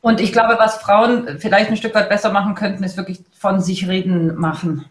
Und 0.00 0.20
ich 0.20 0.32
glaube, 0.32 0.56
was 0.58 0.76
Frauen 0.76 1.38
vielleicht 1.38 1.70
ein 1.70 1.76
Stück 1.76 1.94
weit 1.94 2.08
besser 2.08 2.32
machen 2.32 2.54
könnten, 2.54 2.84
ist 2.84 2.96
wirklich 2.96 3.22
von 3.32 3.60
sich 3.60 3.86
reden 3.86 4.34
machen. 4.36 4.86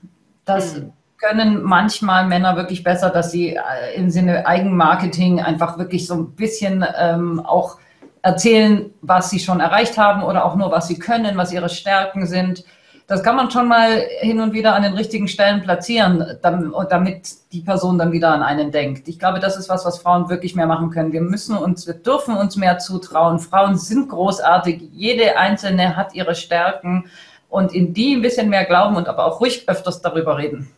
Das 0.46 0.76
mhm. 0.76 0.94
können 1.18 1.64
manchmal 1.64 2.28
Männer 2.28 2.56
wirklich 2.56 2.84
besser, 2.84 3.10
dass 3.10 3.32
sie 3.32 3.56
äh, 3.56 3.96
im 3.96 4.10
Sinne 4.10 4.46
Eigenmarketing 4.46 5.42
einfach 5.42 5.78
wirklich 5.78 6.06
so 6.06 6.16
ein 6.16 6.32
bisschen 6.36 6.86
ähm, 6.98 7.40
auch 7.44 7.78
erzählen, 8.22 8.92
was 9.02 9.30
sie 9.30 9.40
schon 9.40 9.60
erreicht 9.62 9.98
haben 9.98 10.24
oder 10.24 10.46
auch 10.46 10.56
nur, 10.56 10.72
was 10.72 10.88
sie 10.88 11.00
können, 11.00 11.38
was 11.38 11.52
ihre 11.52 11.70
Stärken 11.70 12.28
sind 12.28 12.64
das 13.10 13.24
kann 13.24 13.36
man 13.36 13.50
schon 13.50 13.68
mal 13.68 14.06
hin 14.20 14.40
und 14.40 14.54
wieder 14.54 14.76
an 14.76 14.84
den 14.84 14.94
richtigen 14.94 15.28
Stellen 15.28 15.64
platzieren, 15.64 16.38
damit 16.44 17.28
die 17.52 17.62
Person 17.62 17.98
dann 17.98 18.12
wieder 18.12 18.30
an 18.30 18.44
einen 18.44 18.72
denkt. 18.72 19.08
Ich 19.08 19.18
glaube, 19.18 19.40
das 19.40 19.58
ist 19.58 19.68
was, 19.68 19.84
was 19.84 19.98
Frauen 19.98 20.30
wirklich 20.30 20.56
mehr 20.56 20.68
machen 20.68 20.92
können. 20.92 21.12
Wir 21.12 21.22
müssen 21.22 21.58
uns, 21.58 21.88
wir 21.88 21.96
dürfen 21.96 22.38
uns 22.38 22.56
mehr 22.56 22.78
zutrauen. 22.78 23.40
Frauen 23.40 23.80
sind 23.80 24.10
großartig. 24.10 24.90
Jede 24.94 25.38
einzelne 25.38 25.96
hat 25.96 26.14
ihre 26.14 26.36
Stärken 26.36 27.10
und 27.50 27.74
in 27.74 27.96
die 27.96 28.16
ein 28.16 28.22
bisschen 28.22 28.48
mehr 28.48 28.66
glauben 28.66 28.96
und 28.96 29.08
aber 29.08 29.26
auch 29.26 29.42
ruhig 29.42 29.68
öfters 29.68 30.04
darüber 30.04 30.38
reden. 30.38 30.70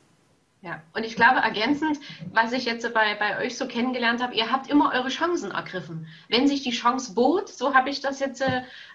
Ja, 0.64 0.80
und 0.94 1.04
ich 1.04 1.16
glaube 1.16 1.40
ergänzend, 1.40 1.98
was 2.32 2.52
ich 2.52 2.66
jetzt 2.66 2.84
bei, 2.94 3.16
bei 3.16 3.44
euch 3.44 3.58
so 3.58 3.68
kennengelernt 3.68 4.22
habe, 4.22 4.36
ihr 4.36 4.52
habt 4.52 4.70
immer 4.70 4.94
eure 4.94 5.10
Chancen 5.10 5.50
ergriffen. 5.50 6.08
Wenn 6.30 6.48
sich 6.48 6.62
die 6.62 6.70
Chance 6.70 7.16
bot, 7.16 7.50
so 7.50 7.74
habe 7.74 7.90
ich 7.90 8.00
das 8.00 8.20
jetzt 8.20 8.44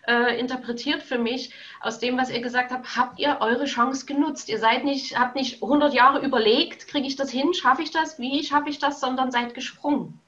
äh, 0.06 0.38
interpretiert 0.38 1.02
für 1.02 1.18
mich, 1.18 1.52
aus 1.80 1.98
dem, 1.98 2.16
was 2.16 2.30
ihr 2.30 2.40
gesagt 2.40 2.70
habt, 2.70 2.96
habt 2.96 3.18
ihr 3.18 3.38
eure 3.40 3.64
Chance 3.64 4.06
genutzt. 4.06 4.48
Ihr 4.48 4.60
seid 4.60 4.84
nicht, 4.84 5.18
habt 5.18 5.34
nicht 5.34 5.60
100 5.60 5.92
Jahre 5.92 6.24
überlegt, 6.24 6.86
kriege 6.86 7.08
ich 7.08 7.16
das 7.16 7.32
hin, 7.32 7.52
schaffe 7.52 7.82
ich 7.82 7.90
das, 7.90 8.20
wie 8.20 8.44
schaffe 8.44 8.68
ich 8.70 8.78
das, 8.78 9.00
sondern 9.00 9.32
seid 9.32 9.54
gesprungen. 9.54 10.20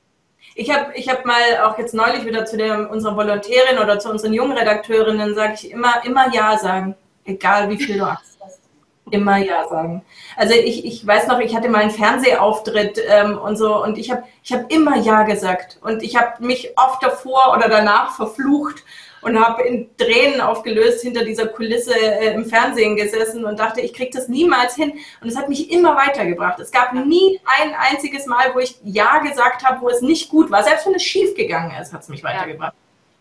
Ich 0.57 0.75
habe 0.75 0.93
ich 0.97 1.09
hab 1.09 1.25
mal 1.25 1.61
auch 1.63 1.79
jetzt 1.79 1.95
neulich 1.95 2.25
wieder 2.25 2.47
zu 2.47 2.57
der, 2.57 2.91
unserer 2.91 3.17
Volontärin 3.17 3.79
oder 3.81 4.01
zu 4.01 4.11
unseren 4.11 4.33
jungen 4.33 4.59
Redakteurinnen, 4.59 5.37
sage 5.37 5.55
ich 5.55 5.71
immer, 5.71 6.05
immer 6.05 6.35
Ja 6.35 6.59
sagen, 6.59 6.97
egal 7.25 7.71
wie 7.71 7.77
viel 7.77 7.99
du 7.99 8.07
hast 8.11 8.28
immer 9.11 9.39
Ja 9.39 9.69
sagen. 9.69 10.03
Also 10.37 10.55
ich, 10.55 10.85
ich 10.85 11.07
weiß 11.07 11.27
noch, 11.27 11.41
ich 11.41 11.55
hatte 11.57 11.69
mal 11.69 11.83
einen 11.83 11.91
Fernsehauftritt 11.91 13.01
ähm, 13.09 13.39
und 13.39 13.57
so 13.57 13.83
und 13.83 13.99
ich 13.99 14.11
habe 14.11 14.25
ich 14.43 14.53
hab 14.53 14.71
immer 14.73 14.97
Ja 14.99 15.23
gesagt 15.23 15.79
und 15.83 16.03
ich 16.03 16.17
habe 16.17 16.45
mich 16.45 16.73
oft 16.77 17.03
davor 17.03 17.55
oder 17.57 17.69
danach 17.69 18.15
verflucht 18.15 18.85
und 19.21 19.39
habe 19.39 19.63
in 19.63 19.89
Tränen 19.97 20.41
aufgelöst 20.41 21.03
hinter 21.03 21.25
dieser 21.25 21.47
Kulisse 21.47 21.95
äh, 21.95 22.35
im 22.35 22.45
Fernsehen 22.45 22.97
gesessen 22.97 23.45
und 23.45 23.59
dachte, 23.59 23.81
ich 23.81 23.93
kriege 23.93 24.11
das 24.13 24.29
niemals 24.29 24.75
hin. 24.75 24.93
Und 25.21 25.29
es 25.29 25.37
hat 25.37 25.49
mich 25.49 25.71
immer 25.71 25.97
weitergebracht. 25.97 26.61
Es 26.61 26.71
gab 26.71 26.93
nie 26.93 27.41
ein 27.61 27.75
einziges 27.75 28.27
Mal, 28.27 28.55
wo 28.55 28.61
ich 28.61 28.79
Ja 28.85 29.19
gesagt 29.19 29.65
habe, 29.65 29.81
wo 29.81 29.89
es 29.89 30.01
nicht 30.01 30.29
gut 30.29 30.51
war. 30.51 30.63
Selbst 30.63 30.87
wenn 30.87 30.95
es 30.95 31.03
schief 31.03 31.35
gegangen 31.35 31.73
ist, 31.81 31.93
hat 31.93 32.03
es 32.03 32.09
mich 32.09 32.23
weitergebracht. 32.23 32.75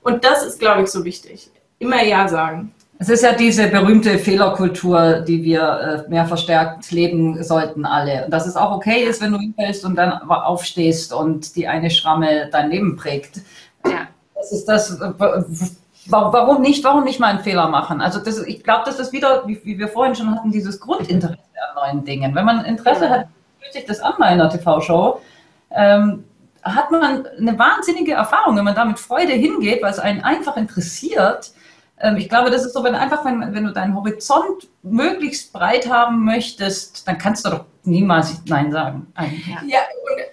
Und 0.04 0.24
das 0.24 0.46
ist, 0.46 0.60
glaube 0.60 0.84
ich, 0.84 0.90
so 0.90 1.04
wichtig. 1.04 1.50
Immer 1.80 2.04
Ja 2.04 2.28
sagen. 2.28 2.74
Es 3.00 3.10
ist 3.10 3.24
ja 3.24 3.34
diese 3.34 3.68
berühmte 3.68 4.18
Fehlerkultur, 4.18 5.20
die 5.20 5.44
wir 5.44 6.06
äh, 6.08 6.10
mehr 6.10 6.26
verstärkt 6.26 6.92
leben 6.92 7.44
sollten 7.44 7.86
alle. 7.86 8.26
Und 8.26 8.32
dass 8.32 8.48
es 8.48 8.56
auch 8.56 8.72
okay 8.72 9.04
ist, 9.04 9.22
wenn 9.22 9.34
du 9.34 9.40
hinfällst 9.40 9.86
und 9.86 9.96
dann 9.96 10.12
aufstehst 10.30 11.14
und 11.14 11.56
die 11.56 11.68
eine 11.68 11.92
Schramme 11.92 12.50
dein 12.52 12.72
Leben 12.72 12.96
prägt. 12.96 13.42
Ja. 13.86 14.08
Das 14.34 14.52
ist 14.52 14.66
das, 14.66 15.00
warum 16.10 16.62
nicht, 16.62 16.84
warum 16.84 17.04
nicht 17.04 17.20
mal 17.20 17.28
einen 17.28 17.40
Fehler 17.40 17.68
machen? 17.70 18.02
Also 18.02 18.20
das, 18.20 18.40
ich 18.40 18.64
glaube, 18.64 18.84
das 18.86 19.00
ist 19.00 19.12
wieder, 19.12 19.44
wie, 19.48 19.60
wie, 19.64 19.78
wir 19.78 19.88
vorhin 19.88 20.16
schon 20.16 20.34
hatten, 20.34 20.52
dieses 20.52 20.80
Grundinteresse 20.80 21.38
an 21.38 21.96
neuen 21.96 22.06
Dingen. 22.06 22.34
Wenn 22.34 22.46
man 22.46 22.66
Interesse 22.66 23.06
ja. 23.06 23.12
hat, 23.12 23.28
fühlt 23.60 23.74
sich 23.74 23.86
das 23.86 24.00
an 24.00 24.14
bei 24.18 24.26
einer 24.26 24.50
TV-Show, 24.50 25.22
ähm, 25.72 26.24
hat 26.64 26.92
man 26.92 27.26
eine 27.26 27.58
wahnsinnige 27.58 28.14
Erfahrung, 28.14 28.58
wenn 28.58 28.64
man 28.64 28.76
da 28.76 28.86
mit 28.86 29.00
Freude 29.00 29.34
hingeht, 29.34 29.82
weil 29.82 29.92
es 29.92 30.00
einen 30.00 30.22
einfach 30.24 30.58
interessiert. 30.58 31.52
Ähm, 32.00 32.18
ich 32.18 32.30
glaube, 32.30 32.52
das 32.52 32.66
ist 32.66 32.74
so, 32.74 32.84
wenn 32.84 32.96
einfach, 32.96 33.26
wenn, 33.26 33.54
wenn 33.54 33.64
du 33.64 33.74
deinen 33.74 33.96
Horizont 33.96 34.68
möglichst 34.84 35.52
breit 35.52 35.90
haben 35.90 36.24
möchtest, 36.26 37.08
dann 37.08 37.18
kannst 37.18 37.46
du 37.46 37.50
doch 37.50 37.66
niemals 37.84 38.42
Nein 38.46 38.72
sagen. 38.72 39.08
Eigentlich. 39.16 39.48
Ja, 39.68 39.80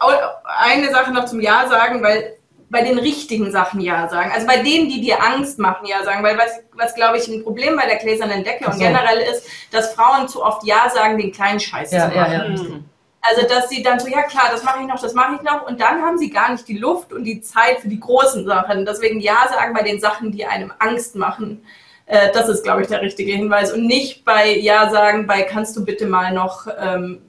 und 0.01 0.15
eine 0.59 0.91
Sache 0.91 1.13
noch 1.13 1.25
zum 1.25 1.41
Ja 1.41 1.67
sagen, 1.69 2.03
weil 2.03 2.37
bei 2.75 2.83
den 2.83 2.99
richtigen 2.99 3.51
Sachen 3.53 3.81
Ja 3.81 4.09
sagen. 4.09 4.33
Also 4.35 4.47
bei 4.47 4.57
denen, 4.57 4.89
die 4.89 5.01
dir 5.01 5.23
Angst 5.23 5.59
machen, 5.59 5.87
Ja 5.87 6.03
sagen. 6.03 6.23
Weil 6.25 6.37
was, 6.37 6.51
was 6.73 6.95
glaube 6.95 7.19
ich, 7.19 7.29
ein 7.29 7.43
Problem 7.45 7.77
bei 7.77 7.87
der 7.87 7.97
gläsernen 7.97 8.43
Decke 8.43 8.65
so. 8.65 8.73
und 8.73 8.79
generell 8.79 9.19
ist, 9.19 9.47
dass 9.71 9.95
Frauen 9.95 10.29
zu 10.29 10.45
oft 10.45 10.65
Ja 10.65 10.91
sagen, 10.93 11.17
den 11.17 11.33
kleinen 11.33 11.61
Scheiß 11.61 11.93
ja, 11.93 12.11
zu 12.11 12.17
machen. 12.17 12.33
Ja, 12.33 12.45
ja. 12.45 12.49
Mhm. 12.49 12.85
Also, 13.27 13.47
dass 13.49 13.69
sie 13.69 13.83
dann 13.83 13.99
so, 13.99 14.09
ja 14.09 14.23
klar, 14.23 14.49
das 14.51 14.63
mache 14.65 14.81
ich 14.81 14.87
noch, 14.87 15.01
das 15.01 15.15
mache 15.15 15.37
ich 15.37 15.43
noch. 15.43 15.67
Und 15.67 15.81
dann 15.81 16.03
haben 16.03 16.19
sie 16.19 16.31
gar 16.31 16.53
nicht 16.53 16.69
die 16.69 16.79
Luft 16.79 17.13
und 17.13 17.25
die 17.25 17.41
Zeit 17.41 17.81
für 17.81 17.89
die 17.89 18.01
großen 18.01 18.45
Sachen. 18.45 18.85
Deswegen 18.85 19.21
Ja 19.21 19.49
sagen 19.49 19.73
bei 19.75 19.83
den 19.83 20.01
Sachen, 20.01 20.31
die 20.31 20.45
einem 20.45 20.73
Angst 20.79 21.17
machen. 21.17 21.65
Äh, 22.07 22.33
das 22.33 22.49
ist, 22.49 22.65
glaube 22.65 22.83
ich, 22.83 22.89
der 22.89 23.01
richtige 23.01 23.33
Hinweis. 23.33 23.73
Und 23.73 23.87
nicht 23.87 24.25
bei 24.25 24.57
Ja 24.57 24.91
sagen, 24.91 25.27
bei 25.27 25.43
kannst 25.43 25.77
du 25.77 25.85
bitte 25.85 26.07
mal 26.07 26.33
noch. 26.33 26.67
Ähm, 26.79 27.23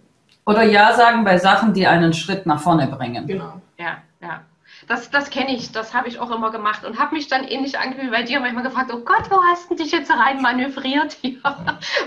Oder 0.45 0.63
Ja 0.63 0.93
sagen 0.93 1.23
bei 1.23 1.37
Sachen, 1.37 1.73
die 1.73 1.87
einen 1.87 2.13
Schritt 2.13 2.45
nach 2.45 2.59
vorne 2.59 2.87
bringen. 2.87 3.25
Genau. 3.25 3.61
Ja, 3.77 3.97
ja. 4.21 4.41
Das, 4.87 5.09
das 5.09 5.29
kenne 5.29 5.55
ich, 5.55 5.71
das 5.71 5.93
habe 5.93 6.07
ich 6.09 6.19
auch 6.19 6.29
immer 6.29 6.51
gemacht 6.51 6.85
und 6.85 6.99
habe 6.99 7.15
mich 7.15 7.27
dann 7.27 7.43
ähnlich 7.45 7.79
angefühlt 7.79 8.11
bei 8.11 8.21
dir 8.21 8.39
manchmal 8.39 8.63
gefragt, 8.63 8.91
oh 8.93 8.99
Gott, 8.99 9.31
wo 9.31 9.41
hast 9.43 9.71
du 9.71 9.75
dich 9.75 9.91
jetzt 9.91 10.11
rein 10.11 10.41
manövriert 10.41 11.17
hier? 11.21 11.39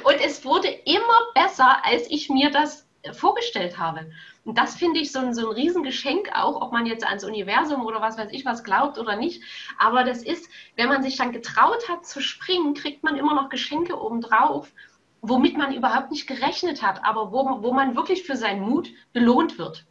Und 0.05 0.20
es 0.24 0.45
wurde 0.45 0.68
immer 0.68 1.18
besser, 1.34 1.78
als 1.84 2.09
ich 2.09 2.28
mir 2.28 2.53
das 2.53 2.88
vorgestellt 3.15 3.79
habe. 3.79 4.11
Und 4.45 4.57
das 4.59 4.77
finde 4.77 5.01
ich 5.01 5.13
so 5.13 5.19
ein, 5.19 5.35
so 5.35 5.49
ein 5.49 5.55
Riesengeschenk 5.55 6.31
auch, 6.35 6.61
ob 6.61 6.73
man 6.73 6.87
jetzt 6.87 7.05
ans 7.05 7.25
Universum 7.25 7.85
oder 7.85 8.01
was 8.01 8.17
weiß 8.17 8.29
ich 8.33 8.45
was 8.45 8.65
glaubt 8.65 8.99
oder 8.99 9.17
nicht. 9.17 9.43
Aber 9.79 10.05
das 10.05 10.23
ist, 10.23 10.49
wenn 10.77 10.89
man 10.89 11.03
sich 11.03 11.17
dann 11.17 11.33
getraut 11.33 11.89
hat 11.89 12.07
zu 12.07 12.21
springen, 12.21 12.75
kriegt 12.75 13.05
man 13.05 13.17
immer 13.17 13.35
noch 13.35 13.49
Geschenke 13.49 14.01
obendrauf, 14.01 14.73
womit 15.21 15.57
man 15.57 15.75
überhaupt 15.75 16.11
nicht 16.11 16.27
gerechnet 16.27 16.83
hat, 16.83 17.05
aber 17.05 17.33
wo, 17.33 17.63
wo 17.63 17.73
man 17.73 17.97
wirklich 17.97 18.25
für 18.25 18.37
seinen 18.37 18.63
Mut 18.63 18.91
belohnt 19.13 19.59
wird. 19.59 19.85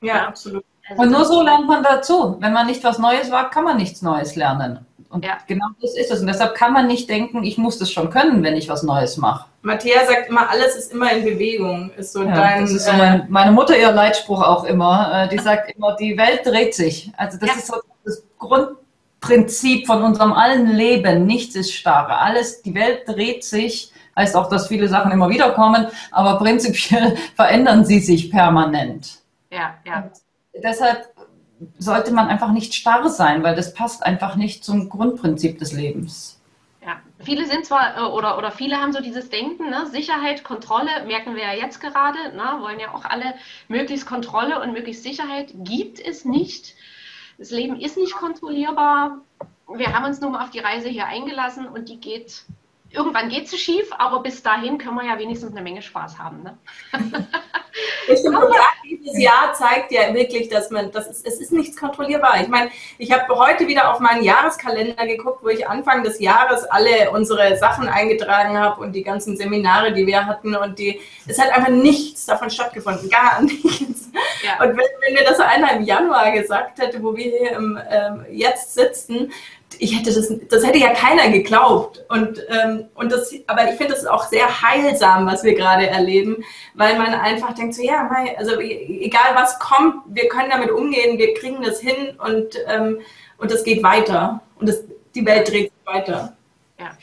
Ja, 0.00 0.16
ja. 0.16 0.28
absolut. 0.28 0.64
Also 0.88 1.02
und 1.02 1.10
nur 1.10 1.24
so 1.24 1.42
lernt 1.42 1.66
man 1.66 1.82
dazu. 1.82 2.36
Wenn 2.40 2.52
man 2.52 2.66
nicht 2.66 2.82
was 2.82 2.98
Neues 2.98 3.30
wagt, 3.30 3.52
kann 3.52 3.64
man 3.64 3.76
nichts 3.76 4.02
Neues 4.02 4.36
lernen. 4.36 4.86
Und 5.10 5.24
ja. 5.24 5.38
genau 5.46 5.66
das 5.80 5.96
ist 5.96 6.10
es. 6.10 6.20
Und 6.20 6.26
deshalb 6.26 6.54
kann 6.54 6.72
man 6.72 6.86
nicht 6.86 7.08
denken, 7.08 7.42
ich 7.42 7.56
muss 7.56 7.78
das 7.78 7.90
schon 7.90 8.10
können, 8.10 8.42
wenn 8.42 8.56
ich 8.56 8.68
was 8.68 8.82
Neues 8.82 9.16
mache. 9.16 9.46
Matthäa 9.62 10.04
sagt 10.06 10.28
immer, 10.28 10.50
alles 10.50 10.76
ist 10.76 10.92
immer 10.92 11.10
in 11.12 11.24
Bewegung. 11.24 11.90
Ist 11.96 12.12
so 12.12 12.24
ja, 12.24 12.34
dein, 12.34 12.62
das 12.62 12.72
ist 12.72 12.84
so 12.84 12.92
mein, 12.92 13.26
meine 13.28 13.52
Mutter 13.52 13.76
ihr 13.76 13.90
Leitspruch 13.90 14.42
auch 14.42 14.64
immer. 14.64 15.24
Äh, 15.24 15.28
die 15.28 15.38
sagt 15.38 15.74
immer, 15.74 15.96
die 15.96 16.16
Welt 16.18 16.44
dreht 16.44 16.74
sich. 16.74 17.10
Also 17.16 17.38
das 17.38 17.48
ja. 17.48 17.54
ist 17.56 17.66
so 17.68 17.76
das 18.04 18.22
Grundprinzip 18.38 19.86
von 19.86 20.02
unserem 20.02 20.32
allen 20.32 20.68
Leben. 20.74 21.24
Nichts 21.24 21.54
ist 21.54 21.72
starr. 21.72 22.08
Alles, 22.20 22.62
die 22.62 22.74
Welt 22.74 23.02
dreht 23.06 23.44
sich. 23.44 23.92
Heißt 24.14 24.36
auch, 24.36 24.48
dass 24.48 24.68
viele 24.68 24.88
Sachen 24.88 25.12
immer 25.12 25.30
wieder 25.30 25.50
kommen, 25.52 25.86
aber 26.10 26.38
prinzipiell 26.38 27.16
verändern 27.36 27.84
sie 27.84 28.00
sich 28.00 28.30
permanent. 28.30 29.20
Ja, 29.50 29.74
ja. 29.86 30.10
Und 30.52 30.64
deshalb 30.64 31.08
sollte 31.78 32.12
man 32.12 32.28
einfach 32.28 32.52
nicht 32.52 32.74
starr 32.74 33.08
sein, 33.08 33.42
weil 33.42 33.56
das 33.56 33.74
passt 33.74 34.04
einfach 34.04 34.36
nicht 34.36 34.64
zum 34.64 34.88
Grundprinzip 34.88 35.58
des 35.58 35.72
Lebens. 35.72 36.40
Ja, 36.84 37.00
viele 37.18 37.46
sind 37.46 37.66
zwar 37.66 37.98
äh, 37.98 38.00
oder, 38.00 38.38
oder 38.38 38.50
viele 38.50 38.76
haben 38.76 38.92
so 38.92 39.00
dieses 39.00 39.28
Denken, 39.28 39.68
ne? 39.70 39.86
Sicherheit, 39.86 40.44
Kontrolle, 40.44 41.04
merken 41.06 41.34
wir 41.34 41.42
ja 41.42 41.52
jetzt 41.52 41.80
gerade, 41.80 42.18
ne? 42.34 42.60
wollen 42.60 42.80
ja 42.80 42.94
auch 42.94 43.04
alle 43.04 43.34
möglichst 43.68 44.06
Kontrolle 44.06 44.60
und 44.62 44.72
möglichst 44.72 45.02
Sicherheit. 45.02 45.52
Gibt 45.54 46.00
es 46.00 46.24
nicht. 46.24 46.74
Das 47.36 47.50
Leben 47.50 47.78
ist 47.80 47.96
nicht 47.96 48.14
kontrollierbar. 48.14 49.20
Wir 49.72 49.92
haben 49.92 50.06
uns 50.06 50.20
nun 50.20 50.32
mal 50.32 50.42
auf 50.42 50.50
die 50.50 50.60
Reise 50.60 50.88
hier 50.88 51.06
eingelassen 51.06 51.66
und 51.68 51.88
die 51.88 52.00
geht 52.00 52.44
irgendwann 52.90 53.28
geht 53.28 53.46
es 53.46 53.58
schief, 53.58 53.90
aber 53.98 54.20
bis 54.20 54.42
dahin 54.42 54.78
können 54.78 54.96
wir 54.96 55.04
ja 55.04 55.18
wenigstens 55.18 55.52
eine 55.52 55.62
Menge 55.62 55.82
Spaß 55.82 56.18
haben. 56.18 56.42
Ne? 56.42 56.58
Dieses 58.84 59.18
Jahr 59.18 59.52
zeigt 59.52 59.92
ja 59.92 60.12
wirklich, 60.14 60.48
dass 60.48 60.70
man, 60.70 60.90
das 60.90 61.06
ist, 61.08 61.26
es 61.26 61.40
ist 61.40 61.52
nichts 61.52 61.76
kontrollierbar. 61.76 62.40
Ich 62.40 62.48
meine, 62.48 62.70
ich 62.96 63.12
habe 63.12 63.34
heute 63.34 63.68
wieder 63.68 63.92
auf 63.92 64.00
meinen 64.00 64.22
Jahreskalender 64.22 65.06
geguckt, 65.06 65.42
wo 65.42 65.48
ich 65.48 65.68
Anfang 65.68 66.02
des 66.02 66.18
Jahres 66.18 66.64
alle 66.64 67.10
unsere 67.10 67.56
Sachen 67.58 67.88
eingetragen 67.88 68.58
habe 68.58 68.80
und 68.80 68.92
die 68.92 69.02
ganzen 69.02 69.36
Seminare, 69.36 69.92
die 69.92 70.06
wir 70.06 70.24
hatten 70.24 70.56
und 70.56 70.78
die, 70.78 71.00
es 71.26 71.38
hat 71.38 71.50
einfach 71.50 71.70
nichts 71.70 72.24
davon 72.26 72.50
stattgefunden, 72.50 73.10
gar 73.10 73.42
nichts. 73.42 74.10
Ja. 74.42 74.64
Und 74.64 74.70
wenn, 74.70 74.86
wenn 75.00 75.14
mir 75.14 75.24
das 75.24 75.38
einer 75.40 75.72
im 75.72 75.82
Januar 75.82 76.32
gesagt 76.32 76.78
hätte, 76.78 77.02
wo 77.02 77.14
wir 77.14 77.24
hier 77.24 77.52
im, 77.52 77.78
ähm, 77.90 78.24
jetzt 78.30 78.74
sitzen, 78.74 79.32
ich 79.78 79.96
hätte 79.96 80.12
das, 80.12 80.32
das 80.48 80.66
hätte 80.66 80.78
ja 80.78 80.92
keiner 80.94 81.30
geglaubt. 81.30 82.04
Und, 82.08 82.40
ähm, 82.48 82.88
und 82.94 83.12
das, 83.12 83.32
aber 83.46 83.70
ich 83.70 83.76
finde 83.76 83.94
es 83.94 84.06
auch 84.06 84.24
sehr 84.24 84.62
heilsam, 84.62 85.26
was 85.26 85.44
wir 85.44 85.54
gerade 85.54 85.88
erleben, 85.88 86.42
weil 86.74 86.98
man 86.98 87.14
einfach 87.14 87.54
denkt, 87.54 87.74
so 87.74 87.82
ja, 87.82 88.08
also 88.36 88.60
e, 88.60 89.04
egal 89.04 89.34
was 89.34 89.58
kommt, 89.58 90.02
wir 90.06 90.28
können 90.28 90.50
damit 90.50 90.70
umgehen, 90.70 91.18
wir 91.18 91.34
kriegen 91.34 91.62
das 91.62 91.80
hin 91.80 92.18
und, 92.18 92.56
ähm, 92.66 93.00
und 93.36 93.50
das 93.50 93.64
geht 93.64 93.82
weiter. 93.82 94.40
Und 94.58 94.68
das, 94.68 94.82
die 95.14 95.24
Welt 95.24 95.48
dreht 95.48 95.72
sich 95.72 95.86
weiter. 95.86 96.36
Ja. 96.78 96.96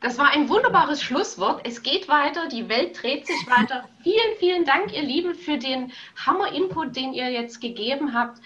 Das 0.00 0.18
war 0.18 0.30
ein 0.30 0.48
wunderbares 0.48 1.02
Schlusswort. 1.02 1.60
Es 1.64 1.82
geht 1.82 2.08
weiter, 2.08 2.48
die 2.48 2.68
Welt 2.68 3.00
dreht 3.02 3.26
sich 3.26 3.46
weiter. 3.48 3.88
vielen, 4.02 4.36
vielen 4.38 4.64
Dank, 4.64 4.92
ihr 4.92 5.02
Lieben, 5.02 5.34
für 5.34 5.58
den 5.58 5.92
Hammer-Input, 6.26 6.94
den 6.96 7.12
ihr 7.12 7.30
jetzt 7.30 7.60
gegeben 7.60 8.12
habt. 8.12 8.38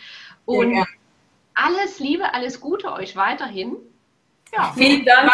Und 0.45 0.73
ja, 0.75 0.85
alles 1.57 1.99
Liebe, 1.99 2.33
alles 2.33 2.61
Gute 2.61 2.93
euch 2.93 3.17
weiterhin. 3.17 3.77
Ja. 4.53 4.73
Vielen 4.77 5.05
Dank. 5.05 5.27